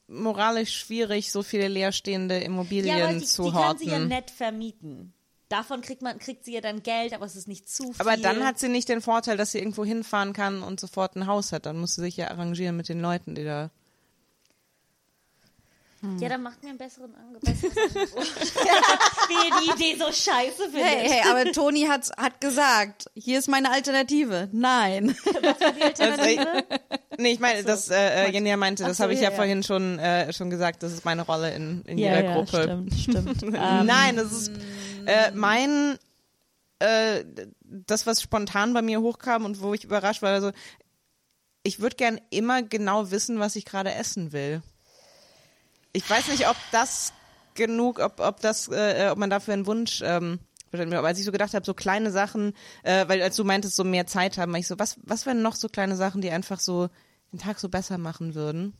[0.06, 4.09] moralisch schwierig, so viele leerstehende Immobilien ja, die, zu die kann sie ja horten.
[4.09, 5.12] nett vermieten.
[5.49, 8.01] Davon kriegt man kriegt sie ja dann Geld, aber es ist nicht zu viel.
[8.01, 11.27] Aber dann hat sie nicht den Vorteil, dass sie irgendwo hinfahren kann und sofort ein
[11.27, 11.66] Haus hat.
[11.66, 13.71] Dann muss sie sich ja arrangieren mit den Leuten, die da.
[16.19, 17.43] ja, dann macht mir einen besseren Angebot.
[19.29, 20.83] Wie ihr die Idee so scheiße findet.
[20.83, 24.49] Hey, hey, aber Toni hat, hat gesagt, hier ist meine Alternative.
[24.51, 25.15] Nein.
[27.19, 29.62] Nee, ich meine, das äh, äh, Jenia meinte, das so, habe ich ja, ja, vorhin
[29.62, 32.62] schon schon schon gesagt, das ist meine Rolle in, in ja, jeder ja, Gruppe.
[32.62, 33.43] stimmt, stimmt.
[33.43, 34.53] ähm, Nein, das ist
[35.06, 35.98] äh, mein
[36.78, 37.24] äh,
[37.62, 40.32] das, was spontan bei mir hochkam und wo ich überrascht war.
[40.32, 40.52] Also
[41.62, 44.62] ich würde gern immer genau wissen, was ich gerade essen will.
[45.93, 47.12] Ich weiß nicht, ob das
[47.55, 50.40] genug, ob ob das, äh, ob man dafür einen Wunsch ähm,
[50.72, 52.52] aber als ich so gedacht habe, so kleine Sachen,
[52.82, 55.40] äh, weil als du meintest, so mehr Zeit haben, war ich so, was was wären
[55.40, 56.89] noch so kleine Sachen, die einfach so
[57.32, 58.74] den Tag so besser machen würden?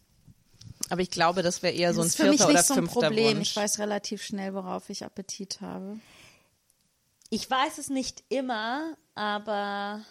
[0.91, 2.67] Aber ich glaube, das wäre eher so ein das ist für mich vierter oder nicht
[2.67, 3.37] so ein fünfter Problem.
[3.37, 3.51] Wunsch.
[3.51, 5.99] Ich weiß relativ schnell, worauf ich Appetit habe.
[7.35, 10.05] Ich weiß es nicht immer, aber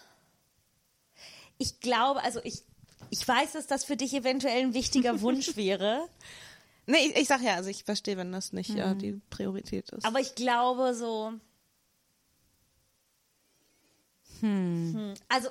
[1.56, 2.64] ich glaube, also ich,
[3.08, 6.06] ich weiß, dass das für dich eventuell ein wichtiger Wunsch wäre.
[6.84, 10.04] Nee, ich, ich sag ja, also ich verstehe, wenn das nicht ja, die Priorität ist.
[10.04, 11.32] Aber ich glaube so.
[14.40, 15.14] Hm.
[15.30, 15.48] Also,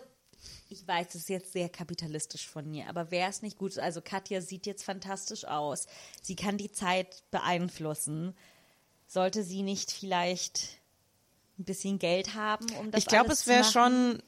[0.69, 3.79] ich weiß, das ist jetzt sehr kapitalistisch von mir, aber wäre es nicht gut?
[3.79, 5.87] Also, Katja sieht jetzt fantastisch aus.
[6.21, 8.35] Sie kann die Zeit beeinflussen.
[9.07, 10.82] Sollte sie nicht vielleicht
[11.59, 14.21] ein bisschen Geld haben, um das ich glaube, es wäre schon,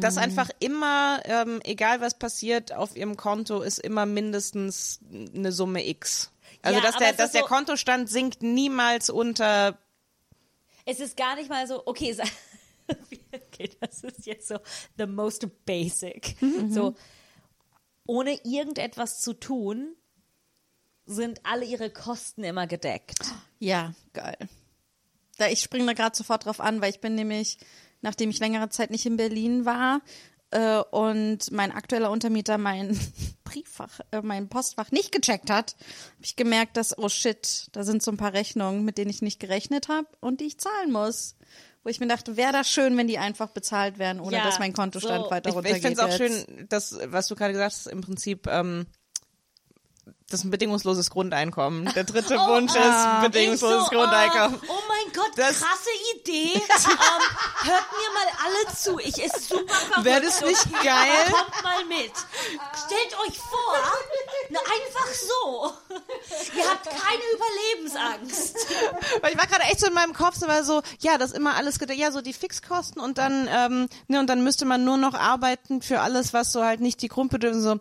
[0.00, 5.00] dass einfach immer, ähm, egal was passiert, auf ihrem Konto ist immer mindestens
[5.34, 6.30] eine Summe X.
[6.62, 9.78] Also Ja, dass der, dass ist der so- Kontostand sinkt niemals unter
[10.86, 12.16] Es ist gar nicht mal so, okay,
[13.32, 14.58] okay, das ist jetzt so
[14.96, 16.36] the most basic.
[16.70, 16.94] So,
[18.06, 19.94] ohne irgendetwas zu tun,
[21.06, 23.18] sind alle ihre Kosten immer gedeckt.
[23.58, 24.36] Ja, geil.
[25.36, 27.58] Da, ich springe da gerade sofort drauf an, weil ich bin nämlich,
[28.02, 30.00] nachdem ich längere Zeit nicht in Berlin war
[30.50, 32.98] äh, und mein aktueller Untermieter mein
[33.44, 38.02] Brieffach, äh, mein Postfach nicht gecheckt hat, habe ich gemerkt, dass, oh shit, da sind
[38.02, 41.36] so ein paar Rechnungen, mit denen ich nicht gerechnet habe und die ich zahlen muss.
[41.82, 44.58] Wo ich mir dachte, wäre das schön, wenn die einfach bezahlt werden, ohne Ja, dass
[44.58, 45.30] mein Kontostand so.
[45.30, 45.76] weiter Ich, runtergeht.
[45.76, 46.46] ich finde es auch jetzt.
[46.46, 48.86] schön, dass, was du gerade gesagt hast, im Prinzip ähm,
[50.34, 51.84] das ist ein bedingungsloses Grundeinkommen.
[51.94, 54.60] Der dritte Wunsch ist bedingungsloses Ich so, Grundeinkommen.
[54.66, 56.54] Oh, oh mein Gott, Das- krasse Idee.
[56.54, 58.98] ähm, hört mir mal alle zu.
[58.98, 60.04] Ich ist super verrückt.
[60.04, 61.30] Wäre das nicht okay, geil?
[61.30, 62.10] Kommt mal mit.
[62.84, 63.76] Stellt euch vor,
[64.50, 65.72] na, einfach so.
[66.58, 68.56] Ihr habt keine Überlebensangst.
[69.22, 71.54] Weil ich war gerade echt so in meinem Kopf, so war so, ja, das immer
[71.54, 75.14] alles, ja, so die Fixkosten und dann, ähm, ne, und dann müsste man nur noch
[75.14, 77.80] arbeiten für alles, was so halt nicht die Grundbedürfnisse, so,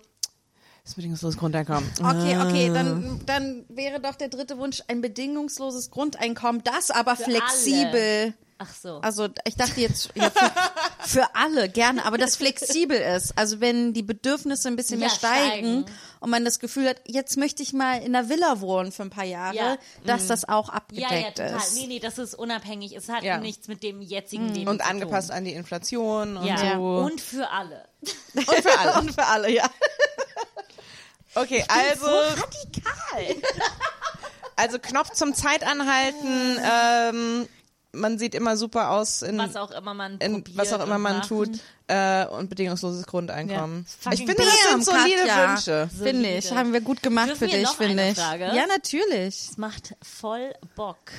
[0.83, 1.89] das bedingungsloses Grundeinkommen.
[1.99, 2.73] Okay, okay, Ah.
[2.73, 8.23] dann, dann wäre doch der dritte Wunsch ein bedingungsloses Grundeinkommen, das aber Für flexibel.
[8.23, 8.33] alle.
[8.59, 8.97] Ach so.
[9.01, 10.51] Also ich dachte jetzt ja, für,
[11.07, 13.37] für alle gerne, aber das flexibel ist.
[13.37, 15.85] Also wenn die Bedürfnisse ein bisschen Ja, mehr steigen, steigen.
[16.19, 19.09] und man das Gefühl hat, jetzt möchte ich mal in einer Villa wohnen für ein
[19.09, 19.77] paar Jahre, Ja.
[20.05, 21.57] dass das auch ja, abgedeckt ja, total.
[21.57, 21.75] ist.
[21.75, 22.93] Nee, nee, das ist unabhängig.
[22.95, 23.37] Es hat Ja.
[23.37, 25.37] nichts mit dem jetzigen Leben Und zu angepasst tun.
[25.37, 26.75] an die Inflation und Ja.
[26.77, 26.97] so.
[26.99, 27.85] Und für alle.
[28.35, 28.93] und für alle.
[29.01, 29.69] Und für alle, ja.
[31.35, 33.35] Okay, also, Radikal.
[34.55, 37.47] also Knopf zum Zeitanhalten, ähm,
[37.91, 41.17] man sieht immer super aus in, Was auch immer man in was auch immer man
[41.17, 41.29] macht.
[41.29, 41.49] tut
[41.87, 43.85] äh, und bedingungsloses Grundeinkommen.
[44.05, 44.11] Ja.
[44.11, 45.49] Ich finde, das sind solide Katja.
[45.49, 45.89] Wünsche.
[45.95, 46.45] Finde ich.
[46.45, 46.59] Solide.
[46.59, 48.17] Haben wir gut gemacht Dürfen für dich, finde ich.
[48.17, 48.51] Frage?
[48.53, 49.49] Ja, natürlich.
[49.49, 51.11] Es macht voll Bock.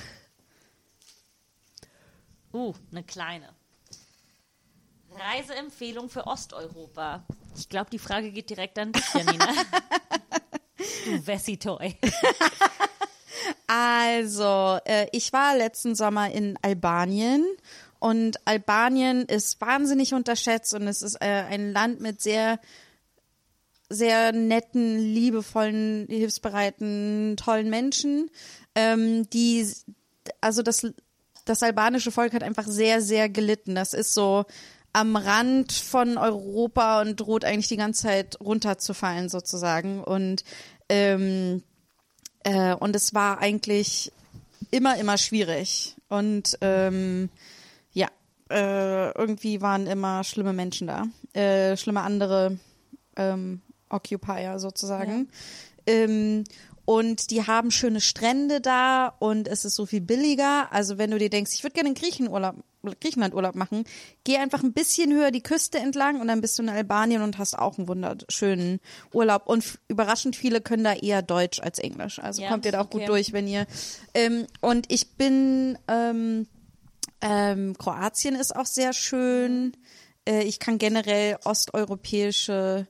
[2.53, 3.49] Uh, eine kleine.
[5.19, 7.23] Reiseempfehlung für Osteuropa.
[7.57, 9.47] Ich glaube, die Frage geht direkt an dich, Janina.
[11.05, 11.95] du Wessitoy.
[13.67, 17.45] Also, äh, ich war letzten Sommer in Albanien
[17.99, 22.59] und Albanien ist wahnsinnig unterschätzt und es ist äh, ein Land mit sehr
[23.87, 28.31] sehr netten, liebevollen, hilfsbereiten, tollen Menschen,
[28.73, 29.67] ähm, die
[30.41, 30.87] also das
[31.45, 33.75] das albanische Volk hat einfach sehr sehr gelitten.
[33.75, 34.45] Das ist so
[34.95, 40.45] am Rand von Europa und droht eigentlich die ganze Zeit runterzufallen sozusagen und
[40.87, 41.63] ähm,
[42.45, 44.13] äh, und es war eigentlich
[44.71, 45.95] immer, immer schwierig.
[46.07, 47.29] Und ähm,
[47.91, 48.07] ja,
[48.49, 51.07] äh, irgendwie waren immer schlimme Menschen da.
[51.33, 52.57] Äh, schlimme andere
[53.17, 55.29] ähm, Occupier sozusagen.
[55.87, 56.43] Ähm,
[56.85, 60.71] und die haben schöne Strände da und es ist so viel billiger.
[60.71, 62.55] Also wenn du dir denkst, ich würde gerne in Griechenurlaub,
[63.01, 63.83] Griechenland Urlaub machen,
[64.23, 67.39] geh einfach ein bisschen höher die Küste entlang und dann bist du in Albanien und
[67.39, 68.79] hast auch einen wunderschönen
[69.11, 69.47] Urlaub.
[69.47, 72.19] Und überraschend viele können da eher Deutsch als Englisch.
[72.19, 72.99] Also Ja, kommt ihr da auch okay.
[72.99, 73.65] gut durch, wenn ihr.
[74.13, 76.45] Ähm, und ich bin ähm,
[77.21, 79.75] ähm, Kroatien ist auch sehr schön.
[80.27, 82.87] Äh, ich kann generell osteuropäische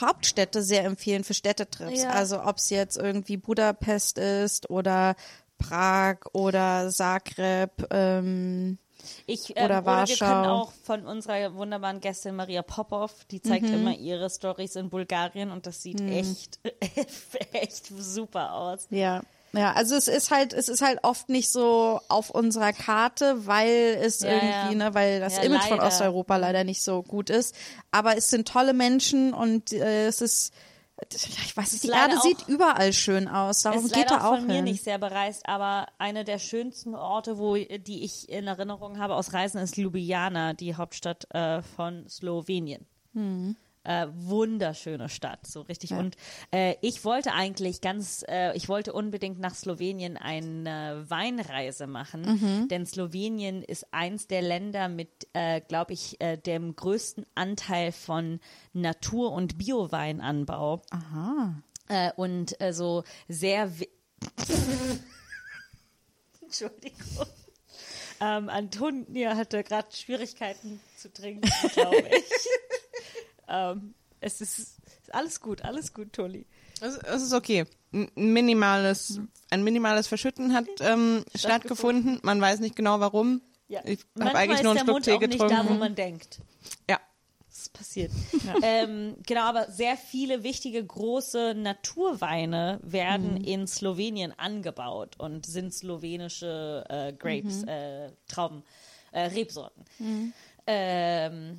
[0.00, 2.02] Hauptstädte sehr empfehlen für Städtetrips.
[2.02, 2.10] Ja.
[2.10, 5.14] Also ob es jetzt irgendwie Budapest ist oder
[5.58, 7.86] Prag oder Zagreb.
[7.90, 8.78] Ähm,
[9.26, 13.66] Ich, ähm, Oder oder, wir können auch von unserer wunderbaren Gästin Maria Popov, die zeigt
[13.66, 13.74] Mhm.
[13.74, 16.58] immer ihre Stories in Bulgarien und das sieht echt,
[17.52, 18.86] echt super aus.
[18.90, 19.22] ja.
[19.52, 23.98] Ja, also es ist halt, es ist halt oft nicht so auf unserer Karte, weil
[24.02, 25.88] es Ja, irgendwie, ne, weil das Ja, Image von leider.
[25.88, 27.54] Osteuropa leider nicht so gut ist.
[27.90, 30.52] Aber es sind tolle Menschen und äh, es ist,
[31.10, 33.62] ich weiß nicht, die Erde auch- sieht überall schön aus.
[33.62, 34.64] Darum ist geht da auch von mir hin.
[34.64, 39.32] nicht sehr bereist, aber eine der schönsten Orte, wo die ich in Erinnerung habe aus
[39.32, 42.84] Reisen, ist Ljubljana, die Hauptstadt äh, von Slowenien.
[43.14, 43.56] Hm.
[43.88, 45.94] Äh, wunderschöne Stadt, so richtig.
[45.94, 46.18] Und
[46.50, 52.84] äh, ich wollte eigentlich ganz, äh, ich wollte unbedingt nach Slowenien eine Weinreise machen, denn
[52.84, 58.40] Slowenien ist eins der Länder mit, äh, glaube ich, äh, dem größten Anteil von
[58.74, 60.82] Natur- und Bioweinanbau.
[60.90, 61.62] Aha.
[61.88, 63.72] Äh, und äh, so sehr.
[66.42, 67.26] Entschuldigung.
[68.20, 72.48] Ähm, Antonia hatte gerade Schwierigkeiten zu trinken, glaube ich.
[73.48, 74.80] Ähm, es ist, ist
[75.12, 76.46] alles gut, alles gut, Tolli.
[76.80, 77.66] Es, es ist okay.
[77.92, 79.20] Ein minimales,
[79.50, 82.20] ein minimales Verschütten hat ähm, stattgefunden.
[82.22, 83.40] Man weiß nicht genau warum.
[83.68, 83.80] Ja.
[83.84, 85.78] Ich habe eigentlich nur einen Schluck Mund Tee auch nicht da, wo getrunken.
[85.78, 86.40] man denkt.
[86.88, 86.98] ja.
[87.48, 88.12] Das ist passiert.
[88.62, 96.84] Ähm, genau, aber sehr viele wichtige große Naturweine werden in Slowenien angebaut und sind slowenische
[96.88, 98.62] äh, Grapes, äh, Trauben,
[99.10, 99.84] äh, Rebsorten.
[100.66, 101.58] Ähm,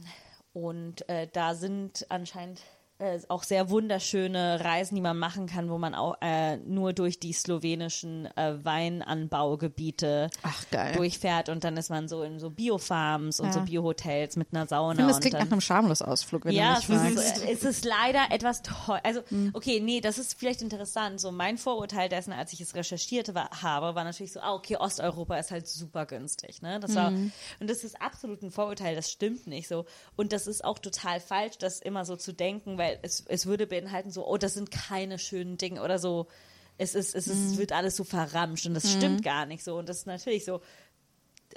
[0.59, 2.61] und äh, da sind anscheinend
[2.99, 7.19] äh, auch sehr wunderschöne Reisen, die man machen kann, wo man auch äh, nur durch
[7.19, 10.63] die slowenischen äh, Weinanbaugebiete Ach,
[10.95, 13.65] durchfährt und dann ist man so in so Biofarms und so Ja.
[13.65, 14.91] Biohotels mit einer Sauna.
[14.91, 17.37] Ich finde, das und klingt nach einem Schamlos-Ausflug, wenn ja, du mich es fragst.
[17.37, 18.99] ist, es ist leider etwas teuer.
[19.03, 19.21] Also,
[19.53, 21.19] okay, nee, das ist vielleicht interessant.
[21.21, 24.75] So mein Vorurteil dessen, als ich es recherchiert war, habe, war natürlich so, ah, okay,
[24.77, 26.79] Osteuropa ist halt super günstig, ne?
[26.79, 29.85] Das war, und das ist absolut ein Vorurteil, das stimmt nicht so.
[30.15, 33.67] Und das ist auch total falsch, das immer so zu denken, weil es, es würde
[33.67, 36.27] beinhalten so, oh, das sind keine schönen Dinge oder so.
[36.77, 39.77] Es ist, es ist, wird alles so verramscht und das stimmt gar nicht so.
[39.77, 40.61] Und das ist natürlich so,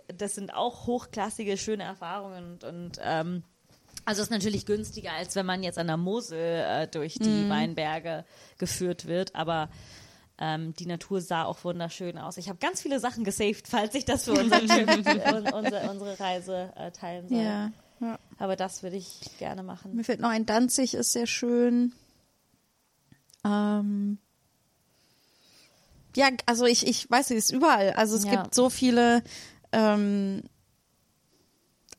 [0.09, 3.45] das sind auch hochklassige, schöne Erfahrungen und, und ähm,
[4.05, 8.25] also ist natürlich günstiger, als wenn man jetzt an der Mosel äh, durch die Weinberge
[8.59, 9.69] geführt wird, aber
[10.39, 12.37] ähm, die Natur sah auch wunderschön aus.
[12.37, 14.89] Ich habe ganz viele Sachen gesaved, falls ich das für unseren Trip,
[15.33, 17.39] un, unsere, unsere Reise äh, teilen soll.
[17.39, 17.71] Ja,
[18.03, 18.19] ja.
[18.39, 19.95] Aber das würde ich gerne machen.
[19.95, 21.93] Mir fällt noch ein Danzig, ist sehr schön.
[23.45, 24.19] Ähm
[26.17, 27.93] ja, also ich, ich weiß nicht, es ist überall.
[27.95, 28.43] Also es Ja.
[28.43, 29.23] gibt so viele,
[29.73, 30.43] ähm,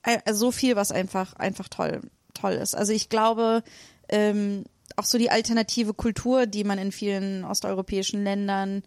[0.04, 2.02] äh, so viel, was einfach, einfach toll,
[2.34, 2.76] toll ist.
[2.76, 3.64] Also ich glaube,
[4.10, 4.66] ähm,
[4.96, 8.84] auch so die alternative Kultur, die man in vielen osteuropäischen Ländern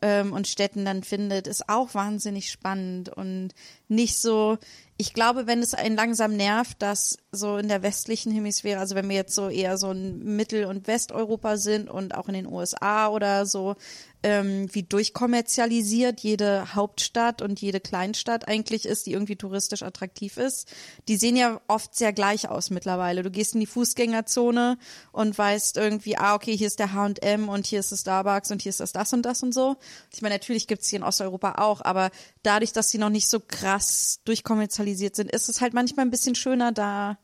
[0.00, 3.50] ähm, und Städten dann findet, ist auch wahnsinnig spannend und
[3.88, 4.56] nicht so,
[5.00, 9.08] ich glaube, wenn es einen langsam nervt, dass so in der westlichen Hemisphäre, also wenn
[9.08, 13.08] wir jetzt so eher so in Mittel- und Westeuropa sind und auch in den USA
[13.08, 13.76] oder so,
[14.22, 20.70] ähm, wie durchkommerzialisiert jede Hauptstadt und jede Kleinstadt eigentlich ist, die irgendwie touristisch attraktiv ist.
[21.08, 23.22] Die sehen ja oft sehr gleich aus mittlerweile.
[23.22, 24.76] Du gehst in die Fußgängerzone
[25.12, 28.60] und weißt irgendwie, ah, okay, hier ist der H&M und hier ist das Starbucks und
[28.60, 29.76] hier ist das das und das und so.
[30.12, 32.10] Ich meine, natürlich gibt's hier in Osteuropa auch, aber
[32.42, 36.34] dadurch, dass sie noch nicht so krass durchkommerzialisiert sind, ist es halt manchmal ein bisschen
[36.34, 37.18] schöner, da,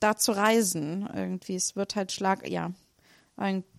[0.00, 1.08] da zu reisen.
[1.14, 2.72] Irgendwie, es wird halt Schlag, ja.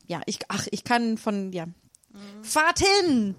[0.07, 1.67] Ja, ich, ach, ich kann von, ja.
[2.41, 3.35] Fahrt hin!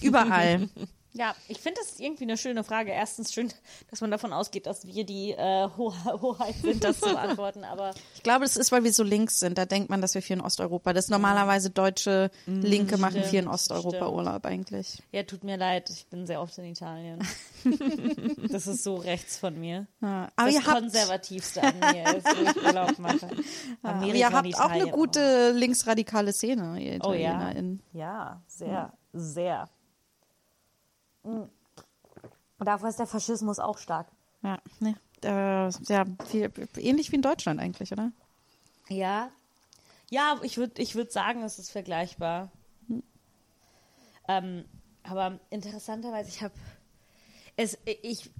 [0.00, 0.68] Überall.
[1.16, 2.90] Ja, ich finde das irgendwie eine schöne Frage.
[2.90, 3.52] Erstens schön,
[3.88, 7.62] dass man davon ausgeht, dass wir die äh, Ho Hoheit sind, das zu beantworten.
[7.64, 9.56] Aber Ich glaube, das ist, weil wir so links sind.
[9.56, 10.92] Da denkt man, dass wir viel in Osteuropa.
[10.92, 14.10] Das ist normalerweise deutsche Linke machen viel in stimmt, Osteuropa stimmt.
[14.10, 15.02] Urlaub eigentlich.
[15.12, 17.20] ja, tut mir leid, ich bin sehr oft in Italien.
[18.50, 19.86] das ist so rechts von mir.
[20.02, 23.28] Ja, aber das ihr habt, konservativste an mir ist, wo ich Urlaub mache.
[23.82, 27.30] aber Amerika ihr und habt auch eine gute linksradikale Szene, ihr Oh ja.
[27.30, 27.82] ItalienerInnen.
[27.92, 29.68] Ja, sehr, sehr.
[31.24, 31.50] Und
[32.58, 34.08] dafür ist der Faschismus auch stark.
[34.42, 34.94] Ja, ne.
[35.22, 38.12] Äh, ja, viel, ähnlich wie in Deutschland eigentlich, oder?
[38.88, 39.30] Ja.
[40.10, 42.52] Ja, ich würde ich würd sagen, es ist vergleichbar.
[44.28, 44.64] Ähm,
[45.02, 46.54] aber interessanterweise, ich habe
[47.56, 48.30] es, ich,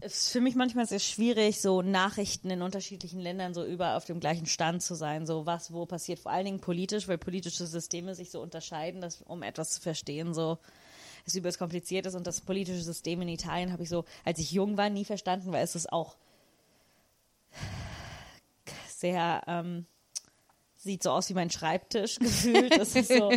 [0.00, 4.04] es ist für mich manchmal sehr schwierig, so Nachrichten in unterschiedlichen Ländern so über auf
[4.04, 7.66] dem gleichen Stand zu sein, so was wo passiert, vor allen Dingen politisch, weil politische
[7.66, 10.58] Systeme sich so unterscheiden, dass, um etwas zu verstehen, so
[11.26, 14.50] es übelst kompliziert ist und das politische System in Italien habe ich so, als ich
[14.52, 16.16] jung war, nie verstanden, weil es ist auch
[18.96, 19.86] sehr, ähm,
[20.76, 22.76] sieht so aus wie mein Schreibtisch gefühlt.
[22.78, 23.32] Das ist so,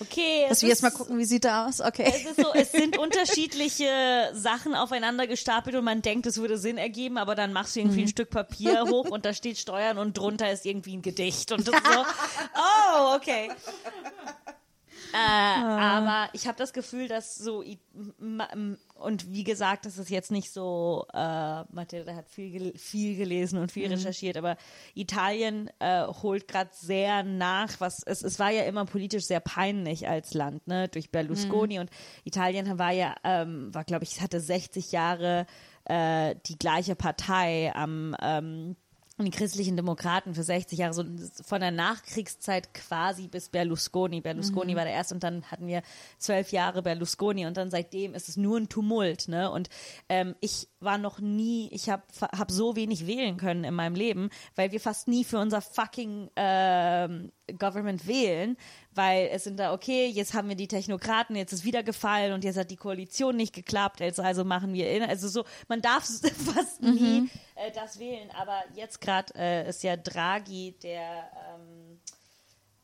[0.00, 0.42] okay.
[0.44, 1.80] es Dass wir jetzt mal ist- gucken, wie sieht er aus?
[1.80, 2.04] Okay.
[2.14, 6.76] es ist so, es sind unterschiedliche Sachen aufeinander gestapelt und man denkt, es würde Sinn
[6.78, 10.16] ergeben, aber dann machst du irgendwie ein Stück Papier hoch und da steht Steuern und
[10.18, 12.00] drunter ist irgendwie ein Gedicht und das ist so,
[12.56, 13.50] oh, okay.
[15.12, 17.64] Äh, aber ich habe das Gefühl, dass so
[18.94, 21.06] und wie gesagt, das ist jetzt nicht so.
[21.12, 24.56] Äh, Mathilde hat viel gel viel gelesen und viel recherchiert, aber
[24.94, 27.80] Italien äh, holt gerade sehr nach.
[27.80, 31.90] Was es, es war ja immer politisch sehr peinlich als Land, ne, durch Berlusconi und
[32.24, 35.46] Italien war ja ähm, war glaube ich hatte 60 Jahre
[35.84, 38.76] äh, die gleiche Partei am ähm,
[39.18, 41.04] und die christlichen Demokraten für 60 Jahre, so
[41.44, 44.20] von der Nachkriegszeit quasi bis Berlusconi.
[44.20, 45.82] Berlusconi war der erste und dann hatten wir
[46.18, 49.26] zwölf Jahre Berlusconi und dann seitdem ist es nur ein Tumult.
[49.26, 49.50] Ne?
[49.50, 49.68] Und
[50.08, 54.30] ähm, ich war noch nie, ich habe hab so wenig wählen können in meinem Leben,
[54.54, 58.56] weil wir fast nie für unser fucking ähm, Government wählen,
[58.98, 62.42] weil es sind da, okay, jetzt haben wir die Technokraten, jetzt ist wieder gefallen und
[62.44, 66.04] jetzt hat die Koalition nicht geklappt, also, also machen wir, in, also so, man darf
[66.54, 71.87] fast nie äh, das wählen, aber jetzt gerade äh, ist ja Draghi der ähm,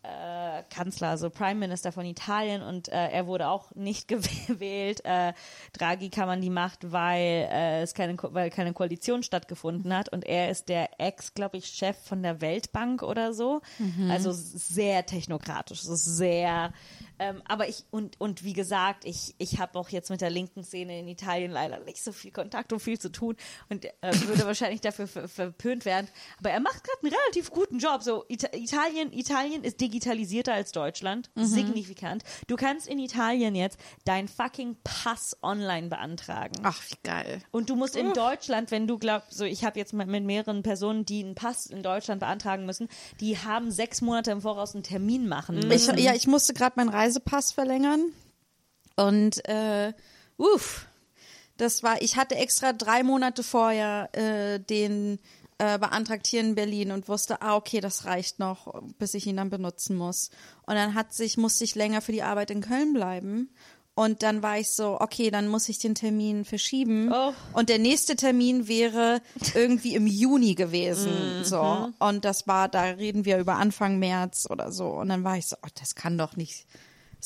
[0.04, 4.06] äh, Kanzler, also Prime Minister von Italien und äh, er wurde auch nicht
[4.46, 5.04] gewählt.
[5.04, 5.32] Äh,
[5.72, 10.10] Draghi kam an die Macht, weil äh, es keine, Ko- weil keine Koalition stattgefunden hat
[10.10, 13.62] und er ist der Ex, glaube ich, Chef von der Weltbank oder so.
[14.10, 16.72] Also sehr technokratisch, so sehr
[17.18, 20.64] ähm, aber ich, und, und wie gesagt, ich, ich habe auch jetzt mit der linken
[20.64, 23.36] Szene in Italien leider nicht so viel Kontakt und viel zu tun
[23.68, 23.90] und äh,
[24.26, 26.08] würde wahrscheinlich dafür ver verpönt werden.
[26.38, 28.02] Aber er macht gerade einen relativ guten Job.
[28.02, 32.22] So, Ita Italien, Italien ist digitalisierter als Deutschland, signifikant.
[32.46, 36.54] Du kannst in Italien jetzt deinen fucking Pass online beantragen.
[36.62, 37.40] Ach, wie geil.
[37.50, 40.62] Und du musst in Deutschland, wenn du glaubst, so ich habe jetzt mit, mit mehreren
[40.62, 42.88] Personen, die einen Pass in Deutschland beantragen müssen,
[43.20, 45.98] die haben sechs Monate im Voraus einen Termin machen Ich, müssen.
[45.98, 48.12] ja, ich musste gerade meinen Reisepass verlängern
[48.96, 49.92] und äh,
[50.36, 50.86] uff,
[51.56, 55.18] das war, ich hatte extra drei Monate vorher äh, den
[55.58, 59.36] äh, beantragt hier in Berlin und wusste, ah, okay, das reicht noch, bis ich ihn
[59.36, 60.30] dann benutzen muss.
[60.66, 63.50] Und dann hat sich, musste ich länger für die Arbeit in Köln bleiben.
[63.96, 67.12] Und dann war ich so, okay, dann muss ich den Termin verschieben.
[67.12, 67.32] Oh.
[67.52, 69.22] Und der nächste Termin wäre
[69.54, 71.12] irgendwie im Juni gewesen.
[71.44, 71.90] So.
[71.98, 74.86] Und das war, da reden wir über Anfang März oder so.
[74.86, 76.66] Und dann war ich so, oh, das kann doch nicht.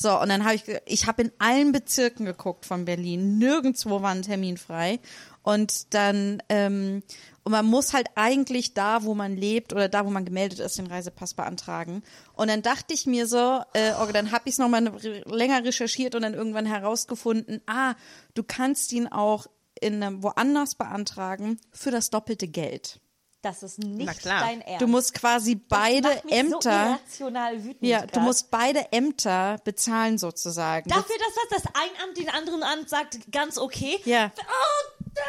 [0.01, 3.37] So, und dann habe ich, ich habe in allen Bezirken geguckt von Berlin.
[3.37, 5.01] Nirgendwo war ein Termin frei.
[5.43, 7.03] Und dann, ähm,
[7.43, 10.77] und man muss halt eigentlich da, wo man lebt oder da, wo man gemeldet ist,
[10.77, 12.01] den Reisepass beantragen.
[12.33, 14.89] Und dann dachte ich mir so, äh, okay, dann habe ich es nochmal
[15.25, 17.95] länger recherchiert und dann irgendwann herausgefunden, ah,
[18.35, 19.47] du kannst ihn auch
[19.81, 23.01] in einem, woanders beantragen für das doppelte Geld.
[23.41, 24.81] Das ist nicht dein Ernst.
[24.81, 28.23] Du musst quasi beide das macht mich Ämter, So wütend ja, du grad.
[28.23, 30.89] musst beide Ämter bezahlen sozusagen.
[30.89, 33.97] Dafür, dass das, das ein Amt den anderen Amt sagt, ganz okay.
[34.03, 34.31] Ja.
[34.37, 35.19] Oh,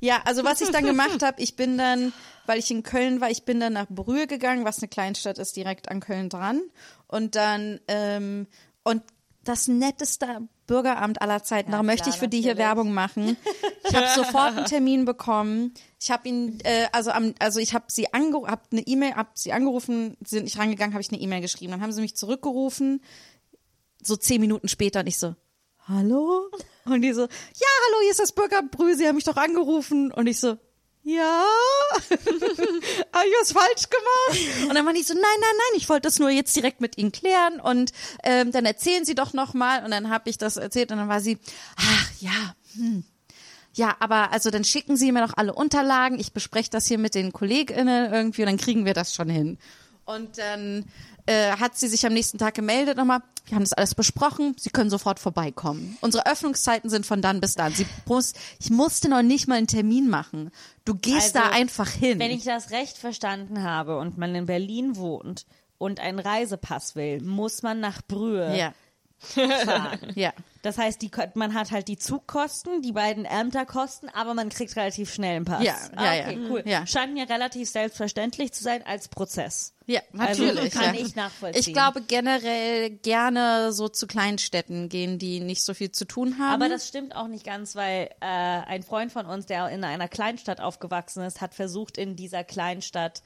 [0.00, 2.12] Ja, also was ich dann gemacht habe, ich bin dann,
[2.46, 5.56] weil ich in Köln war, ich bin dann nach Brühl gegangen, was eine Kleinstadt ist,
[5.56, 6.62] direkt an Köln dran.
[7.08, 8.46] Und dann, ähm,
[8.84, 9.02] und
[9.42, 12.68] das netteste Bürgeramt aller Zeiten, darum möchte ich für die hier natürlich.
[12.68, 13.36] Werbung machen.
[13.86, 15.74] Ich habe sofort einen Termin bekommen.
[16.00, 19.28] Ich habe ihn, äh, also am, also ich habe sie angerufen, habe eine E-Mail, habe
[19.34, 21.72] sie angerufen, sie sind nicht rangegangen, habe ich eine E-Mail geschrieben.
[21.72, 23.02] Dann haben sie mich zurückgerufen,
[24.02, 25.34] so zehn Minuten später und ich so,
[25.86, 26.50] hallo?
[26.86, 30.10] Und die so, ja, hallo, hier ist das Bürgeramt Brühl, Sie haben mich doch angerufen.
[30.10, 30.56] Und ich so,
[31.04, 31.44] ja,
[32.00, 34.68] habe ich was falsch gemacht?
[34.68, 36.96] Und dann war ich so, nein, nein, nein, ich wollte das nur jetzt direkt mit
[36.96, 39.84] Ihnen klären und ähm, dann erzählen Sie doch nochmal.
[39.84, 41.38] Und dann habe ich das erzählt und dann war sie,
[41.76, 43.04] ach ja, hm.
[43.76, 46.20] Ja, aber also dann schicken Sie mir doch alle Unterlagen.
[46.20, 49.58] Ich bespreche das hier mit den KollegInnen irgendwie und dann kriegen wir das schon hin.
[50.04, 50.84] Und dann
[51.26, 53.20] äh, hat sie sich am nächsten Tag gemeldet nochmal.
[53.46, 54.54] Wir haben das alles besprochen.
[54.58, 55.96] Sie können sofort vorbeikommen.
[56.00, 57.72] Unsere Öffnungszeiten sind von dann bis dann.
[57.74, 60.50] Sie muss, ich musste noch nicht mal einen Termin machen.
[60.84, 62.18] Du gehst Also, da einfach hin.
[62.18, 65.46] Wenn ich das recht verstanden habe und man in Berlin wohnt
[65.78, 68.72] und einen Reisepass will, muss man nach Brühe ja,
[69.64, 70.12] fahren.
[70.14, 70.32] ja.
[70.64, 75.12] Das heißt, die, man hat halt die Zugkosten, die beiden Ämterkosten, aber man kriegt relativ
[75.12, 75.62] schnell einen Pass.
[75.62, 76.50] Ja, ah, ja, okay, ja.
[76.50, 76.62] cool.
[76.64, 76.86] Ja.
[76.86, 79.74] Scheint mir relativ selbstverständlich zu sein als Prozess.
[79.84, 80.72] Ja, Also, natürlich.
[80.72, 81.00] kann ja.
[81.02, 81.60] ich nachvollziehen.
[81.60, 86.54] Ich glaube generell gerne so zu Kleinstädten gehen, die nicht so viel zu tun haben.
[86.54, 90.08] Aber das stimmt auch nicht ganz, weil äh, ein Freund von uns, der in einer
[90.08, 93.22] Kleinstadt aufgewachsen ist, hat versucht, in dieser Kleinstadt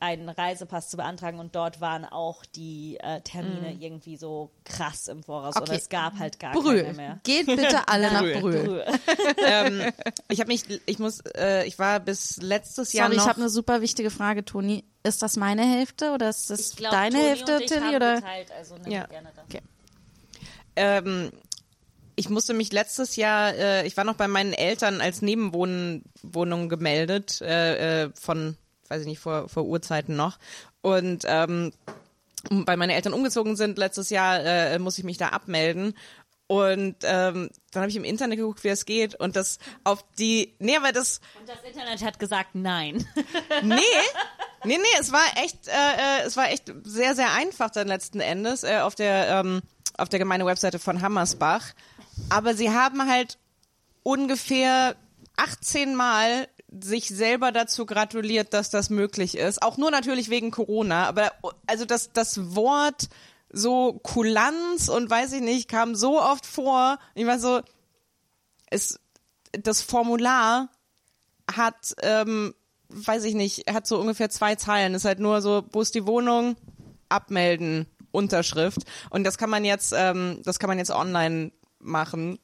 [0.00, 5.22] einen Reisepass zu beantragen und dort waren auch die äh, Termine irgendwie so krass im
[5.22, 5.76] Voraus und Okay.
[5.76, 6.92] es gab halt gar keine Brühl.
[6.94, 7.20] mehr.
[7.22, 8.64] Geht bitte alle nach Brühl.
[8.64, 8.84] Brühl.
[9.46, 9.92] ähm,
[10.28, 13.24] ich habe mich, ich muss, äh, ich war bis letztes Jahr Sorry, noch.
[13.24, 14.84] ich habe eine super wichtige Frage, Toni.
[15.02, 17.80] Ist das meine Hälfte oder ist das Ich glaub, deine Toni Hälfte, und ich Tilly?
[17.80, 18.14] haben Oder?
[18.16, 19.06] Geteilt, also nimm Ja.
[19.48, 19.60] Okay.
[20.76, 21.30] ähm,
[22.16, 27.40] ich musste mich letztes Jahr, äh, ich war noch bei meinen Eltern als Nebenwohnung gemeldet,
[27.40, 28.56] äh, äh, von,
[28.90, 30.38] weiß ich nicht, vor, vor Urzeiten noch.
[30.82, 31.72] Und ähm,
[32.48, 35.94] weil meine Eltern umgezogen sind letztes Jahr, äh, muss ich mich da abmelden.
[36.46, 39.14] Und ähm, dann habe ich im Internet geguckt, wie das geht.
[39.14, 43.06] Und das auf die, nee, aber das, Und das Internet hat gesagt nein.
[43.62, 43.76] nee,
[44.64, 48.18] nee, nee, es war echt, äh, äh, es war echt sehr, sehr einfach dann letzten
[48.18, 49.62] Endes äh, auf der ähm,
[49.96, 51.66] auf der Gemeinde-Webseite von Hammersbach.
[52.30, 53.38] Aber sie haben halt
[54.02, 54.96] ungefähr
[55.36, 56.48] 18 Mal
[56.82, 59.62] sich selber dazu gratuliert, dass das möglich ist.
[59.62, 61.32] Auch nur natürlich wegen Corona, aber
[61.66, 63.08] also das, das Wort
[63.52, 66.98] so Kulanz und weiß ich nicht, kam so oft vor.
[67.14, 67.60] Ich war so,
[68.66, 69.00] es,
[69.52, 70.68] das Formular
[71.50, 72.54] hat, ähm,
[72.88, 74.94] weiß ich nicht, hat so ungefähr zwei Zeilen.
[74.94, 76.56] Ist halt nur so, wo ist die Wohnung?
[77.08, 78.82] Abmelden, Unterschrift.
[79.10, 82.38] Und das kann man jetzt, ähm, das kann man jetzt online machen.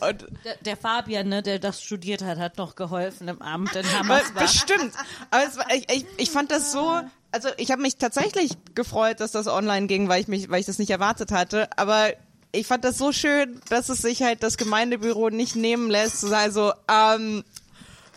[0.00, 3.98] Und, Der, der Fabian, ne, der das studiert hat, hat noch geholfen im Amt in
[3.98, 4.42] Hammersbach.
[4.42, 4.92] Bestimmt.
[5.30, 7.00] Aber es war, ich, ich, ich fand das so,
[7.32, 10.66] also ich habe mich tatsächlich gefreut, dass das online ging, weil ich mich, weil ich
[10.66, 11.68] das nicht erwartet hatte.
[11.76, 12.12] Aber
[12.52, 16.28] ich fand das so schön, dass es sich halt das Gemeindebüro nicht nehmen lässt, zu
[16.28, 17.44] sagen so, ähm,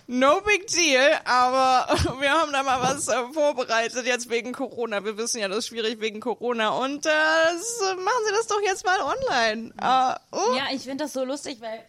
[0.08, 5.04] no big deal, aber wir haben da mal was äh, vorbereitet jetzt wegen Corona.
[5.04, 8.62] Wir wissen ja, das ist schwierig wegen Corona und äh, äh, machen Sie das doch
[8.62, 9.74] jetzt mal online.
[9.80, 10.56] Äh, oh.
[10.56, 11.84] Ja, ich finde das so lustig, weil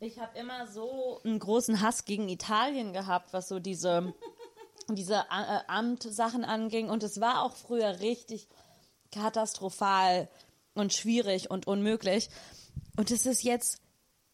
[0.00, 4.12] ich habe immer so einen großen Hass gegen Italien gehabt, was so diese,
[4.88, 6.90] diese äh, Amtsachen anging.
[6.90, 8.48] Und es war auch früher richtig
[9.12, 10.28] katastrophal
[10.74, 12.30] und schwierig und unmöglich.
[12.96, 13.80] Und es ist jetzt,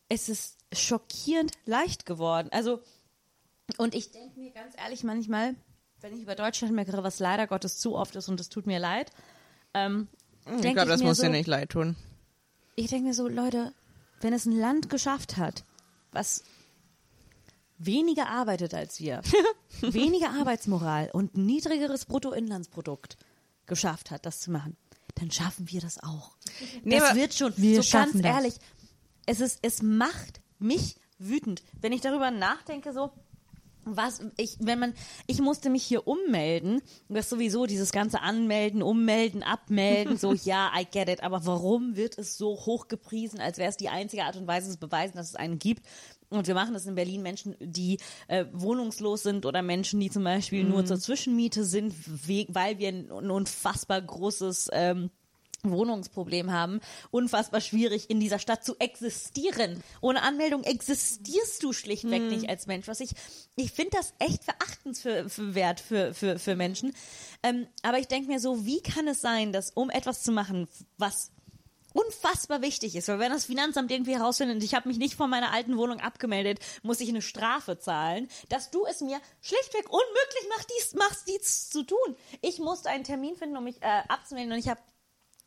[0.09, 2.49] es ist schockierend leicht geworden.
[2.51, 2.81] Also,
[3.77, 5.55] und ich denke mir ganz ehrlich manchmal,
[6.01, 8.79] wenn ich über Deutschland meckere, was leider Gottes zu oft ist und es tut mir
[8.79, 9.11] leid,
[9.75, 10.09] ähm,
[10.47, 11.97] ich glaube, das mir muss so, dir nicht leid tun.
[12.77, 13.75] ich denke mir so, Leute,
[14.21, 15.65] wenn es ein Land geschafft hat,
[16.13, 16.43] was
[17.77, 19.23] weniger arbeitet als wir,
[19.81, 23.17] weniger Arbeitsmoral und ein niedrigeres Bruttoinlandsprodukt
[23.67, 24.77] geschafft hat, das zu machen,
[25.17, 26.37] dann schaffen wir das auch.
[26.85, 27.53] Nee, das wird schon.
[27.57, 28.35] wir so schaffen ganz das.
[28.35, 28.55] ehrlich,
[29.27, 33.13] es ist, es macht mich wütend, wenn ich darüber nachdenke, so
[33.97, 34.95] was ich, wenn man,
[35.27, 40.87] ich musste mich hier ummelden, das sowieso dieses ganze Anmelden, Ummelden, Abmelden, so ja, I
[40.91, 44.37] get it, aber warum wird es so hoch gepriesen, als wäre es die einzige Art
[44.37, 45.87] und Weise zu beweisen, dass es einen gibt?
[46.31, 50.25] Und wir machen das in Berlin Menschen, die äh, wohnungslos sind oder Menschen, die zum
[50.25, 51.95] Beispiel nur zur Zwischenmiete sind,
[52.29, 55.11] we weil wir ein, ein unfassbar großes ähm,
[55.63, 56.81] Wohnungsproblem haben,
[57.11, 59.83] unfassbar schwierig in dieser Stadt zu existieren.
[60.01, 62.87] Ohne Anmeldung existierst du schlichtweg nicht als Mensch.
[62.87, 63.11] Was ich,
[63.57, 66.95] ich finde das echt verachtenswert für, für, für Menschen.
[67.43, 70.69] Ähm, aber ich denke mir so, wie kann es sein, dass um etwas zu machen,
[70.97, 71.33] was
[71.93, 75.53] unfassbar wichtig ist, weil wenn das Finanzamt irgendwie herausfindet, ich habe mich nicht von meiner
[75.53, 80.71] alten Wohnung abgemeldet, muss ich eine Strafe zahlen, dass du es mir schlichtweg unmöglich machst,
[80.77, 82.17] dies, machst, dies zu tun.
[82.41, 84.81] Ich musste einen Termin finden, um mich äh, abzumelden und ich habe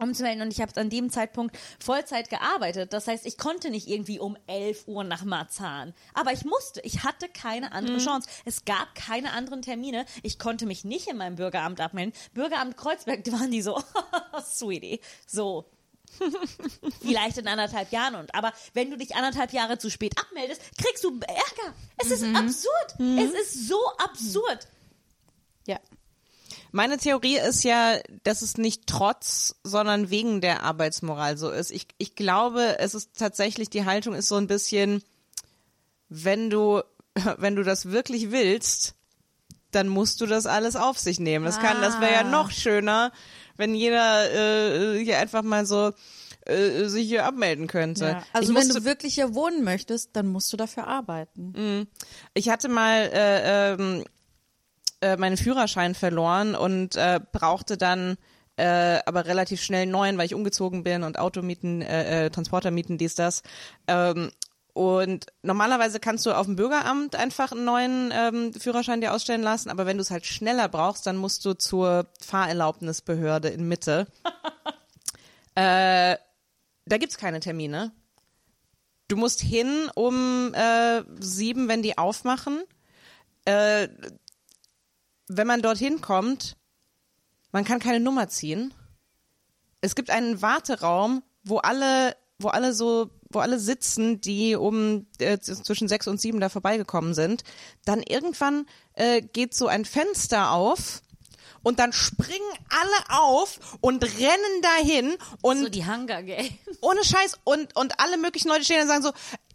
[0.02, 2.94] umzumelden und ich habe an dem Zeitpunkt Vollzeit gearbeitet.
[2.94, 5.94] Das heißt, ich konnte nicht irgendwie um 11 Uhr nach Marzahn.
[6.14, 6.82] Aber ich musste.
[6.82, 8.30] Ich hatte keine andere Chance.
[8.45, 10.06] Es gab keine anderen Termine.
[10.23, 12.14] Ich konnte mich nicht in meinem Bürgeramt abmelden.
[12.34, 13.82] Bürgeramt Kreuzberg, da waren die so,
[14.44, 15.65] Sweetie, so.
[17.02, 21.06] Vielleicht in anderthalb Jahren und aber wenn du dich anderthalb Jahre zu spät abmeldest, kriegst
[21.06, 21.73] du Ärger.
[21.98, 22.95] Es ist absurd.
[22.99, 24.68] Es ist so absurd.
[26.72, 31.72] Meine Theorie ist ja, dass es nicht trotz, sondern wegen der Arbeitsmoral so ist.
[31.72, 35.03] Ich, ich glaube, es ist tatsächlich, die Haltung ist so ein bisschen,
[36.07, 36.81] wenn du,
[37.38, 38.95] wenn du das wirklich willst,
[39.72, 41.45] dann musst du das alles auf sich nehmen.
[41.45, 43.11] Das kann, das wäre ja noch schöner,
[43.56, 45.93] wenn jeder äh, hier einfach mal so
[46.45, 48.06] äh, sich hier abmelden könnte.
[48.06, 48.23] Ja.
[48.34, 51.88] Also ich wenn musste, du wirklich hier wohnen möchtest, dann musst du dafür arbeiten.
[52.34, 54.03] Ich hatte mal äh, ähm,
[55.02, 58.18] äh, meinen Führerschein verloren und äh, brauchte dann
[58.57, 62.98] äh, aber relativ schnell einen neuen, weil ich umgezogen bin und Automieten, äh, äh, Transportermieten,
[62.98, 63.44] dies, das.
[63.88, 64.32] Ähm,
[64.73, 69.69] und normalerweise kannst du auf dem Bürgeramt einfach einen neuen ähm, Führerschein dir ausstellen lassen,
[69.69, 74.07] aber wenn du es halt schneller brauchst, dann musst du zur Fahrerlaubnisbehörde in Mitte.
[75.56, 76.15] äh,
[76.86, 77.91] da gibt's keine Termine.
[79.07, 82.64] Du musst hin um äh, sieben, wenn die aufmachen.
[83.44, 83.90] Äh,
[85.37, 86.57] wenn man dorthin kommt,
[87.51, 88.73] man kann keine Nummer ziehen.
[89.81, 95.39] Es gibt einen Warteraum, wo alle, wo alle so, wo alle sitzen, die um äh,
[95.39, 97.43] zwischen sechs und sieben da vorbeigekommen sind.
[97.85, 101.01] Dann irgendwann äh, geht so ein Fenster auf
[101.63, 102.39] und dann springen
[102.69, 106.51] alle auf und rennen dahin und So die Hunger Games.
[106.81, 109.11] ohne Scheiß und und alle möglichen Leute stehen und sagen so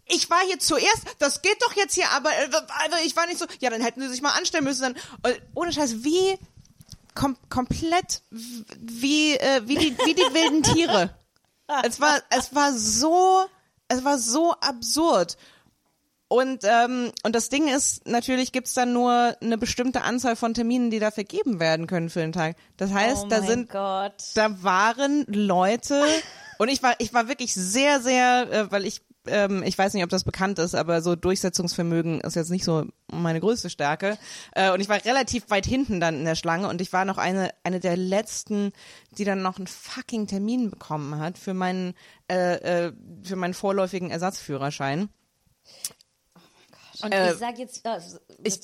[0.08, 2.48] ich war hier zuerst, das geht doch jetzt hier, aber äh,
[2.84, 4.82] also ich war nicht so, ja, dann hätten sie sich mal anstellen müssen.
[4.82, 6.38] Dann, äh, ohne Scheiß, wie
[7.14, 11.10] kom komplett wie äh, wie die wie die wilden Tiere.
[11.82, 13.46] Es war es war so
[13.88, 15.36] es war so absurd.
[16.28, 20.90] Und ähm, und das Ding ist, natürlich gibt's dann nur eine bestimmte Anzahl von Terminen,
[20.90, 22.56] die da vergeben werden können für den Tag.
[22.76, 24.24] Das heißt, oh da sind Gott.
[24.34, 26.04] da waren Leute
[26.58, 30.04] und ich war ich war wirklich sehr sehr, äh, weil ich ähm, ich weiß nicht,
[30.04, 34.18] ob das bekannt ist, aber so Durchsetzungsvermögen ist jetzt nicht so meine größte Stärke.
[34.52, 37.18] Äh, und ich war relativ weit hinten dann in der Schlange und ich war noch
[37.18, 38.72] eine, eine der letzten,
[39.12, 41.94] die dann noch einen fucking Termin bekommen hat für meinen,
[42.30, 42.92] äh, äh,
[43.22, 45.08] für meinen vorläufigen Ersatzführerschein.
[47.02, 48.00] Und Äh, ich sag jetzt, äh,
[48.42, 48.60] Ich,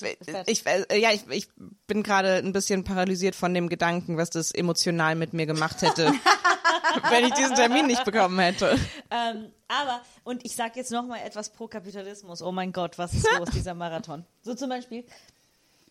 [0.47, 1.49] ich, äh, ja, ich, ich
[1.87, 6.13] bin gerade ein bisschen paralysiert von dem Gedanken, was das emotional mit mir gemacht hätte,
[7.11, 8.79] wenn ich diesen Termin nicht bekommen hätte.
[9.11, 12.43] Ähm, aber, und ich sag jetzt noch mal etwas pro Kapitalismus.
[12.43, 14.25] Oh mein Gott, was ist los, dieser Marathon?
[14.43, 15.05] So zum Beispiel.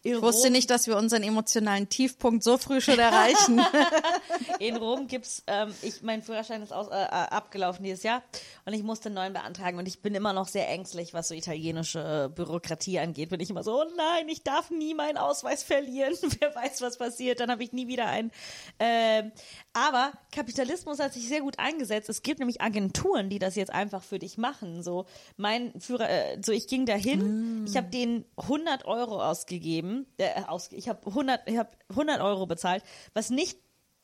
[0.04, 3.62] In Ich wusste Rom, nicht, dass wir unseren emotionalen Tiefpunkt so früh schon erreichen.
[4.60, 8.24] In Rom gibt's, ähm, ich, mein Führerschein ist aus, äh, äh, abgelaufen dieses Jahr
[8.66, 11.36] und ich musste einen neuen beantragen und ich bin immer noch sehr ängstlich, was so
[11.36, 13.30] italienische Bürokratie angeht.
[13.30, 16.16] Bin ich immer so, oh nein, ich darf nie meinen Ausweis verlieren.
[16.40, 18.32] Wer weiß, was passiert, dann habe ich nie wieder einen.
[18.80, 19.32] Ähm,
[19.74, 22.10] aber Kapitalismus hat sich sehr gut eingesetzt.
[22.10, 24.82] Es gibt nämlich Agenturen, die das jetzt einfach für dich machen.
[24.82, 25.06] So
[25.38, 30.72] mein Führer, äh, so ich ging dahin, ich habe denen 100 Euro ausgegeben, äh, aus,
[30.72, 33.58] ich habe 100, ich habe 100 Euro bezahlt, was nicht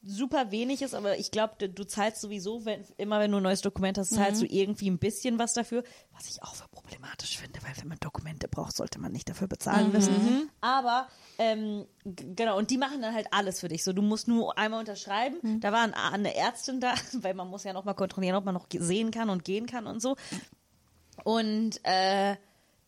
[0.04, 3.44] super wenig ist, aber ich glaube, du, du zahlst sowieso, wenn, immer wenn du ein
[3.44, 5.84] neues Dokument hast, zahlst du irgendwie ein bisschen was dafür,
[6.14, 9.48] was ich auch für problematisch finde, weil wenn man Dokumente braucht, sollte man nicht dafür
[9.48, 10.50] bezahlen müssen.
[10.62, 11.08] Aber
[11.40, 13.84] ähm, genau, und die machen dann halt alles für dich.
[13.84, 15.38] So, du musst nur einmal unterschreiben.
[15.60, 18.54] Da war ein, eine Ärztin da, weil man muss ja noch mal kontrollieren, ob man
[18.54, 20.16] noch sehen kann und gehen kann und so.
[21.24, 22.36] Und äh,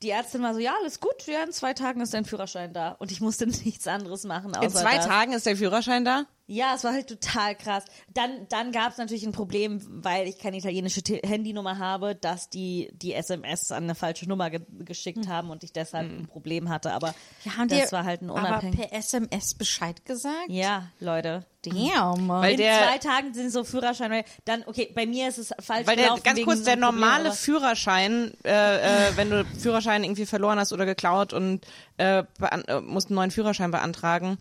[0.02, 2.92] die Ärztin war so, ja, alles gut, ja, in zwei Tagen ist dein Führerschein da.
[3.00, 4.56] Und ich musste nichts anderes machen.
[4.56, 5.08] Außer In zwei das.
[5.08, 6.26] Tagen ist der Führerschein da?
[6.52, 7.86] Ja, es war halt total krass.
[8.12, 12.50] Dann, dann gab es natürlich ein Problem, weil ich keine italienische Te Handynummer habe, dass
[12.50, 16.70] die die SMS an eine falsche Nummer ge geschickt haben und ich deshalb ein Problem
[16.70, 16.92] hatte.
[16.92, 17.14] Aber
[17.46, 18.80] Ja, haben das war halt ein aber unabhängig.
[18.80, 20.48] per SMS Bescheid gesagt?
[20.50, 21.46] Ja, Leute.
[21.62, 22.28] Damn.
[22.30, 24.24] Weil In der- zwei Tagen sind so Führerschein.
[24.46, 27.26] Dann, okay, bei mir ist es falsch Weil der, ganz wegen kurz, der Problem, normale
[27.28, 31.64] aber- Führerschein, äh, äh, wenn du Führerschein irgendwie verloren hast oder geklaut und
[31.98, 34.40] äh, äh, musst einen neuen Führerschein beantragen,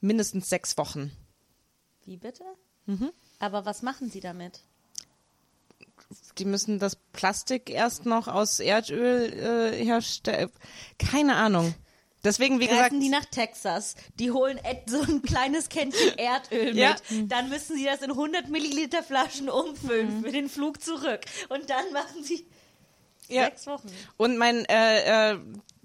[0.00, 1.10] mindestens sechs Wochen.
[2.06, 2.44] Wie bitte?
[2.86, 3.10] Mhm.
[3.38, 4.60] Aber was machen sie damit?
[6.38, 10.50] Die müssen das Plastik erst noch aus Erdöl äh, herstellen.
[10.98, 11.74] Keine Ahnung.
[12.24, 16.76] Deswegen, wie gesagt, Reisen die nach Texas, die holen so ein kleines Kännchen Erdöl mit,
[16.76, 16.96] Ja.
[17.26, 21.20] dann müssen sie das in 100 Milliliter Flaschen umfüllen für den Flug zurück
[21.50, 22.46] und dann machen sie
[23.28, 23.44] Ja.
[23.44, 23.88] sechs Wochen.
[24.16, 25.38] Und mein, äh, äh,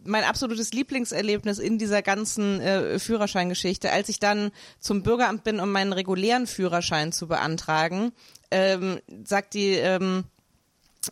[0.04, 5.72] mein absolutes Lieblingserlebnis in dieser ganzen äh, Führerscheingeschichte, als ich dann zum Bürgeramt bin, um
[5.72, 8.12] meinen regulären Führerschein zu beantragen,
[8.50, 10.26] ähm, sagt die ähm,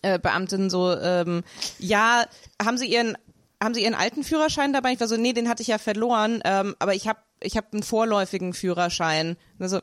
[0.02, 1.44] äh, Beamtin so, ähm,
[1.78, 2.26] ja,
[2.62, 3.18] haben Sie Ihren
[3.62, 4.94] haben Sie Ihren alten Führerschein dabei?
[4.94, 7.74] Ich war so, nee, den hatte ich ja verloren, ähm, aber ich habe ich hab
[7.74, 9.30] einen vorläufigen Führerschein.
[9.58, 9.80] Und er so,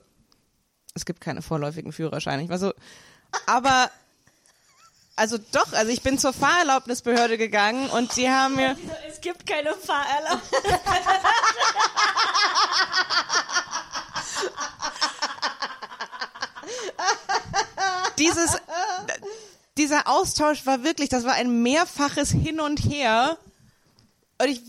[0.94, 2.42] es gibt keine vorläufigen Führerscheine.
[2.42, 2.72] Ich war so,
[3.46, 3.90] aber
[5.16, 8.76] also doch, also ich bin zur Fahrerlaubnisbehörde gegangen und die haben mir
[9.08, 10.50] Es gibt keine Fahrerlaubnis.
[18.18, 18.56] dieses
[19.78, 23.38] dieser Austausch war wirklich, das war ein mehrfaches Hin und Her
[24.38, 24.60] und ich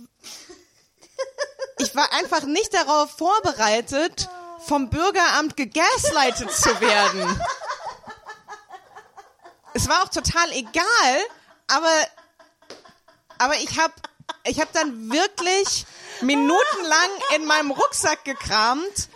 [1.80, 4.30] ich war einfach nicht darauf vorbereitet,
[4.66, 7.42] vom Bürgeramt gegaslightet zu werden.
[9.78, 11.18] Es war auch total egal,
[11.68, 11.92] aber
[13.38, 13.94] aber ich habe
[14.46, 15.86] ich habe dann wirklich
[16.22, 19.08] minutenlang in meinem Rucksack gekramt,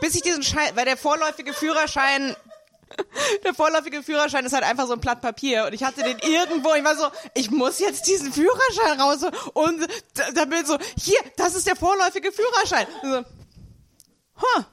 [0.00, 2.36] bis ich diesen Schein, weil der vorläufige Führerschein
[3.42, 6.72] der vorläufige Führerschein ist halt einfach so ein Blatt Papier und ich hatte den irgendwo,
[6.74, 9.24] ich war so, ich muss jetzt diesen Führerschein raus
[9.54, 12.86] und da, da bin ich so, hier, das ist der vorläufige Führerschein.
[13.02, 13.24] Und so,
[14.40, 14.64] huh.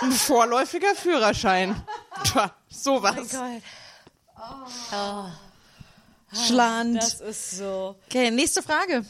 [0.00, 1.86] Ein vorläufiger Führerschein.
[2.24, 3.36] Tja, sowas.
[6.32, 6.96] Schland.
[6.96, 7.96] Das ist so.
[8.06, 9.04] Okay, nächste Frage.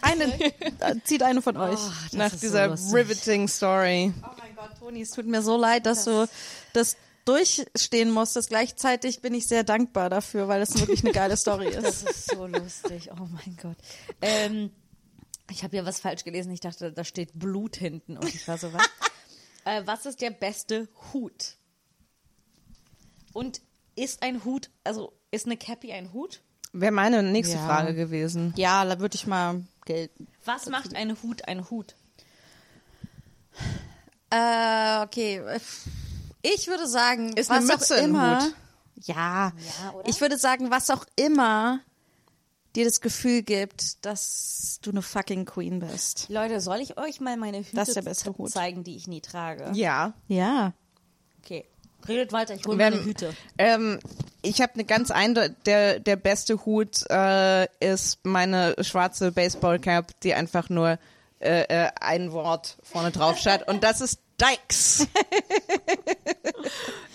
[0.00, 0.32] Eine,
[1.04, 1.78] zieht eine von euch.
[2.12, 4.12] Nach ist dieser so riveting Story.
[4.22, 6.28] Oh mein Gott, Toni, es tut mir so leid, dass du
[6.72, 8.50] das durchstehen musstest.
[8.50, 12.10] Gleichzeitig bin ich sehr dankbar dafür, weil es wirklich eine geile Story Das ist.
[12.10, 13.10] ist so lustig.
[13.12, 13.76] Oh mein Gott.
[14.20, 14.70] Ähm,
[15.50, 16.52] ich habe ja was falsch gelesen.
[16.52, 18.18] Ich dachte, da steht Blut hinten.
[18.18, 18.82] Und ich war so, was?
[19.64, 21.56] äh, was ist der beste Hut?
[23.34, 23.60] Und
[23.96, 26.40] ist ein Hut, also ist eine Cappy ein Hut?
[26.72, 27.66] Wäre meine nächste Ja.
[27.66, 28.54] Frage gewesen.
[28.56, 30.26] Ja, da würde ich mal gelten.
[30.46, 31.94] Was macht ein Hut ein Hut?
[34.30, 35.42] Äh, okay.
[36.42, 38.42] Ich würde sagen, Ist was eine Mütze auch ein immer.
[38.44, 38.54] Hut?
[39.02, 39.52] Ja.
[39.82, 40.08] Ja, oder?
[40.08, 41.80] Ich würde sagen, was auch immer
[42.74, 46.26] dir das Gefühl gibt, dass du eine fucking Queen bist.
[46.28, 48.50] Leute, soll ich euch mal meine Hüte Das ist der beste Hut.
[48.50, 49.70] zeigen, die ich nie trage?
[49.74, 50.14] Ja.
[50.26, 50.72] Ja.
[51.42, 51.64] Okay.
[52.08, 53.34] Redet weiter, ich hole Wenn- meine Hüte.
[53.58, 53.98] Ähm,
[54.42, 60.34] ich habe eine ganz eindeutige, der, der beste Hut äh, ist meine schwarze Baseballcap, die
[60.34, 60.98] einfach nur
[61.40, 65.06] äh, äh, ein Wort vorne drauf steht und das ist Dykes.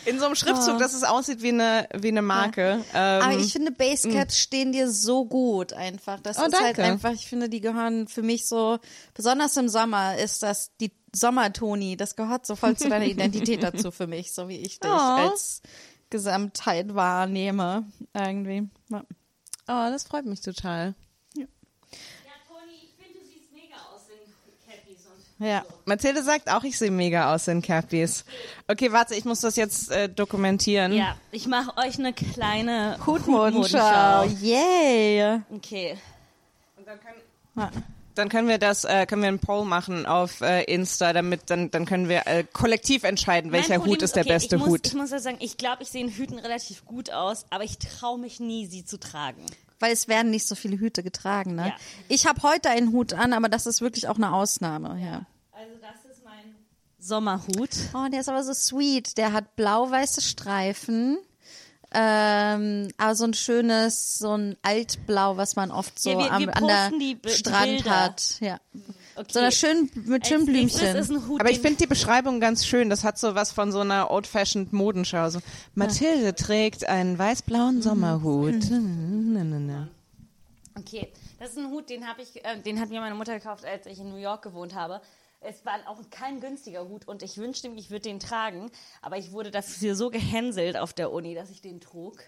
[0.06, 2.84] In so einem Schriftzug, dass es aussieht wie eine, wie eine Marke.
[2.94, 6.20] Ähm, Aber ich finde, Basecaps stehen dir so gut einfach.
[6.22, 6.84] Das Oh, ist halt danke.
[6.84, 8.80] einfach, ich finde, die gehören für mich so,
[9.14, 13.92] besonders im Sommer ist das die Sommertoni, das gehört so voll zu deiner Identität dazu
[13.92, 14.94] für mich, so wie ich dich Oh.
[14.96, 15.62] als
[16.10, 17.86] Gesamtheit wahrnehme.
[18.14, 18.68] Irgendwie.
[18.90, 19.04] Ja.
[19.68, 20.96] oh, das freut mich total.
[21.36, 21.46] Ja,
[22.48, 25.06] Toni, ich finde, du siehst mega aus in Cappies
[25.40, 25.64] und ja.
[25.86, 28.26] Mathilde sagt auch, ich sehe mega aus in Cappies.
[28.68, 30.94] Okay, warte, ich muss das jetzt äh, dokumentieren.
[30.94, 34.24] Ja, ich mache euch eine kleine Hutmodenschau.
[34.42, 35.42] Yay.
[35.52, 35.98] Okay.
[36.86, 37.84] Dann können
[38.28, 42.10] wir das, äh, können wir einen Poll machen auf äh, Insta, damit dann, dann können
[42.10, 44.88] wir äh, kollektiv entscheiden, welcher Problem Hut ist der okay, beste ich muss, Hut.
[44.88, 47.78] Ich muss ja sagen, ich glaube, ich sehe in Hüten relativ gut aus, aber ich
[47.78, 49.46] traue mich nie, sie zu tragen.
[49.80, 51.68] Weil es werden nicht so viele Hüte getragen, ne?
[51.68, 51.76] Ja.
[52.10, 55.26] Ich habe heute einen Hut an, aber das ist wirklich auch eine Ausnahme, ja.
[55.52, 56.56] Also das ist mein
[57.00, 57.70] Sommerhut.
[57.94, 59.18] Oh, der ist aber so sweet.
[59.18, 61.18] Der hat blau-weiße Streifen.
[61.92, 66.42] Ähm, aber so ein schönes, so ein Altblau, was man oft so Ja, wir- am,
[66.46, 67.90] wir an der Strand Bilder.
[68.04, 68.36] hat.
[68.42, 68.60] Ja.
[69.16, 69.28] Okay.
[69.32, 70.96] So einer schönen, mit schönen Blümchen.
[70.96, 72.90] Ist ein Hut, Aber ich finde die Beschreibung ganz schön.
[72.90, 75.30] Das hat so was von so einer old-fashioned Modenschau.
[75.30, 75.40] So,
[75.76, 78.70] Mathilde trägt einen weiß-blauen Sommerhut.
[78.70, 79.88] Na, na, na.
[80.78, 83.66] Okay, das ist ein Hut, den habe ich, äh, den hat mir meine Mutter gekauft,
[83.66, 85.02] als ich in New York gewohnt habe.
[85.42, 88.70] Es war auch kein günstiger Hut und ich wünschte mir, ich würde den tragen,
[89.02, 92.22] aber ich wurde dafür so gehänselt auf der Uni, dass ich den trug.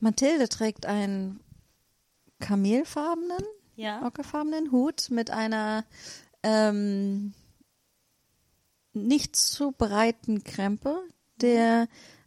[0.00, 1.38] Mathilde trägt einen
[2.40, 3.42] kamelfarbenen,
[3.76, 4.04] Ja.
[4.04, 5.84] ockerfarbenen Hut mit einer
[6.42, 7.34] ähm,
[8.92, 11.00] nicht zu breiten Krempe,
[11.40, 11.86] der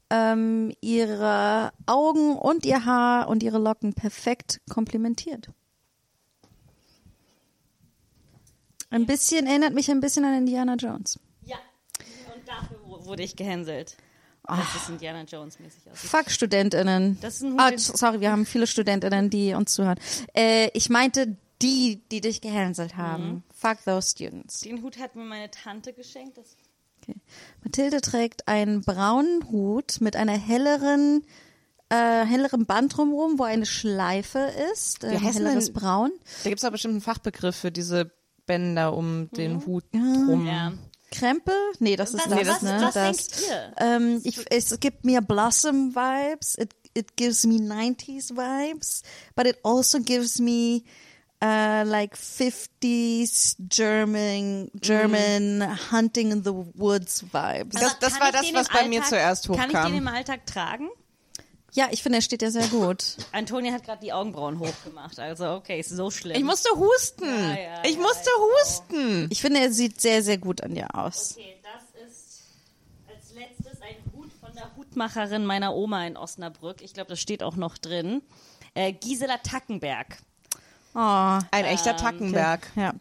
[0.09, 5.49] ähm, ihre Augen und ihr Haar und ihre Locken perfekt komplementiert.
[8.91, 11.19] Ein bisschen, erinnert mich ein bisschen an Indiana Jones.
[11.45, 11.57] Ja.
[12.33, 13.95] Und dafür wu- wurde ich gehänselt.
[14.47, 16.09] Dass es Indiana Jones mäßig aussieht.
[16.09, 17.19] Fuck StudentInnen.
[17.21, 19.99] Das ist ein Hut, ah, den- sorry, wir haben viele StudentInnen, die uns zuhören.
[20.33, 23.27] Äh, ich meinte die, die dich gehänselt haben.
[23.27, 23.43] Mhm.
[23.53, 24.61] Fuck those students.
[24.61, 26.37] Den Hut hat mir meine Tante geschenkt.
[26.37, 26.55] Das
[27.03, 27.15] Okay.
[27.63, 31.23] Mathilde trägt einen braunen Hut mit einer helleren,
[31.89, 35.03] äh, helleren Band drumherum, wo eine Schleife ist.
[35.03, 36.11] Äh, helleres denn- Braun.
[36.43, 38.11] Da gibt es aber bestimmt einen Fachbegriff für diese
[38.49, 40.45] Bänder um den Hut drum.
[40.47, 40.73] ja.
[41.11, 41.51] Krempe?
[41.79, 42.81] Nee, das ist Was- das, was- ne?
[42.81, 43.73] was das, ihr?
[43.77, 46.55] Ähm, ich, es gibt mir Blossom-Vibes.
[46.57, 49.01] It, it gives me 90s-Vibes.
[49.35, 50.83] But it also gives me
[51.43, 57.79] uh, like 50s German, German Hunting in the Woods Vibes.
[57.79, 59.91] Das- das kann war das, was bei mir zuerst Kann ich hochkam.
[59.93, 60.89] den im Alltag tragen?
[61.73, 63.15] Ja, ich finde, er steht ja sehr gut.
[63.31, 66.35] Antonia hat gerade die Augenbrauen hochgemacht, also okay, ist so schlimm.
[66.37, 67.25] Ich musste husten.
[67.25, 68.29] Ja, ja, ich ja, musste
[68.61, 69.27] husten.
[69.31, 71.35] Ich finde, er sieht sehr, sehr gut an dir aus.
[71.37, 72.41] Okay, das ist
[73.07, 76.81] als letztes ein Hut von der Hutmacherin meiner Oma in Osnabrück.
[76.81, 78.21] Ich glaube, das steht auch noch drin.
[78.73, 80.17] Äh, Gisela Tackenberg.
[80.95, 82.67] Oh, Ein echter Tackenberg.
[82.75, 82.93] ja.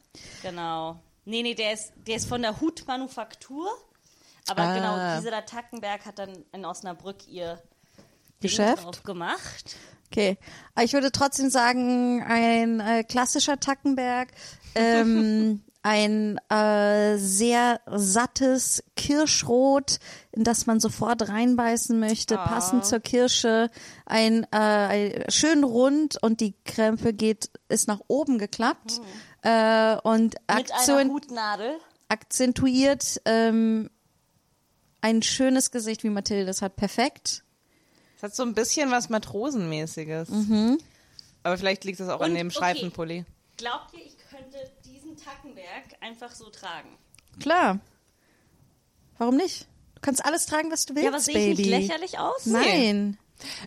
[0.43, 0.99] Genau.
[1.25, 3.69] Nee, nee, der ist, der ist von der Hutmanufaktur.
[4.47, 4.75] Aber Ah.
[4.75, 7.63] genau, Gisela Tackenberg hat dann in Osnabrück ihr
[8.41, 8.85] Geschäft?
[8.85, 9.77] drauf gemacht.
[10.11, 10.39] Okay.
[10.75, 14.29] Aber ich würde trotzdem sagen, ein äh, klassischer Tackenberg,
[14.75, 19.99] ähm, ein äh, sehr sattes Kirschrot,
[20.33, 23.71] in das man sofort reinbeißen möchte, passend zur Kirsche,
[24.05, 29.01] ein, äh, ein schön rund und die Krempe geht ist nach oben geklappt
[29.43, 31.77] äh, und Mit einer Akzent, Hutnadel.
[32.09, 33.89] akzentuiert ähm,
[35.01, 37.45] ein schönes Gesicht, wie Mathilde es hat, perfekt.
[38.19, 40.29] Es hat so ein bisschen was Matrosenmäßiges.
[41.45, 42.57] Aber vielleicht liegt es auch an Und, dem okay.
[42.57, 43.25] Streifenpulli.
[43.57, 46.89] Glaubt ihr, ich könnte diesen Tackenberg einfach so tragen?
[47.41, 47.79] Klar.
[49.19, 49.69] Warum nicht?
[49.95, 51.71] Du kannst alles tragen, was du willst, Ja, aber sehe ich Baby.
[51.71, 52.45] nicht lächerlich aus?
[52.47, 53.19] Nein.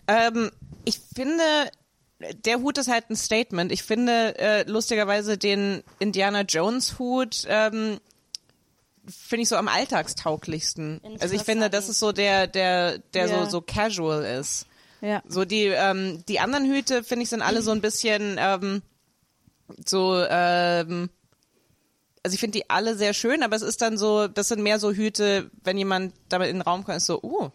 [0.06, 0.50] Ähm,
[0.84, 1.42] ich finde,
[2.44, 3.72] der Hut ist halt ein Statement.
[3.72, 7.98] Ich finde äh, lustigerweise den Indiana Jones Hut ähm,
[9.08, 11.00] finde ich so am alltagstauglichsten.
[11.20, 13.44] Also ich finde, das ist so der, der, der Ja.
[13.44, 14.66] so so casual ist.
[15.00, 15.22] Ja.
[15.28, 18.82] So die ähm, die anderen Hüte finde ich sind alle so ein bisschen ähm,
[19.84, 21.10] so ähm,
[22.24, 24.78] also ich finde die alle sehr schön, aber es ist dann so, das sind mehr
[24.78, 27.50] so Hüte, wenn jemand damit in den Raum kommt, ist so, uh,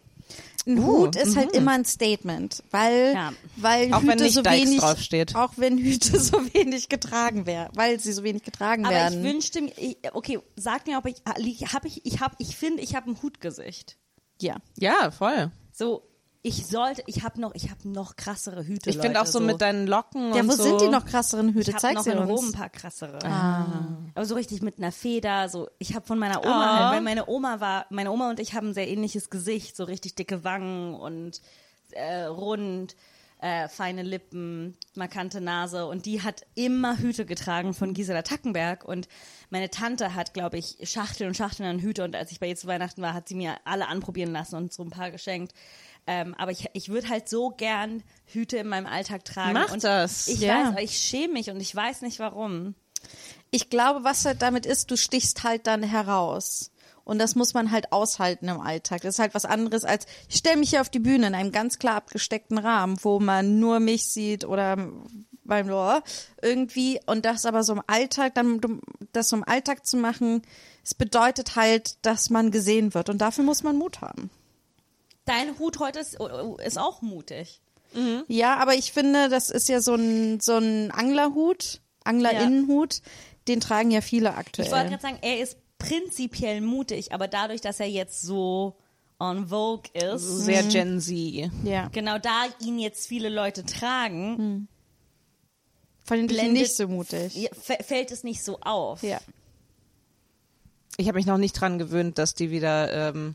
[0.68, 3.32] Ein Hut ist halt immer ein Statement, weil, Ja.
[3.56, 5.34] weil Auch Hüte wenn nicht so Dykes wenig, draufsteht.
[5.34, 9.18] auch wenn Hüte so wenig getragen werden, weil sie so wenig getragen Aber werden.
[9.24, 12.82] ich wünschte mir, ich, okay, sag mir, ob ich, habe ich, ich habe, ich finde,
[12.82, 13.96] ich habe ein Hutgesicht.
[14.40, 14.56] ja.
[14.76, 15.50] ja, voll.
[15.72, 16.02] So,
[16.42, 18.90] Ich sollte, ich habe noch, ich habe noch krassere Hüte.
[18.90, 20.62] Ich finde auch so, mit deinen Locken Ja, und wo so.
[20.62, 21.70] sind die noch krasseren Hüte?
[21.70, 22.30] Ich habe Zeig noch sie in uns.
[22.30, 23.18] Rom ein paar krassere.
[23.24, 23.66] Ah.
[24.14, 26.78] Aber so richtig mit einer Feder, so ich habe von meiner Oma, Ah.
[26.84, 29.82] halt, weil meine Oma war, meine Oma und ich haben ein sehr ähnliches Gesicht, so
[29.84, 31.40] richtig dicke Wangen und
[31.90, 32.94] äh, rund,
[33.40, 39.08] äh, feine Lippen, markante Nase und die hat immer Hüte getragen von Gisela Tackenberg und
[39.50, 42.56] meine Tante hat, glaube ich, Schachteln und Schachteln an Hüte und als ich bei ihr
[42.56, 45.52] zu Weihnachten war, hat sie mir alle anprobieren lassen und so ein paar geschenkt.
[46.10, 49.52] Ähm, aber ich, ich würde halt so gern Hüte in meinem Alltag tragen.
[49.52, 50.26] Mach und das.
[50.26, 50.54] Ich Ja.
[50.60, 52.74] weiß, aber ich schäme mich und ich weiß nicht warum.
[53.50, 56.70] Ich glaube, was halt damit ist, du stichst halt dann heraus.
[57.04, 59.02] Und das muss man halt aushalten im Alltag.
[59.02, 61.52] Das ist halt was anderes als, ich stelle mich hier auf die Bühne in einem
[61.52, 64.76] ganz klar abgesteckten Rahmen, wo man nur mich sieht oder
[65.44, 66.02] beim Lohr
[66.40, 67.00] irgendwie.
[67.06, 68.60] Und das aber so im Alltag, dann
[69.12, 70.40] das so im Alltag zu machen,
[70.84, 73.10] es bedeutet halt, dass man gesehen wird.
[73.10, 74.30] Und dafür muss man Mut haben.
[75.28, 76.16] Dein Hut heute ist,
[76.64, 77.60] ist auch mutig.
[78.28, 83.00] Ja, aber ich finde, das ist ja so ein, so ein Anglerhut, Anglerinnenhut.
[83.48, 84.66] Den tragen ja viele aktuell.
[84.66, 88.76] Ich wollte gerade sagen, er ist prinzipiell mutig, aber dadurch, dass er jetzt so
[89.18, 91.50] on Vogue ist, Sehr Gen Z.
[91.64, 91.88] ja.
[91.88, 94.68] genau da ihn jetzt viele Leute tragen,
[96.04, 97.34] Fand ich blendet- nicht so mutig.
[97.36, 99.02] ja, fällt es nicht so auf.
[99.02, 99.18] Ja.
[100.98, 103.34] Ich habe mich noch nicht dran gewöhnt, dass die wieder, ähm,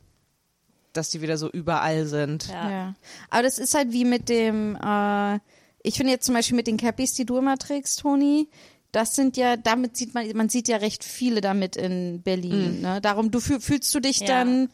[0.93, 2.47] dass die wieder so überall sind.
[2.47, 2.69] Ja.
[2.69, 2.93] Ja.
[3.29, 5.39] Aber das ist halt wie mit dem, äh,
[5.83, 8.47] ich finde jetzt zum Beispiel mit den Cappies, die du immer trägst, Toni,
[8.91, 12.81] das sind ja, damit sieht man, man sieht ja recht viele damit in Berlin.
[12.81, 13.01] Ne?
[13.01, 14.27] Darum, du fühl, fühlst du dich Ja.
[14.27, 14.69] dann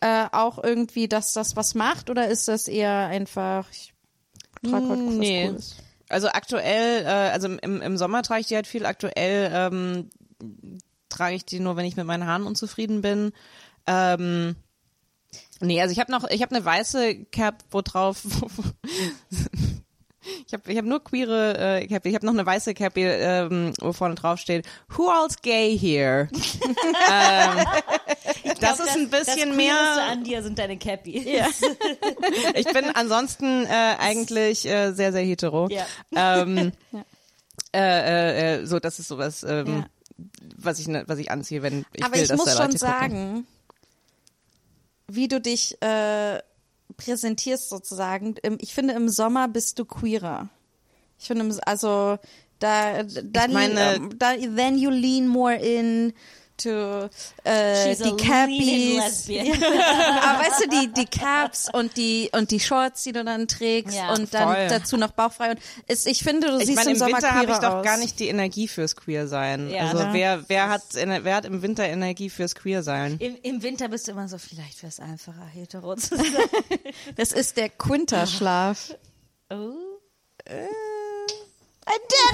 [0.00, 3.92] äh, auch irgendwie, dass das was macht oder ist das eher einfach, ich
[4.62, 5.46] trage heute was Nee.
[5.48, 5.76] Cooles?
[6.08, 8.86] Also aktuell, äh, also im, im Sommer trage ich die halt viel.
[8.86, 10.10] Aktuell ähm,
[11.08, 13.32] trage ich die nur, wenn ich mit meinen Haaren unzufrieden bin.
[13.86, 14.54] Ähm,
[15.60, 18.22] nee, also ich habe noch, ich habe eine weiße Cap, wo drauf.
[20.46, 22.06] Ich habe ich hab nur queere äh, Cap.
[22.06, 24.64] Ich habe noch eine weiße Cap, ähm, wo vorne drauf steht
[24.96, 26.28] Who all's gay here?
[27.12, 27.66] ähm,
[28.58, 29.74] das ist ein bisschen das mehr.
[29.74, 31.24] Queereste an dir sind deine Cappies.
[31.26, 31.46] Ja.
[32.54, 35.68] Ich bin ansonsten äh, eigentlich äh, sehr, sehr hetero.
[35.68, 35.84] Ja.
[36.16, 36.72] Ähm,
[37.74, 39.86] äh, äh, äh, so, das ist sowas, ähm, Ja.
[40.56, 42.66] was ich ne, was ich anziehe, wenn ich Aber will, ich dass muss da schon
[42.72, 42.98] Leute gucken.
[43.00, 43.46] sagen,
[45.08, 46.40] wie du dich äh,
[46.96, 48.34] präsentierst sozusagen.
[48.60, 50.48] Ich finde, im Sommer bist du queerer.
[51.18, 52.18] Ich finde, im- also
[52.58, 56.12] da, dann, meine- ähm, da, then you lean more in
[56.58, 57.08] to
[57.44, 59.28] äh, She's die Cappies.
[59.28, 63.96] Aber weißt du, die, die Caps und die, und die Shorts, die du dann trägst
[63.96, 64.12] Ja.
[64.12, 64.66] und dann Voll.
[64.68, 65.50] dazu noch bauchfrei.
[65.52, 67.74] Und ist, ich finde, du Ich siehst meine, im im Sommer Winter habe ich doch
[67.74, 67.84] aus.
[67.84, 69.68] gar nicht die Energie fürs Queer sein.
[69.70, 69.88] Ja.
[69.88, 70.12] also Ja.
[70.12, 73.16] wer wer hat wer hat im Winter Energie fürs Queer sein?
[73.18, 76.26] Im, Im Winter bist du immer so, vielleicht wäre es einfacher, hetero zu sein.
[77.16, 78.94] Das ist der Quinterschlaf.
[79.50, 79.72] oh.
[81.86, 82.32] I did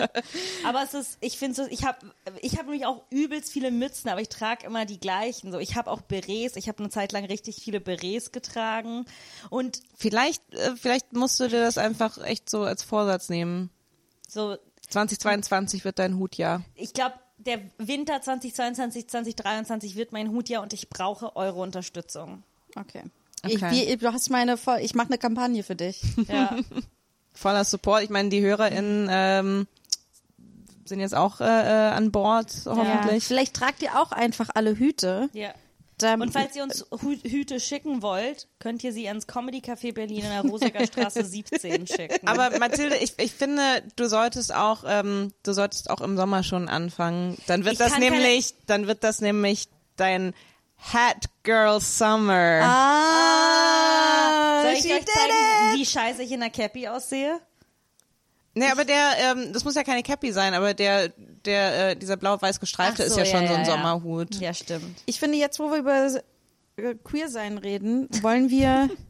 [0.00, 0.24] it!
[0.64, 1.98] Aber es ist, ich finde so, ich habe
[2.40, 5.52] ich hab nämlich auch übelst viele Mützen, aber ich trage immer die gleichen.
[5.52, 9.06] So, ich habe auch Berets, ich habe eine Zeit lang richtig viele Berets getragen
[9.50, 13.70] und Vielleicht äh, vielleicht musst du dir das einfach echt so als Vorsatz nehmen.
[14.26, 14.56] so,
[14.88, 16.62] 2022 wird dein Hutjahr.
[16.74, 22.42] ich glaube, der Winter 2022, 2023 wird mein Hutjahr und ich brauche eure Unterstützung.
[22.76, 23.04] Okay.
[23.46, 23.86] Ich, Okay.
[23.88, 26.00] wie, du hast meine ich mache eine Kampagne für dich.
[26.28, 26.56] Ja.
[27.34, 28.02] Voller Support.
[28.02, 29.66] Ich meine, die HörerInnen ähm,
[30.84, 33.24] sind jetzt auch äh, äh, an Bord, hoffentlich.
[33.24, 35.28] Vielleicht tragt ihr auch einfach alle Hüte.
[35.32, 35.50] ja.
[36.00, 39.92] Dann, Und falls ihr uns Hü Hüte schicken wollt, könnt ihr sie ans Comedy Café
[39.92, 42.28] Berlin in der Rosecker Straße 17 schicken.
[42.28, 43.62] Aber Mathilde, ich, ich finde,
[43.96, 47.36] du solltest auch, ähm, du solltest auch im Sommer schon anfangen.
[47.48, 49.66] Dann wird Ich das keine- nämlich, dann wird das nämlich
[49.96, 50.34] dein
[50.78, 52.60] Hat Girl Summer.
[52.62, 55.78] ah, Soll ich euch zeigen, it.
[55.78, 57.40] wie scheiße ich in der Cappy aussehe?
[58.54, 61.08] Nee, aber der, ähm, das muss ja keine Cappy sein, aber der,
[61.44, 63.66] der, äh, dieser blau-weiß gestreifte Ach ist so, ja schon so ein ja.
[63.66, 64.34] Sommerhut.
[64.36, 65.02] Ja, stimmt.
[65.06, 66.10] Ich finde, jetzt, wo wir über
[66.76, 68.88] äh, Queer-Sein reden, wollen wir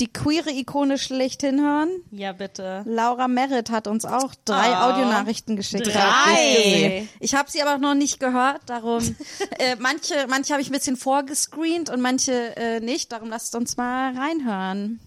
[0.00, 1.88] die queere Ikone schlechthin hören.
[2.10, 2.82] Ja, bitte.
[2.86, 4.90] Laura Merritt hat uns auch drei Oh.
[4.90, 5.86] Audionachrichten geschickt.
[5.86, 7.06] Drei?
[7.20, 9.00] Ich habe sie aber noch nicht gehört, darum
[9.58, 13.12] äh, manche, manche habe ich ein bisschen vorgescreent und manche äh, nicht.
[13.12, 15.00] Darum lasst uns mal reinhören.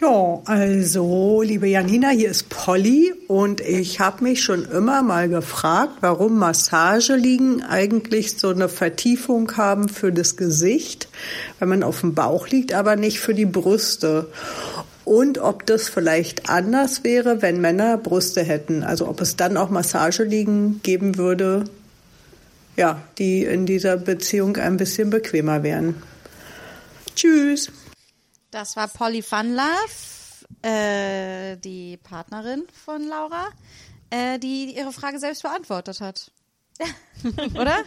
[0.00, 5.98] Ja, also, liebe Janina, hier ist Polly und ich habe mich schon immer mal gefragt,
[6.00, 11.08] warum Massageliegen eigentlich so eine Vertiefung haben für das Gesicht,
[11.58, 14.28] wenn man auf dem Bauch liegt, aber nicht für die Brüste.
[15.04, 18.82] Und ob das vielleicht anders wäre, wenn Männer Brüste hätten.
[18.82, 21.64] Also ob es dann auch Massageliegen geben würde,
[22.74, 25.96] ja, die in dieser Beziehung ein bisschen bequemer wären.
[27.14, 27.70] Tschüss.
[28.50, 29.66] Das war Polly Funlove,
[30.62, 33.48] äh, die Partnerin von Laura,
[34.10, 36.32] äh, die ihre Frage selbst beantwortet hat.
[37.54, 37.84] Oder?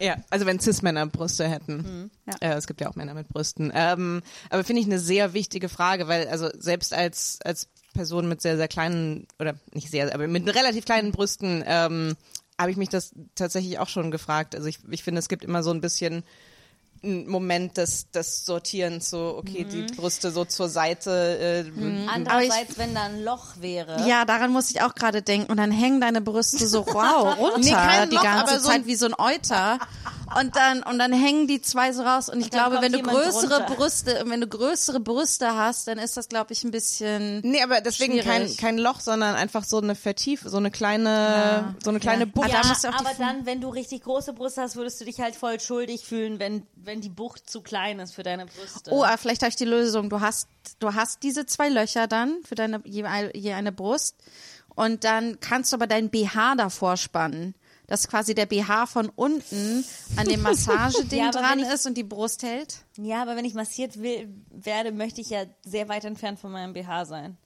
[0.00, 2.10] Ja, also wenn Cis-Männer Brüste hätten.
[2.26, 2.34] Ja.
[2.40, 3.70] Äh, es gibt ja auch Männer mit Brüsten.
[3.74, 8.40] Ähm, aber finde ich eine sehr wichtige Frage, weil also selbst als als Person mit
[8.40, 12.16] sehr sehr kleinen oder nicht sehr, aber mit relativ kleinen Brüsten ähm,
[12.58, 14.54] habe ich mich das tatsächlich auch schon gefragt.
[14.56, 16.24] Also ich ich finde es gibt immer so ein bisschen
[17.02, 21.64] einen Moment des, des Sortierens, so okay, die Brüste so zur Seite.
[21.66, 24.06] Äh, Andererseits, wenn da ein Loch wäre.
[24.06, 25.50] Ja, daran muss ich auch gerade denken.
[25.50, 28.86] Und dann hängen deine Brüste so wow runter Nee, die Loch, ganze so Zeit ein-
[28.86, 29.78] wie so ein Euter.
[30.38, 32.28] Und dann und dann hängen die zwei so raus.
[32.28, 33.74] Und ich dann glaube, wenn du größere drunter.
[33.74, 37.40] Brüste, wenn du größere Brüste hast, dann ist das glaube ich ein bisschen.
[37.40, 38.58] Nee, aber deswegen kein, Schwierig.
[38.58, 42.30] kein Loch, sondern einfach so eine Vertief, so eine kleine, so eine kleine Ja.
[42.32, 42.48] Bucht.
[42.48, 46.04] Die aber dann, wenn du richtig große Brüste hast, würdest du dich halt voll schuldig
[46.04, 48.90] fühlen, wenn, wenn die Bucht zu klein ist für deine Brüste.
[48.90, 50.10] Oh, ah, vielleicht habe ich die Lösung.
[50.10, 50.48] Du hast
[50.80, 53.04] du hast diese zwei Löcher dann für deine je,
[53.34, 54.16] je eine Brust
[54.74, 57.54] und dann kannst du aber deinen BH davor spannen.
[57.86, 59.84] Dass quasi der BH von unten
[60.16, 62.84] an dem Massageding Ja, dran wenn ich- ist und die Brust hält.
[62.96, 66.72] Ja, aber wenn ich massiert will, werde, möchte ich ja sehr weit entfernt von meinem
[66.72, 67.36] BH sein.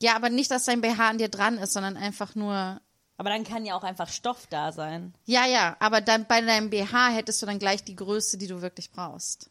[0.00, 2.80] Ja, aber nicht, dass dein BH an dir dran ist, sondern einfach nur.
[3.22, 5.14] Aber dann kann ja auch einfach Stoff da sein.
[5.26, 8.62] Ja, ja, aber dann bei deinem BH hättest du dann gleich die Größe, die du
[8.62, 9.48] wirklich brauchst.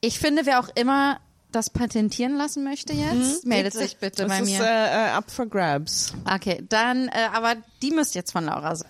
[0.00, 1.20] Ich finde, wer auch immer
[1.52, 4.62] das patentieren lassen möchte jetzt, meldet sich bitte das bei ist mir.
[4.64, 6.14] äh, äh, up for grabs.
[6.24, 8.88] okay, dann, äh, aber die müsst jetzt von Laura sein.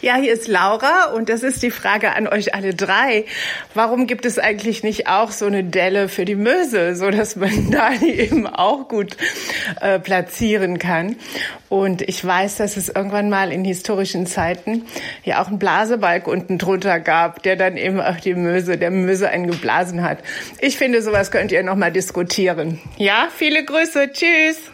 [0.00, 3.24] Ja, hier ist Laura und das ist die Frage an euch alle drei.
[3.72, 7.70] Warum gibt es eigentlich nicht auch so eine Delle für die Möse, so dass man
[7.70, 9.16] da die eben auch gut
[9.80, 11.16] äh, platzieren kann?
[11.70, 14.84] Und ich weiß, dass es irgendwann mal in historischen Zeiten
[15.24, 19.30] ja auch einen Blasebalg unten drunter gab, der dann eben auch die Möse, der Möse
[19.30, 20.18] einen geblasen hat.
[20.60, 22.78] Ich finde, sowas könnt ihr noch mal diskutieren.
[22.98, 24.10] Ja, viele Grüße.
[24.12, 24.73] Tschüss.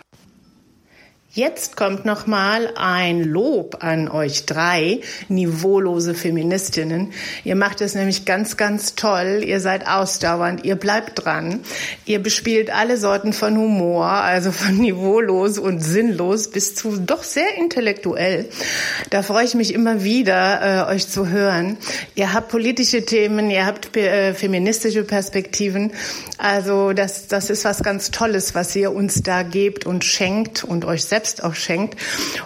[1.33, 4.99] Jetzt kommt noch mal ein Lob an euch drei
[5.29, 7.13] niveaulose Feministinnen.
[7.45, 9.45] Ihr macht es nämlich ganz, ganz toll.
[9.47, 10.65] Ihr seid ausdauernd.
[10.65, 11.61] Ihr bleibt dran.
[12.05, 17.57] Ihr bespielt alle Sorten von Humor, also von niveaulos und sinnlos bis zu doch sehr
[17.59, 18.49] intellektuell.
[19.11, 21.77] Da freue ich mich immer wieder, äh, euch zu hören.
[22.17, 25.93] Ihr habt politische Themen, ihr habt äh, feministische Perspektiven.
[26.39, 30.85] Also das, das ist was ganz Tolles, was ihr uns da gebt und schenkt und
[30.85, 31.99] euch selbst auch schenkt.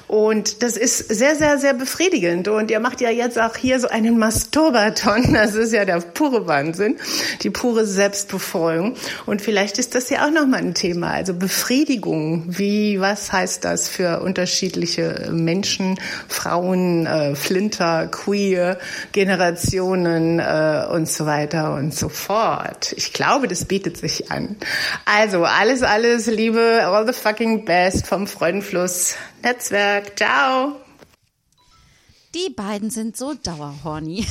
[0.06, 2.48] Und das ist sehr, sehr, sehr befriedigend.
[2.48, 5.34] Und ihr macht ja jetzt auch hier so einen Masturbaton.
[5.44, 6.96] Das ist ja der pure Wahnsinn,
[7.42, 8.94] die pure Selbstbefreiung.
[9.26, 11.10] Und vielleicht ist das ja auch nochmal ein Thema.
[11.10, 12.44] Also Befriedigung.
[12.46, 15.98] Wie, was heißt das für unterschiedliche Menschen,
[16.28, 18.78] Frauen, äh, Flinter, Queer,
[19.12, 22.94] Generationen äh, und so weiter und so fort.
[22.96, 24.56] Ich glaube, das bietet sich an.
[25.04, 28.26] Also alles, alles Liebe, all the fucking best vom
[28.64, 30.16] Freudenfluss Netzwerk.
[30.16, 30.80] Ciao.
[32.34, 34.20] Die beiden sind so dauerhorny.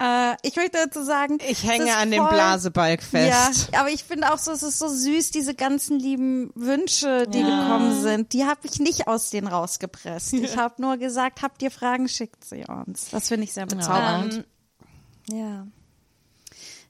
[0.00, 3.68] äh, ich möchte dazu sagen, Ich hänge an dem Blasebalg fest.
[3.72, 7.42] Ja, aber ich finde auch so, es ist so süß, diese ganzen lieben Wünsche, die
[7.42, 8.32] gekommen sind.
[8.32, 10.32] Die habe ich nicht aus denen rausgepresst.
[10.34, 13.10] Ich habe nur gesagt, habt ihr Fragen, schickt sie uns.
[13.10, 14.44] Das finde ich sehr bezaubernd.
[15.30, 15.66] Ja.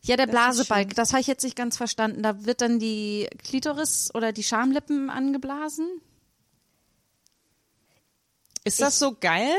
[0.05, 2.23] Ja, der Blasebalg, das habe ich jetzt nicht ganz verstanden.
[2.23, 5.89] Da wird dann die Klitoris oder die Schamlippen angeblasen.
[8.65, 9.55] Ist das so geil,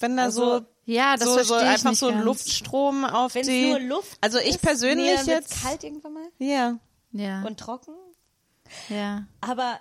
[0.00, 2.22] wenn da Also, so Ja, das so, verstehe so ich einfach nicht so ein.
[2.22, 6.14] Luftstrom auf Wenn es die nur Luft Also ich ist, persönlich wird's jetzt kalt irgendwann
[6.14, 6.78] mal Ja.
[7.12, 7.94] Ja, und trocken.
[8.88, 9.26] ja.
[9.40, 9.78] Aber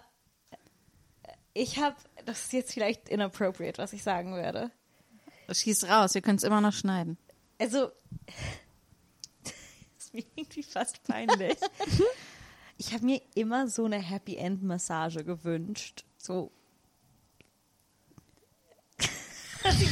[1.53, 4.69] ich habe, das ist jetzt vielleicht inappropriate, was ich sagen werde.
[5.51, 7.17] Schieß raus, wir können es immer noch schneiden.
[7.59, 7.89] Also,
[10.13, 11.57] ist mir irgendwie fast peinlich.
[12.77, 16.05] Ich habe mir immer so eine Happy End Massage gewünscht.
[16.17, 16.51] So.
[19.63, 19.91] okay,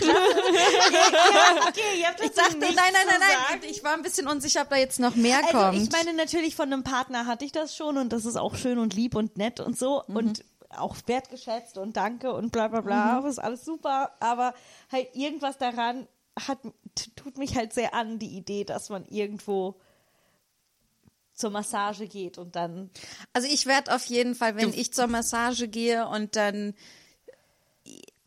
[1.99, 3.61] ihr habt Ich dachte, nein, nein, nein, nein.
[3.69, 5.55] Ich war ein bisschen unsicher, ob da jetzt noch mehr kommt.
[5.55, 8.55] Also ich meine, natürlich von einem Partner hatte ich das schon und das ist auch
[8.55, 10.43] schön und lieb und nett und so und
[10.77, 14.53] auch wertgeschätzt und danke und bla bla bla, aber ist alles super, aber
[14.91, 16.07] halt irgendwas daran
[16.39, 16.59] hat,
[17.15, 19.79] tut mich halt sehr an, die Idee, dass man irgendwo
[21.41, 22.89] zur Massage geht und dann
[23.33, 26.73] Also ich werde auf jeden Fall, wenn ich zur Massage gehe und dann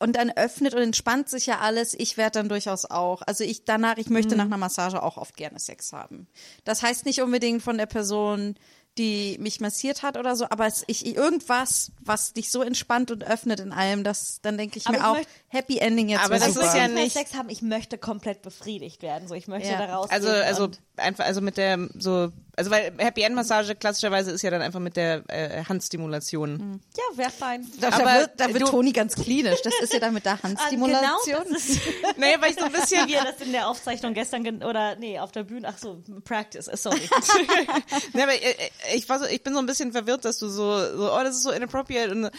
[0.01, 3.23] und dann öffnet und entspannt sich ja alles, ich werde dann durchaus auch.
[3.23, 6.27] Also ich danach, ich möchte nach einer Massage auch oft gerne Sex haben.
[6.65, 8.57] Das heißt nicht unbedingt von der Person,
[8.99, 13.25] die mich massiert hat oder so, aber es, ich, irgendwas, was dich so entspannt und
[13.25, 16.25] öffnet in allem, das, dann denke ich Aber mir ich auch, möchte- Happy Ending jetzt.
[16.25, 16.67] Aber das super.
[16.67, 19.27] ist ja nicht- Sex haben, ich möchte komplett befriedigt werden.
[19.27, 19.79] So, ich möchte Ja.
[19.85, 20.11] da raus.
[20.11, 24.51] Also, also einfach, also mit der so, also weil Happy End Massage klassischerweise ist ja
[24.51, 26.81] dann einfach mit der äh, Handstimulation.
[26.97, 27.67] ja, wäre fein.
[27.81, 29.61] Da, da Aber wird, da wird du- Toni ganz klinisch.
[29.63, 31.11] Das ist ja dann mit der Ah, Handstimulation.
[31.27, 31.81] Genau, das ist,
[32.17, 35.33] Nee, weil ich so ein bisschen wie das in der Aufzeichnung gestern oder nee, auf
[35.33, 37.01] der Bühne, ach so, Practice, äh, sorry.
[38.13, 38.55] Ne, aber äh,
[38.95, 41.37] ich, war so, ich bin so ein bisschen verwirrt, dass du so, so, oh, das
[41.37, 42.31] ist so inappropriate und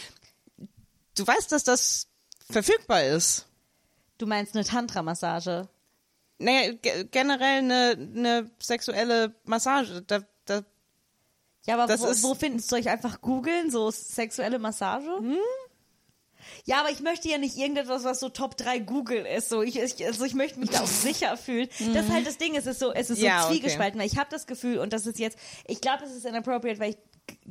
[1.16, 2.06] du weißt, dass das
[2.50, 3.46] verfügbar ist.
[4.18, 5.68] Du meinst eine Tantra-Massage?
[6.38, 10.02] Naja, ge generell eine, eine sexuelle Massage.
[10.02, 10.62] Da, da,
[11.66, 15.08] Ja, aber Das wo, ist- wo findest du euch einfach googeln, so sexuelle Massage?
[15.18, 15.36] Hm?
[16.64, 19.48] Ja, aber ich möchte ja nicht irgendetwas, was so Top 3 Google ist.
[19.48, 21.68] So, ich, ich, also ich möchte mich da auch sicher fühlen.
[21.92, 23.54] Das ist halt das Ding, es ist so, es ist so Ja, okay.
[23.54, 26.78] zwiegespalten, weil ich habe das Gefühl, und das ist jetzt, ich glaube, es ist inappropriate,
[26.78, 26.98] weil ich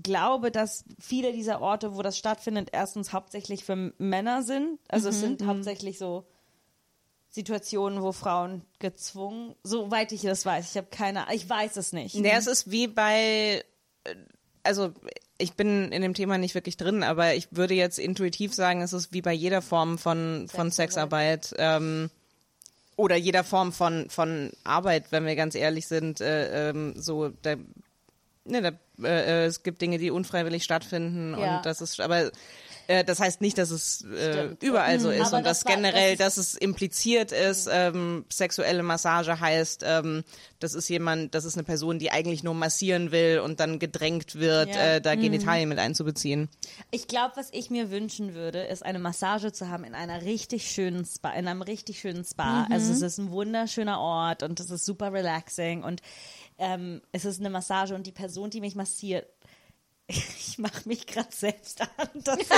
[0.04, 4.80] glaube, dass viele dieser Orte, wo das stattfindet, erstens hauptsächlich für Männer sind.
[4.88, 6.26] Also es sind hauptsächlich so
[7.36, 12.16] Situationen, wo Frauen gezwungen, soweit ich das weiß, ich habe keine, ich weiß es nicht.
[12.16, 13.62] nee, es ist wie bei,
[14.06, 14.16] äh,
[14.64, 14.94] also
[15.38, 18.94] ich bin in dem Thema nicht wirklich drin, aber ich würde jetzt intuitiv sagen, es
[18.94, 21.54] ist wie bei jeder Form von, von Sexarbeit.
[21.58, 22.10] Ähm,
[22.96, 27.56] oder jeder Form von, von Arbeit, wenn wir ganz ehrlich sind, äh, ähm, so, da,
[28.46, 31.58] ne, da, äh, äh, es gibt Dinge, die unfreiwillig stattfinden Ja.
[31.58, 32.32] und das ist, aber
[32.88, 35.14] äh, das heißt nicht, dass es äh, überall so Mhm.
[35.16, 39.40] ist Aber und das dass war- generell, das dass es impliziert ist, ähm, sexuelle Massage
[39.40, 40.24] heißt, ähm,
[40.60, 44.36] das ist jemand, das ist eine Person, die eigentlich nur massieren will und dann gedrängt
[44.36, 44.96] wird, Ja.
[44.96, 46.50] äh, da Genitalien mit einzubeziehen.
[46.92, 50.70] Ich glaube, was ich mir wünschen würde, ist eine Massage zu haben in einer richtig
[50.72, 52.68] schönen Spa, in einem richtig schönen Spa.
[52.72, 56.02] Also es ist ein wunderschöner Ort und es ist super relaxing und
[56.58, 59.28] ähm, es ist eine Massage und die Person, die mich massiert,
[60.08, 61.88] ich mache mich gerade selbst an.
[62.16, 62.50] Das ist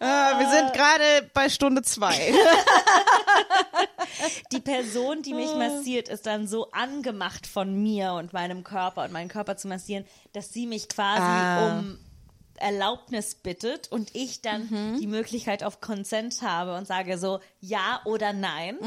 [0.00, 2.34] Ah, wir sind gerade bei Stunde zwei.
[4.52, 9.12] die Person, die mich massiert, ist dann so angemacht von mir und meinem Körper und
[9.12, 11.78] meinen Körper zu massieren, dass sie mich quasi Ah.
[11.78, 11.98] um
[12.58, 18.32] Erlaubnis bittet und ich dann die Möglichkeit auf Consent habe und sage so ja oder
[18.32, 18.78] nein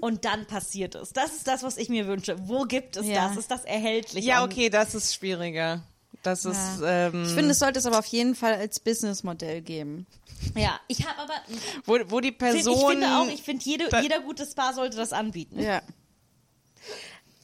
[0.00, 1.12] und dann passiert es.
[1.12, 2.36] Das ist das, was ich mir wünsche.
[2.48, 3.28] Wo gibt es Ja.
[3.28, 3.36] das?
[3.36, 4.24] Ist das erhältlich?
[4.24, 5.82] ja, okay, das ist schwieriger.
[6.22, 10.06] Das ist, ähm, Ich finde, es sollte es aber auf jeden Fall als Businessmodell geben.
[10.56, 11.34] Ja, ich habe aber
[11.84, 12.74] wo, wo die Person.
[12.74, 15.60] ich finde auch, ich finde jede, Da- jeder gute Spa sollte das anbieten.
[15.60, 15.82] Ja.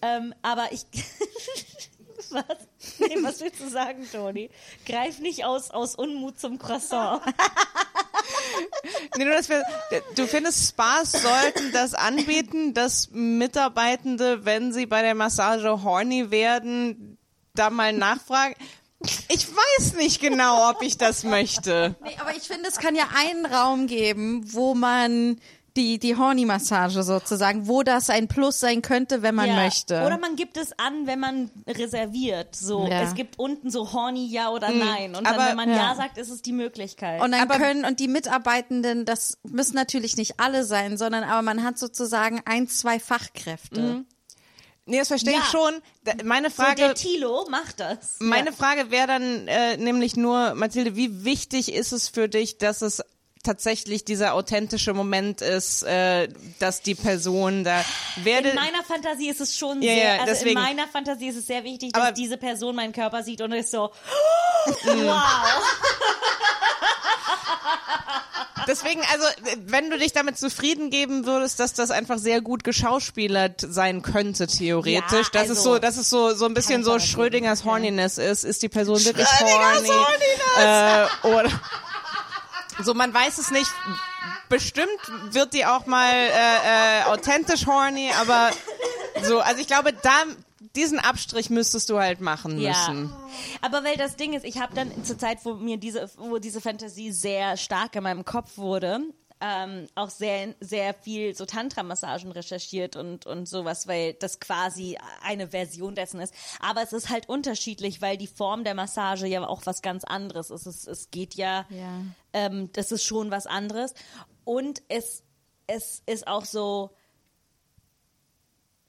[0.03, 0.85] Ähm, aber ich.
[2.31, 2.45] was?
[2.99, 4.51] Nee, was willst du sagen, Toni?
[4.87, 7.23] Greif nicht aus, aus Unmut zum Croissant.
[9.17, 9.63] Nee, nur, dass wir,
[10.15, 17.19] du findest, Spas sollten das anbieten, dass Mitarbeitende, wenn sie bei der Massage horny werden,
[17.55, 18.55] da mal nachfragen.
[19.29, 21.97] Ich weiß nicht genau, ob ich das möchte.
[22.03, 25.41] Nee, aber ich finde, es kann ja einen Raum geben, wo man
[25.81, 29.57] die, die Horny-Massage sozusagen, wo das ein Plus sein könnte, wenn man Ja.
[29.57, 30.05] möchte.
[30.05, 32.55] Oder man gibt es an, wenn man reserviert.
[32.55, 33.03] So, Ja.
[33.03, 35.15] es gibt unten so horny ja oder nein.
[35.15, 35.77] Und dann, aber- wenn man ja.
[35.77, 35.95] ja.
[35.95, 37.23] sagt, ist es die Möglichkeit.
[37.23, 41.43] und dann Aber- können, und die Mitarbeitenden, das müssen natürlich nicht alle sein, sondern aber
[41.43, 44.05] man hat sozusagen ein, zwei Fachkräfte.
[44.87, 45.39] Nee, das verstehe Ja.
[45.41, 45.75] ich schon.
[46.05, 48.17] Da- Meine so, der Frage, Tilo macht das.
[48.19, 52.83] meine Frage wäre dann äh, nämlich nur, Mathilde, wie wichtig ist es für dich, dass
[52.83, 53.03] es
[53.43, 57.83] tatsächlich dieser authentische Moment ist, äh, dass die Person da
[58.23, 60.59] werde In meiner Fantasie ist es schon Ja, sehr, ja, also deswegen.
[60.59, 63.53] in meiner Fantasie ist es sehr wichtig, dass Aber- diese Person meinen Körper sieht und
[63.53, 63.91] ist so,
[64.85, 65.23] wow.
[68.69, 69.25] Deswegen, also,
[69.67, 74.47] wenn du dich damit zufrieden geben würdest, dass das einfach sehr gut geschauspielert sein könnte,
[74.47, 76.99] theoretisch, Ja, dass es also, so, dass es so, so ein bisschen so.
[76.99, 81.09] Schrödingers Horniness ist, ist die Person wirklich Schrödingers horny?
[81.25, 81.51] Äh, oder,
[82.83, 83.71] so, man weiß es nicht.
[84.49, 84.89] Bestimmt
[85.31, 88.51] wird die auch mal, äh, äh, authentisch horny, aber
[89.23, 90.25] so, also ich glaube, da,
[90.77, 93.13] diesen Abstrich müsstest du halt machen müssen.
[93.61, 96.61] Aber weil das Ding ist, ich habe dann zur Zeit, wo mir diese, wo diese
[96.61, 99.01] Fantasie sehr stark in meinem Kopf wurde,
[99.41, 105.49] ähm, auch sehr, sehr viel so Tantra-Massagen recherchiert und, und sowas, weil das quasi eine
[105.49, 106.35] Version dessen ist.
[106.61, 110.51] Aber es ist halt unterschiedlich, weil die Form der Massage ja auch was ganz anderes
[110.51, 110.67] ist.
[110.67, 112.03] Es, es geht ja, Ja.
[112.35, 113.95] ähm, das ist schon was anderes.
[114.45, 115.23] Und es,
[115.67, 116.91] es ist auch so,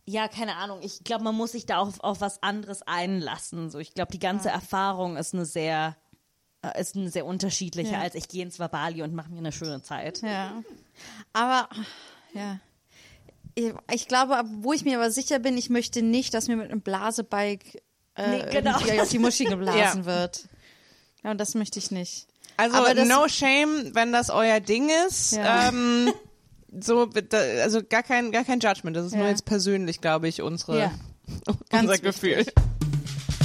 [0.06, 0.80] ja, keine Ahnung.
[0.82, 3.70] Ich glaube, man muss sich da auf, auf was anderes einlassen.
[3.70, 5.96] So, ich glaube, die ganze Erfahrung ist eine sehr,
[6.80, 8.02] ist eine sehr unterschiedliche, Ja.
[8.02, 10.22] als ich gehe ins Wabali und mache mir eine schöne Zeit.
[10.22, 10.62] Ja.
[11.34, 11.68] Aber,
[12.34, 12.60] ja.
[13.92, 16.82] Ich, glaube, wo ich mir aber sicher bin, ich möchte nicht, dass mir mit einem
[16.82, 17.82] Blasebike
[18.16, 18.76] äh, Nee, genau.
[18.78, 20.06] auf die Muschi geblasen Ja.
[20.06, 20.48] wird.
[21.24, 22.28] Ja, und das möchte ich nicht.
[22.58, 25.34] Also Aber das- no shame, wenn das euer Ding ist.
[25.34, 25.70] Ja.
[25.70, 26.14] Ähm,
[26.80, 27.10] so,
[27.62, 28.96] also gar kein, gar kein Judgment.
[28.96, 30.92] Das ist nur jetzt persönlich, glaube ich, unsere, Ja.
[31.70, 32.54] Ganz unser wichtig.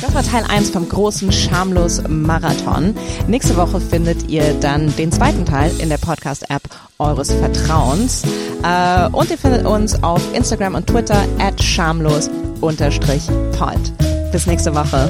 [0.00, 2.94] Das war Teil 1 vom großen Schamlos Marathon.
[3.28, 6.62] Nächste Woche findet ihr dann den zweiten Teil in der Podcast-App
[6.98, 8.22] eures Vertrauens.
[8.62, 12.76] Äh, und ihr findet uns auf Instagram und Twitter at schamlos-pod.
[14.32, 15.08] Bis nächste Woche.